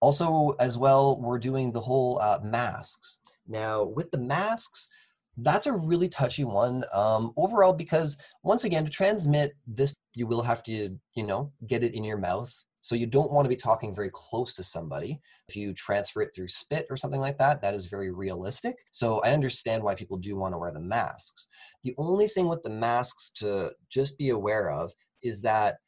Also, 0.00 0.50
as 0.58 0.76
well, 0.76 1.20
we're 1.20 1.38
doing 1.38 1.70
the 1.70 1.80
whole 1.80 2.18
uh, 2.18 2.40
masks. 2.42 3.20
Now, 3.46 3.84
with 3.84 4.10
the 4.10 4.18
masks, 4.18 4.88
that's 5.36 5.66
a 5.66 5.72
really 5.72 6.08
touchy 6.08 6.42
one 6.42 6.82
um, 6.92 7.32
overall 7.36 7.72
because 7.72 8.16
once 8.42 8.64
again 8.64 8.84
to 8.84 8.90
transmit 8.90 9.54
this 9.66 9.94
you 10.14 10.26
will 10.26 10.42
have 10.42 10.62
to 10.62 10.98
you 11.14 11.22
know 11.22 11.52
get 11.66 11.84
it 11.84 11.94
in 11.94 12.02
your 12.02 12.16
mouth 12.16 12.64
so 12.86 12.94
you 12.94 13.08
don't 13.08 13.32
want 13.32 13.44
to 13.44 13.48
be 13.48 13.56
talking 13.56 13.92
very 13.92 14.10
close 14.12 14.52
to 14.52 14.62
somebody. 14.62 15.20
If 15.48 15.56
you 15.56 15.74
transfer 15.74 16.20
it 16.20 16.32
through 16.32 16.46
spit 16.46 16.86
or 16.88 16.96
something 16.96 17.20
like 17.20 17.36
that, 17.38 17.60
that 17.60 17.74
is 17.74 17.86
very 17.86 18.12
realistic. 18.12 18.76
So 18.92 19.20
I 19.24 19.32
understand 19.32 19.82
why 19.82 19.96
people 19.96 20.18
do 20.18 20.36
want 20.36 20.54
to 20.54 20.58
wear 20.58 20.70
the 20.70 20.80
masks. 20.80 21.48
The 21.82 21.96
only 21.98 22.28
thing 22.28 22.46
with 22.46 22.62
the 22.62 22.70
masks 22.70 23.32
to 23.38 23.72
just 23.90 24.16
be 24.16 24.28
aware 24.28 24.70
of 24.70 24.92
is 25.24 25.42
that 25.42 25.78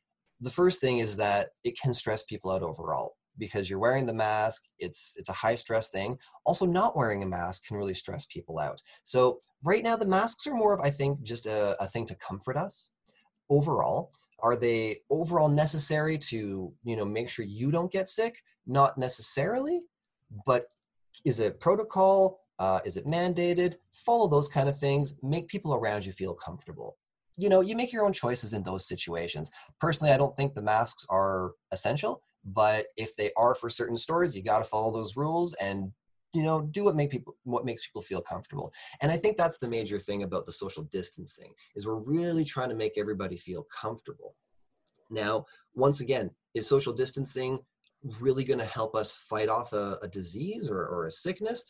the 0.41 0.51
first 0.51 0.81
thing 0.81 0.99
is 0.99 1.17
that 1.19 1.51
it 1.63 1.79
can 1.81 1.95
stress 1.95 2.25
people 2.25 2.51
out 2.51 2.65
overall 2.65 3.15
because 3.39 3.71
you're 3.71 3.79
wearing 3.79 4.05
the 4.05 4.13
mask 4.13 4.65
it's 4.81 5.15
it's 5.17 5.29
a 5.29 5.33
high 5.45 5.55
stress 5.55 5.91
thing 5.91 6.19
also 6.45 6.67
not 6.67 6.97
wearing 6.97 7.23
a 7.23 7.27
mask 7.27 7.65
can 7.67 7.77
really 7.77 7.95
stress 7.95 8.27
people 8.27 8.59
out 8.59 8.81
so 9.05 9.39
right 9.63 9.85
now 9.85 9.95
the 9.95 10.05
masks 10.05 10.49
are 10.49 10.55
more 10.55 10.75
of 10.75 10.81
i 10.81 10.91
think 10.91 11.23
just 11.23 11.47
a, 11.47 11.77
a 11.81 11.87
thing 11.87 12.05
to 12.05 12.17
comfort 12.17 12.57
us 12.57 12.91
overall 13.49 14.11
are 14.41 14.57
they 14.57 14.97
overall 15.11 15.49
necessary 15.49 16.19
to 16.19 16.73
you 16.85 16.97
know 16.97 17.05
make 17.05 17.29
sure 17.29 17.45
you 17.45 17.71
don't 17.71 17.93
get 17.93 18.09
sick? 18.09 18.37
Not 18.67 18.99
necessarily 18.99 19.81
but 20.47 20.67
is 21.25 21.41
it 21.41 21.61
protocol? 21.61 22.41
Uh, 22.59 22.81
is 22.85 22.97
it 22.97 23.07
mandated? 23.07 23.77
Follow 23.95 24.29
those 24.29 24.49
kind 24.49 24.69
of 24.69 24.79
things. 24.79 25.15
Make 25.23 25.49
people 25.49 25.75
around 25.75 26.05
you 26.05 26.13
feel 26.13 26.35
comfortable. 26.35 26.97
You 27.37 27.49
know 27.49 27.61
you 27.61 27.77
make 27.77 27.93
your 27.93 28.05
own 28.05 28.13
choices 28.13 28.53
in 28.53 28.63
those 28.63 28.87
situations. 28.87 29.51
Personally 29.81 30.13
i 30.13 30.17
don't 30.17 30.37
think 30.37 30.55
the 30.55 30.63
masks 30.63 31.07
are 31.09 31.53
essential 31.73 32.23
but 32.45 32.87
if 32.97 33.15
they 33.17 33.31
are 33.37 33.55
for 33.55 33.69
certain 33.69 33.97
stores 33.97 34.37
you 34.37 34.43
got 34.43 34.59
to 34.59 34.65
follow 34.65 34.93
those 34.93 35.17
rules 35.17 35.55
and 35.55 35.93
you 36.35 36.43
know 36.43 36.63
do 36.63 36.85
what 36.85 36.97
make 36.97 37.11
people 37.11 37.37
what 37.45 37.65
makes 37.65 37.87
people 37.87 38.03
feel 38.03 38.21
comfortable. 38.21 38.73
And 39.03 39.11
i 39.11 39.17
think 39.17 39.37
that's 39.37 39.59
the 39.59 39.69
major 39.69 39.99
thing 39.99 40.23
about 40.23 40.47
the 40.47 40.53
social 40.53 40.85
distancing 40.85 41.53
is 41.75 41.87
we're 41.87 42.03
really 42.03 42.45
trying 42.45 42.69
to 42.69 42.75
make 42.75 42.99
everybody 42.99 43.37
feel 43.37 43.65
comfortable. 43.65 44.35
Now 45.11 45.47
once 45.75 46.01
again 46.01 46.31
is 46.55 46.69
social 46.69 46.93
distancing 46.93 47.59
really 48.21 48.45
going 48.45 48.61
to 48.61 48.65
help 48.65 48.95
us 48.95 49.13
fight 49.13 49.49
off 49.49 49.73
a, 49.73 49.99
a 50.03 50.09
disease 50.09 50.71
or, 50.71 50.87
or, 50.87 51.07
a 51.07 51.11
sickness? 51.11 51.65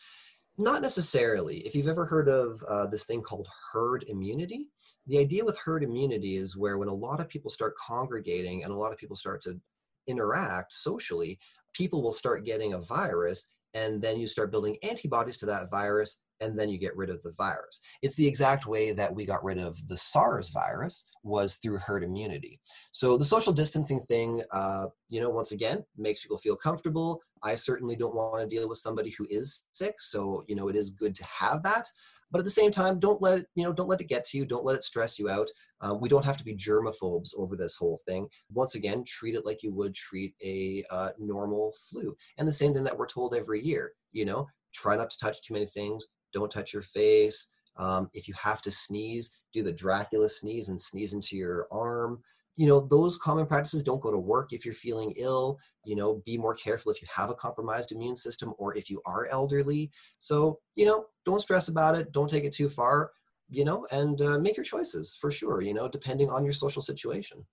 Not 0.59 0.83
necessarily. 0.83 1.61
If 1.61 1.75
you've 1.75 1.87
ever 1.87 2.05
heard 2.05 2.29
of 2.29 2.62
uh, 2.68 2.87
this 2.87 3.07
thing 3.07 3.23
called 3.23 3.49
herd 3.73 4.05
immunity 4.09 4.68
the 5.07 5.18
idea 5.18 5.44
with 5.44 5.59
herd 5.59 5.83
immunity 5.83 6.37
is 6.37 6.57
where 6.57 6.79
when 6.79 6.88
a 6.88 6.94
lot 6.94 7.21
of 7.21 7.29
people 7.29 7.51
start 7.51 7.75
congregating 7.77 8.64
and 8.64 8.73
a 8.73 8.77
lot 8.77 8.92
of 8.92 8.99
people 8.99 9.16
start 9.16 9.40
to 9.42 9.59
interact 10.07 10.73
socially 10.73 11.38
people 11.75 12.03
will 12.03 12.12
start 12.12 12.44
getting 12.44 12.73
a 12.75 12.79
virus 12.79 13.53
and 13.75 14.01
then 14.01 14.19
you 14.19 14.27
start 14.27 14.51
building 14.51 14.77
antibodies 14.83 15.37
to 15.39 15.47
that 15.47 15.71
virus 15.71 16.21
and 16.41 16.59
then 16.59 16.69
you 16.69 16.79
get 16.79 16.97
rid 16.97 17.11
of 17.11 17.23
the 17.23 17.33
virus. 17.37 17.81
It's 18.03 18.15
the 18.17 18.27
exact 18.27 18.67
way 18.67 18.93
that 18.93 19.13
we 19.15 19.27
got 19.27 19.45
rid 19.45 19.59
of 19.59 19.77
the 19.89 19.97
SARS 19.97 20.51
virus 20.51 21.09
was 21.23 21.57
through 21.57 21.79
herd 21.79 22.05
immunity. 22.05 22.61
So 22.93 23.19
the 23.19 23.25
social 23.25 23.53
distancing 23.53 24.01
thing, 24.01 24.43
uh, 24.53 24.87
you 25.09 25.21
know, 25.21 25.31
once 25.31 25.53
again, 25.53 25.85
makes 25.97 26.23
people 26.23 26.39
feel 26.39 26.57
comfortable. 26.57 27.21
I 27.43 27.55
certainly 27.55 27.97
don't 27.97 28.15
want 28.15 28.49
to 28.49 28.57
deal 28.57 28.69
with 28.69 28.79
somebody 28.79 29.11
who 29.11 29.27
is 29.31 29.67
sick, 29.73 30.01
so 30.01 30.45
you 30.49 30.55
know, 30.55 30.69
it 30.69 30.77
is 30.77 30.91
good 30.91 31.15
to 31.17 31.25
have 31.25 31.63
that. 31.63 31.87
But 32.31 32.41
at 32.41 32.45
the 32.45 32.51
same 32.51 32.71
time, 32.71 32.99
don't 32.99 33.23
let 33.23 33.45
you 33.55 33.65
know, 33.65 33.73
don't 33.73 33.89
let 33.89 34.01
it 34.01 34.09
get 34.09 34.25
to 34.27 34.39
you. 34.39 34.45
Don't 34.45 34.65
let 34.65 34.77
it 34.77 34.85
stress 34.85 35.19
you 35.19 35.29
out. 35.29 35.49
Um, 35.81 36.01
we 36.01 36.09
don't 36.09 36.25
have 36.25 36.37
to 36.37 36.45
be 36.45 36.55
germaphobes 36.55 37.31
over 37.37 37.57
this 37.57 37.77
whole 37.77 37.99
thing. 38.07 38.29
Once 38.53 38.75
again, 38.75 39.05
treat 39.07 39.35
it 39.35 39.47
like 39.47 39.62
you 39.62 39.73
would 39.73 39.95
treat 39.95 40.35
a 40.43 40.85
uh, 40.91 41.11
normal 41.19 41.73
flu. 41.88 42.17
And 42.38 42.47
the 42.47 42.53
same 42.53 42.75
thing 42.75 42.85
that 42.85 42.97
we're 42.97 43.07
told 43.07 43.35
every 43.35 43.61
year, 43.61 43.93
you 44.12 44.25
know, 44.25 44.47
try 44.75 44.97
not 44.97 45.11
to 45.11 45.19
touch 45.19 45.43
too 45.43 45.55
many 45.55 45.67
things. 45.67 46.07
Don't 46.33 46.51
touch 46.51 46.73
your 46.73 46.83
face. 46.83 47.49
Um, 47.77 48.09
if 48.12 48.27
you 48.27 48.35
have 48.43 48.61
to 48.62 48.71
sneeze, 48.71 49.43
do 49.55 49.62
the 49.62 49.73
Dracula 49.73 50.29
sneeze 50.29 50.69
and 50.69 50.81
sneeze 50.81 51.14
into 51.14 51.37
your 51.37 51.69
arm. 51.71 52.21
You 52.57 52.67
know, 52.67 52.81
those 52.88 53.17
common 53.17 53.47
practices 53.47 53.85
don't 53.85 54.03
go 54.03 54.11
to 54.11 54.19
work 54.19 54.53
if 54.53 54.64
you're 54.64 54.75
feeling 54.75 55.14
ill. 55.17 55.59
You 55.85 55.95
know, 55.95 56.21
be 56.27 56.37
more 56.37 56.57
careful 56.57 56.91
if 56.91 57.01
you 57.01 57.07
have 57.14 57.31
a 57.31 57.35
compromised 57.35 57.93
immune 57.93 58.17
system 58.17 58.53
or 58.59 58.77
if 58.77 58.91
you 58.91 59.01
are 59.07 59.27
elderly. 59.27 59.93
So, 60.19 60.59
you 60.75 60.85
know, 60.85 61.07
don't 61.25 61.41
stress 61.41 61.69
about 61.69 61.95
it. 61.95 62.11
Don't 62.11 62.29
take 62.29 62.45
it 62.45 62.53
too 62.53 62.69
far, 62.69 63.12
you 63.51 63.65
know, 63.65 63.87
and 63.93 64.21
uh, 64.21 64.39
make 64.39 64.57
your 64.57 64.65
choices 64.65 65.17
for 65.21 65.31
sure, 65.31 65.63
you 65.63 65.75
know, 65.75 65.89
depending 65.89 66.31
on 66.31 66.45
your 66.45 66.53
social 66.53 66.83
situation. 66.83 67.45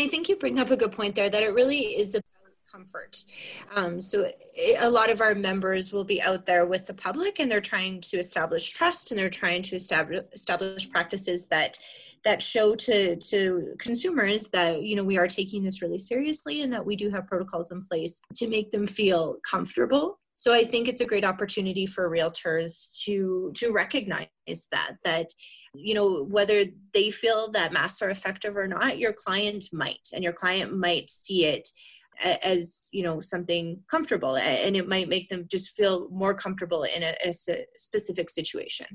I 0.00 0.08
think 0.08 0.28
you 0.28 0.36
bring 0.36 0.58
up 0.58 0.70
a 0.70 0.76
good 0.76 0.92
point 0.92 1.14
there 1.14 1.28
that 1.28 1.42
it 1.42 1.54
really 1.54 1.80
is 1.80 2.14
about 2.14 2.24
comfort. 2.72 3.22
Um, 3.76 4.00
so 4.00 4.30
it, 4.54 4.78
a 4.80 4.88
lot 4.88 5.10
of 5.10 5.20
our 5.20 5.34
members 5.34 5.92
will 5.92 6.04
be 6.04 6.22
out 6.22 6.46
there 6.46 6.66
with 6.66 6.86
the 6.86 6.94
public 6.94 7.38
and 7.38 7.50
they're 7.50 7.60
trying 7.60 8.00
to 8.02 8.16
establish 8.16 8.70
trust 8.70 9.10
and 9.10 9.18
they're 9.18 9.28
trying 9.28 9.62
to 9.62 9.76
establish, 9.76 10.22
establish 10.32 10.90
practices 10.90 11.48
that 11.48 11.78
that 12.24 12.40
show 12.40 12.74
to 12.76 13.16
to 13.16 13.74
consumers 13.80 14.46
that 14.48 14.82
you 14.82 14.94
know 14.94 15.02
we 15.02 15.18
are 15.18 15.26
taking 15.26 15.64
this 15.64 15.82
really 15.82 15.98
seriously 15.98 16.62
and 16.62 16.72
that 16.72 16.86
we 16.86 16.94
do 16.94 17.10
have 17.10 17.26
protocols 17.26 17.72
in 17.72 17.82
place 17.82 18.20
to 18.34 18.48
make 18.48 18.70
them 18.70 18.86
feel 18.86 19.38
comfortable 19.48 20.20
so 20.42 20.52
i 20.52 20.64
think 20.64 20.88
it's 20.88 21.00
a 21.00 21.06
great 21.06 21.24
opportunity 21.24 21.86
for 21.86 22.10
realtors 22.10 23.00
to 23.04 23.52
to 23.54 23.72
recognize 23.72 24.26
that 24.72 24.96
that 25.04 25.28
you 25.72 25.94
know 25.94 26.24
whether 26.24 26.64
they 26.92 27.10
feel 27.10 27.48
that 27.52 27.72
masks 27.72 28.02
are 28.02 28.10
effective 28.10 28.56
or 28.56 28.66
not 28.66 28.98
your 28.98 29.12
client 29.12 29.64
might 29.72 30.08
and 30.12 30.24
your 30.24 30.32
client 30.32 30.76
might 30.76 31.08
see 31.08 31.46
it 31.46 31.68
as 32.42 32.88
you 32.92 33.02
know 33.02 33.20
something 33.20 33.80
comfortable 33.88 34.36
and 34.36 34.76
it 34.76 34.88
might 34.88 35.08
make 35.08 35.28
them 35.28 35.46
just 35.48 35.76
feel 35.76 36.08
more 36.10 36.34
comfortable 36.34 36.82
in 36.82 37.02
a, 37.02 37.14
a 37.24 37.32
specific 37.76 38.28
situation. 38.28 38.86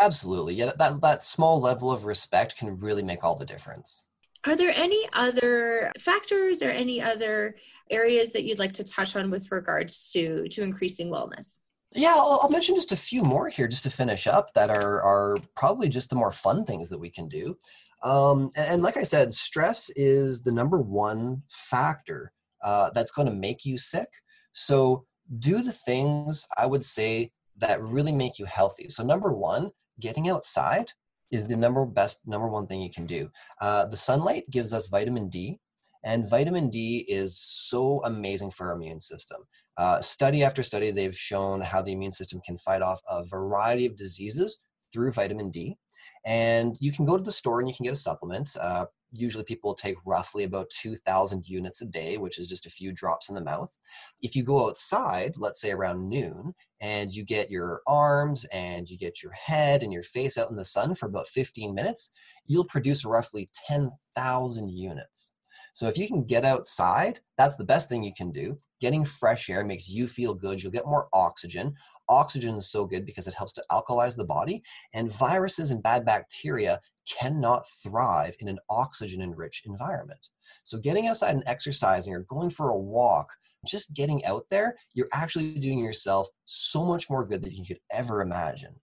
Absolutely. 0.00 0.54
Yeah 0.54 0.72
that, 0.78 1.00
that 1.02 1.22
small 1.22 1.60
level 1.60 1.92
of 1.92 2.04
respect 2.04 2.56
can 2.56 2.78
really 2.78 3.02
make 3.02 3.22
all 3.22 3.36
the 3.36 3.44
difference 3.44 4.04
are 4.46 4.56
there 4.56 4.72
any 4.76 5.06
other 5.12 5.90
factors 5.98 6.62
or 6.62 6.68
any 6.68 7.00
other 7.00 7.56
areas 7.90 8.32
that 8.32 8.44
you'd 8.44 8.58
like 8.58 8.72
to 8.72 8.84
touch 8.84 9.16
on 9.16 9.30
with 9.30 9.50
regards 9.50 10.10
to 10.12 10.48
to 10.48 10.62
increasing 10.62 11.10
wellness 11.10 11.60
yeah 11.94 12.14
I'll, 12.14 12.40
I'll 12.42 12.50
mention 12.50 12.74
just 12.74 12.92
a 12.92 12.96
few 12.96 13.22
more 13.22 13.48
here 13.48 13.68
just 13.68 13.84
to 13.84 13.90
finish 13.90 14.26
up 14.26 14.52
that 14.54 14.70
are 14.70 15.02
are 15.02 15.36
probably 15.56 15.88
just 15.88 16.10
the 16.10 16.16
more 16.16 16.32
fun 16.32 16.64
things 16.64 16.88
that 16.88 16.98
we 16.98 17.10
can 17.10 17.28
do 17.28 17.56
um, 18.02 18.50
and, 18.56 18.74
and 18.74 18.82
like 18.82 18.96
i 18.96 19.02
said 19.02 19.32
stress 19.32 19.90
is 19.96 20.42
the 20.42 20.52
number 20.52 20.80
one 20.80 21.42
factor 21.50 22.32
uh, 22.64 22.90
that's 22.94 23.12
going 23.12 23.28
to 23.28 23.34
make 23.34 23.64
you 23.64 23.78
sick. 23.78 24.08
So 24.54 25.04
do 25.38 25.62
the 25.62 25.72
things 25.72 26.46
I 26.56 26.66
would 26.66 26.84
say 26.84 27.30
that 27.58 27.80
really 27.82 28.12
make 28.12 28.38
you 28.38 28.46
healthy. 28.46 28.88
So 28.88 29.04
number 29.04 29.32
one, 29.32 29.70
getting 30.00 30.28
outside 30.28 30.90
is 31.30 31.46
the 31.46 31.56
number 31.56 31.84
best 31.84 32.26
number 32.26 32.48
one 32.48 32.66
thing 32.66 32.80
you 32.80 32.90
can 32.90 33.06
do. 33.06 33.28
Uh, 33.60 33.86
the 33.86 33.96
sunlight 33.96 34.44
gives 34.50 34.72
us 34.72 34.88
vitamin 34.88 35.28
D, 35.28 35.58
and 36.04 36.28
vitamin 36.28 36.70
D 36.70 37.04
is 37.08 37.38
so 37.38 38.02
amazing 38.04 38.50
for 38.50 38.68
our 38.68 38.74
immune 38.74 39.00
system. 39.00 39.38
Uh, 39.76 40.00
study 40.00 40.44
after 40.44 40.62
study, 40.62 40.90
they've 40.90 41.16
shown 41.16 41.60
how 41.60 41.82
the 41.82 41.92
immune 41.92 42.12
system 42.12 42.40
can 42.46 42.58
fight 42.58 42.82
off 42.82 43.00
a 43.08 43.24
variety 43.24 43.86
of 43.86 43.96
diseases 43.96 44.60
through 44.92 45.10
vitamin 45.10 45.50
D. 45.50 45.76
And 46.24 46.76
you 46.80 46.92
can 46.92 47.04
go 47.04 47.16
to 47.16 47.22
the 47.22 47.32
store 47.32 47.60
and 47.60 47.68
you 47.68 47.74
can 47.74 47.84
get 47.84 47.92
a 47.92 47.96
supplement. 47.96 48.56
Uh, 48.60 48.86
usually 49.14 49.44
people 49.44 49.74
take 49.74 49.96
roughly 50.04 50.44
about 50.44 50.70
2000 50.70 51.46
units 51.46 51.80
a 51.80 51.86
day 51.86 52.18
which 52.18 52.38
is 52.38 52.48
just 52.48 52.66
a 52.66 52.70
few 52.70 52.92
drops 52.92 53.28
in 53.28 53.34
the 53.34 53.40
mouth. 53.40 53.76
If 54.22 54.34
you 54.34 54.44
go 54.44 54.68
outside 54.68 55.34
let's 55.36 55.60
say 55.60 55.70
around 55.70 56.08
noon 56.08 56.54
and 56.80 57.12
you 57.12 57.24
get 57.24 57.50
your 57.50 57.80
arms 57.86 58.44
and 58.46 58.88
you 58.88 58.98
get 58.98 59.22
your 59.22 59.32
head 59.32 59.82
and 59.82 59.92
your 59.92 60.02
face 60.02 60.36
out 60.36 60.50
in 60.50 60.56
the 60.56 60.64
sun 60.64 60.94
for 60.94 61.06
about 61.06 61.28
15 61.28 61.74
minutes 61.74 62.10
you'll 62.46 62.64
produce 62.66 63.04
roughly 63.04 63.48
10,000 63.66 64.70
units. 64.70 65.34
So 65.72 65.88
if 65.88 65.96
you 65.96 66.06
can 66.08 66.24
get 66.24 66.44
outside 66.44 67.20
that's 67.38 67.56
the 67.56 67.64
best 67.64 67.88
thing 67.88 68.02
you 68.02 68.12
can 68.16 68.30
do. 68.30 68.58
Getting 68.80 69.04
fresh 69.04 69.48
air 69.48 69.64
makes 69.64 69.88
you 69.88 70.06
feel 70.06 70.34
good. 70.34 70.62
You'll 70.62 70.72
get 70.72 70.86
more 70.86 71.08
oxygen. 71.14 71.74
Oxygen 72.08 72.56
is 72.56 72.70
so 72.70 72.84
good 72.84 73.06
because 73.06 73.26
it 73.26 73.34
helps 73.34 73.54
to 73.54 73.64
alkalize 73.70 74.16
the 74.16 74.26
body. 74.26 74.62
And 74.92 75.10
viruses 75.10 75.70
and 75.70 75.82
bad 75.82 76.04
bacteria 76.04 76.80
cannot 77.08 77.64
thrive 77.82 78.36
in 78.40 78.48
an 78.48 78.58
oxygen 78.70 79.20
enriched 79.22 79.66
environment. 79.66 80.28
So, 80.62 80.78
getting 80.78 81.08
outside 81.08 81.34
and 81.34 81.44
exercising 81.46 82.14
or 82.14 82.20
going 82.20 82.50
for 82.50 82.70
a 82.70 82.78
walk, 82.78 83.32
just 83.66 83.94
getting 83.94 84.24
out 84.24 84.44
there, 84.50 84.76
you're 84.94 85.08
actually 85.12 85.58
doing 85.58 85.78
yourself 85.78 86.28
so 86.44 86.84
much 86.84 87.08
more 87.08 87.26
good 87.26 87.42
than 87.42 87.54
you 87.54 87.64
could 87.64 87.80
ever 87.92 88.20
imagine. 88.20 88.74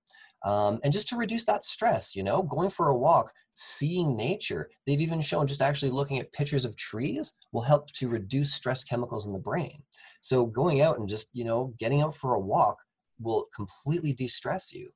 Um, 0.44 0.80
and 0.84 0.92
just 0.92 1.08
to 1.10 1.18
reduce 1.18 1.46
that 1.46 1.64
stress, 1.64 2.16
you 2.16 2.24
know, 2.24 2.42
going 2.42 2.70
for 2.70 2.88
a 2.88 2.98
walk, 2.98 3.32
seeing 3.54 4.16
nature. 4.16 4.70
They've 4.88 5.02
even 5.02 5.22
shown 5.22 5.48
just 5.48 5.62
actually 5.62 5.92
looking 5.92 6.20
at 6.20 6.32
pictures 6.32 6.66
of 6.66 6.76
trees 6.78 7.34
will 7.52 7.62
help 7.62 7.92
to 7.94 8.10
reduce 8.10 8.54
stress 8.54 8.84
chemicals 8.84 9.28
in 9.28 9.34
the 9.34 9.40
brain. 9.40 9.84
So 10.22 10.46
going 10.46 10.82
out 10.82 11.00
and 11.00 11.08
just, 11.08 11.30
you 11.34 11.44
know, 11.44 11.74
getting 11.80 12.02
out 12.02 12.16
for 12.16 12.34
a 12.34 12.40
walk 12.40 12.78
will 13.20 13.48
completely 13.56 14.14
de-stress 14.14 14.74
you. 14.74 14.90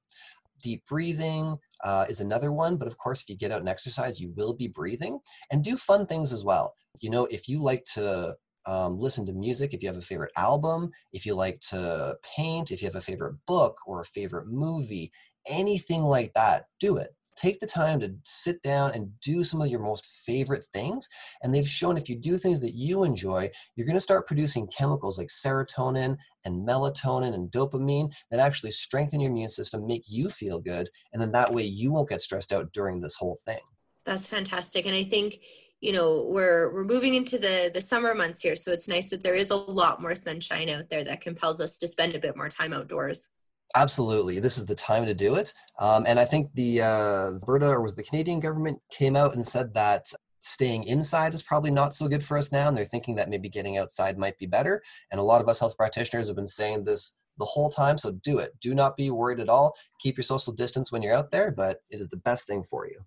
Deep 0.63 0.83
breathing, 0.87 1.57
uh, 1.85 2.05
is 2.09 2.19
another 2.19 2.51
one. 2.51 2.75
But 2.75 2.87
of 2.87 2.97
course, 2.97 3.21
if 3.21 3.29
you 3.29 3.37
get 3.37 3.51
out 3.51 3.61
and 3.61 3.69
exercise, 3.69 4.19
you 4.19 4.33
will 4.35 4.53
be 4.53 4.67
breathing 4.67 5.19
and 5.51 5.63
do 5.63 5.77
fun 5.77 6.05
things 6.05 6.33
as 6.33 6.43
well. 6.43 6.73
You 6.99 7.11
know, 7.11 7.25
if 7.25 7.47
you 7.47 7.61
like 7.61 7.85
to 7.93 8.35
um, 8.65 8.99
listen 8.99 9.25
to 9.27 9.33
music, 9.33 9.73
if 9.73 9.83
you 9.83 9.87
have 9.87 9.97
a 9.97 10.01
favorite 10.01 10.31
album, 10.35 10.91
if 11.13 11.25
you 11.25 11.35
like 11.35 11.61
to 11.69 12.17
paint, 12.35 12.71
if 12.71 12.81
you 12.81 12.87
have 12.87 12.95
a 12.95 13.01
favorite 13.01 13.35
book 13.47 13.77
or 13.85 14.01
a 14.01 14.05
favorite 14.05 14.47
movie, 14.47 15.11
anything 15.47 16.01
like 16.01 16.33
that, 16.33 16.65
do 16.79 16.97
it 16.97 17.09
take 17.35 17.59
the 17.59 17.67
time 17.67 17.99
to 17.99 18.13
sit 18.23 18.61
down 18.61 18.91
and 18.91 19.11
do 19.21 19.43
some 19.43 19.61
of 19.61 19.67
your 19.67 19.79
most 19.79 20.05
favorite 20.25 20.63
things. 20.63 21.07
And 21.43 21.53
they've 21.53 21.67
shown 21.67 21.97
if 21.97 22.09
you 22.09 22.17
do 22.17 22.37
things 22.37 22.61
that 22.61 22.73
you 22.73 23.03
enjoy, 23.03 23.49
you're 23.75 23.87
going 23.87 23.95
to 23.95 24.01
start 24.01 24.27
producing 24.27 24.67
chemicals 24.67 25.17
like 25.17 25.27
serotonin 25.27 26.17
and 26.45 26.67
melatonin 26.67 27.33
and 27.33 27.51
dopamine 27.51 28.11
that 28.31 28.39
actually 28.39 28.71
strengthen 28.71 29.19
your 29.19 29.31
immune 29.31 29.49
system, 29.49 29.85
make 29.85 30.03
you 30.07 30.29
feel 30.29 30.59
good. 30.59 30.89
And 31.13 31.21
then 31.21 31.31
that 31.31 31.51
way 31.51 31.63
you 31.63 31.91
won't 31.91 32.09
get 32.09 32.21
stressed 32.21 32.53
out 32.53 32.71
during 32.73 33.01
this 33.01 33.15
whole 33.15 33.37
thing. 33.45 33.61
That's 34.05 34.27
fantastic. 34.27 34.85
And 34.85 34.95
I 34.95 35.03
think 35.03 35.39
you 35.81 35.91
know 35.91 36.25
we're 36.29 36.73
we're 36.73 36.85
moving 36.85 37.15
into 37.15 37.37
the 37.37 37.69
the 37.73 37.81
summer 37.81 38.15
months 38.15 38.41
here 38.41 38.55
so 38.55 38.71
it's 38.71 38.87
nice 38.87 39.09
that 39.09 39.21
there 39.21 39.35
is 39.35 39.51
a 39.51 39.55
lot 39.55 40.01
more 40.01 40.15
sunshine 40.15 40.69
out 40.69 40.89
there 40.89 41.03
that 41.03 41.19
compels 41.19 41.59
us 41.59 41.77
to 41.77 41.85
spend 41.85 42.15
a 42.15 42.19
bit 42.19 42.37
more 42.37 42.47
time 42.47 42.71
outdoors 42.71 43.29
Absolutely, 43.75 44.39
this 44.39 44.57
is 44.57 44.65
the 44.65 44.75
time 44.75 45.05
to 45.05 45.13
do 45.13 45.35
it. 45.35 45.53
Um, 45.79 46.05
and 46.07 46.17
I 46.17 46.23
think 46.23 46.49
the 46.53 46.81
uh, 46.81 47.31
Alberta 47.33 47.67
or 47.67 47.81
was 47.81 47.95
the 47.95 48.03
Canadian 48.03 48.39
government 48.39 48.79
came 48.89 49.17
out 49.17 49.33
and 49.35 49.45
said 49.45 49.73
that 49.73 50.05
staying 50.45 50.83
inside 50.85 51.33
is 51.33 51.43
probably 51.43 51.71
not 51.71 51.95
so 51.95 52.07
good 52.07 52.23
for 52.23 52.37
us 52.37 52.51
now, 52.51 52.67
and 52.67 52.77
they're 52.77 52.85
thinking 52.85 53.15
that 53.15 53.29
maybe 53.29 53.49
getting 53.49 53.77
outside 53.77 54.17
might 54.17 54.37
be 54.37 54.45
better. 54.45 54.81
And 55.11 55.19
a 55.19 55.23
lot 55.23 55.41
of 55.41 55.49
us 55.49 55.59
health 55.59 55.75
practitioners 55.75 56.27
have 56.27 56.35
been 56.35 56.47
saying 56.47 56.83
this 56.83 57.17
the 57.37 57.45
whole 57.45 57.69
time, 57.69 57.97
so 57.97 58.11
do 58.11 58.39
it. 58.39 58.53
Do 58.61 58.73
not 58.73 58.95
be 58.95 59.09
worried 59.09 59.39
at 59.39 59.49
all. 59.49 59.75
Keep 59.99 60.17
your 60.17 60.23
social 60.23 60.53
distance 60.53 60.91
when 60.91 61.01
you're 61.01 61.15
out 61.15 61.31
there, 61.31 61.51
but 61.51 61.81
it 61.89 61.99
is 61.99 62.09
the 62.09 62.17
best 62.17 62.47
thing 62.47 62.63
for 62.63 62.87
you. 62.87 62.99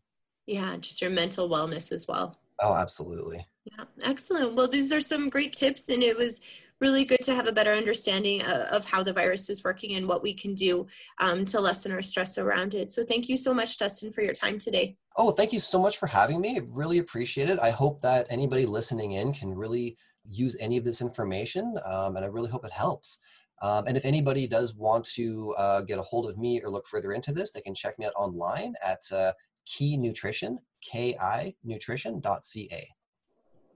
Yeah, 0.46 0.76
just 0.78 1.00
your 1.00 1.10
mental 1.10 1.48
wellness 1.48 1.92
as 1.92 2.06
well. 2.08 2.36
Oh, 2.60 2.74
absolutely. 2.74 3.46
Yeah, 3.64 3.84
excellent. 4.02 4.54
Well, 4.54 4.68
these 4.68 4.92
are 4.92 5.00
some 5.00 5.28
great 5.28 5.52
tips, 5.52 5.88
and 5.88 6.02
it 6.02 6.16
was 6.16 6.40
really 6.80 7.04
good 7.04 7.20
to 7.22 7.34
have 7.34 7.46
a 7.46 7.52
better 7.52 7.72
understanding 7.72 8.42
of, 8.42 8.84
how 8.84 9.02
the 9.02 9.12
virus 9.12 9.50
is 9.50 9.64
working 9.64 9.96
and 9.96 10.06
what 10.06 10.22
we 10.22 10.32
can 10.32 10.54
do 10.54 10.86
um, 11.18 11.44
to 11.44 11.60
lessen 11.60 11.92
our 11.92 12.02
stress 12.02 12.38
around 12.38 12.74
it. 12.74 12.90
So 12.90 13.02
thank 13.02 13.28
you 13.28 13.36
so 13.36 13.52
much, 13.52 13.78
Dustin, 13.78 14.12
for 14.12 14.22
your 14.22 14.32
time 14.32 14.58
today. 14.58 14.96
Oh, 15.20 15.32
thank 15.32 15.52
you 15.52 15.58
so 15.58 15.80
much 15.80 15.98
for 15.98 16.06
having 16.06 16.40
me. 16.40 16.60
Really 16.68 16.98
appreciate 16.98 17.50
it. 17.50 17.58
I 17.60 17.70
hope 17.70 18.00
that 18.02 18.28
anybody 18.30 18.66
listening 18.66 19.12
in 19.12 19.32
can 19.32 19.52
really 19.52 19.98
use 20.30 20.56
any 20.60 20.76
of 20.76 20.84
this 20.84 21.00
information, 21.00 21.76
um, 21.84 22.14
and 22.14 22.24
I 22.24 22.28
really 22.28 22.48
hope 22.48 22.64
it 22.64 22.70
helps. 22.70 23.18
Um, 23.60 23.88
and 23.88 23.96
if 23.96 24.04
anybody 24.04 24.46
does 24.46 24.76
want 24.76 25.04
to 25.16 25.52
uh, 25.58 25.82
get 25.82 25.98
a 25.98 26.02
hold 26.02 26.30
of 26.30 26.38
me 26.38 26.62
or 26.62 26.70
look 26.70 26.86
further 26.86 27.14
into 27.14 27.32
this, 27.32 27.50
they 27.50 27.60
can 27.60 27.74
check 27.74 27.98
me 27.98 28.06
out 28.06 28.12
online 28.14 28.74
at 28.86 29.00
uh, 29.12 29.32
Ki 29.66 29.96
Nutrition, 29.96 30.60
K-I 30.82 31.52
Nutrition.ca. 31.64 32.88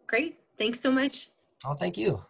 Great. 0.06 0.38
Thanks 0.56 0.78
so 0.78 0.92
much. 0.92 1.30
Oh, 1.64 1.74
thank 1.74 1.98
you. 1.98 2.22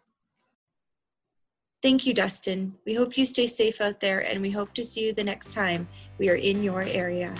Thank 1.82 2.06
you, 2.06 2.14
Dustin. 2.14 2.76
We 2.86 2.94
hope 2.94 3.18
you 3.18 3.26
stay 3.26 3.46
safe 3.46 3.82
out 3.82 4.00
there 4.00 4.20
and 4.20 4.40
we 4.40 4.50
hope 4.50 4.72
to 4.74 4.84
see 4.84 5.04
you 5.04 5.12
the 5.12 5.24
next 5.24 5.52
time 5.52 5.86
we 6.16 6.30
are 6.30 6.36
in 6.36 6.62
your 6.62 6.82
area. 6.82 7.34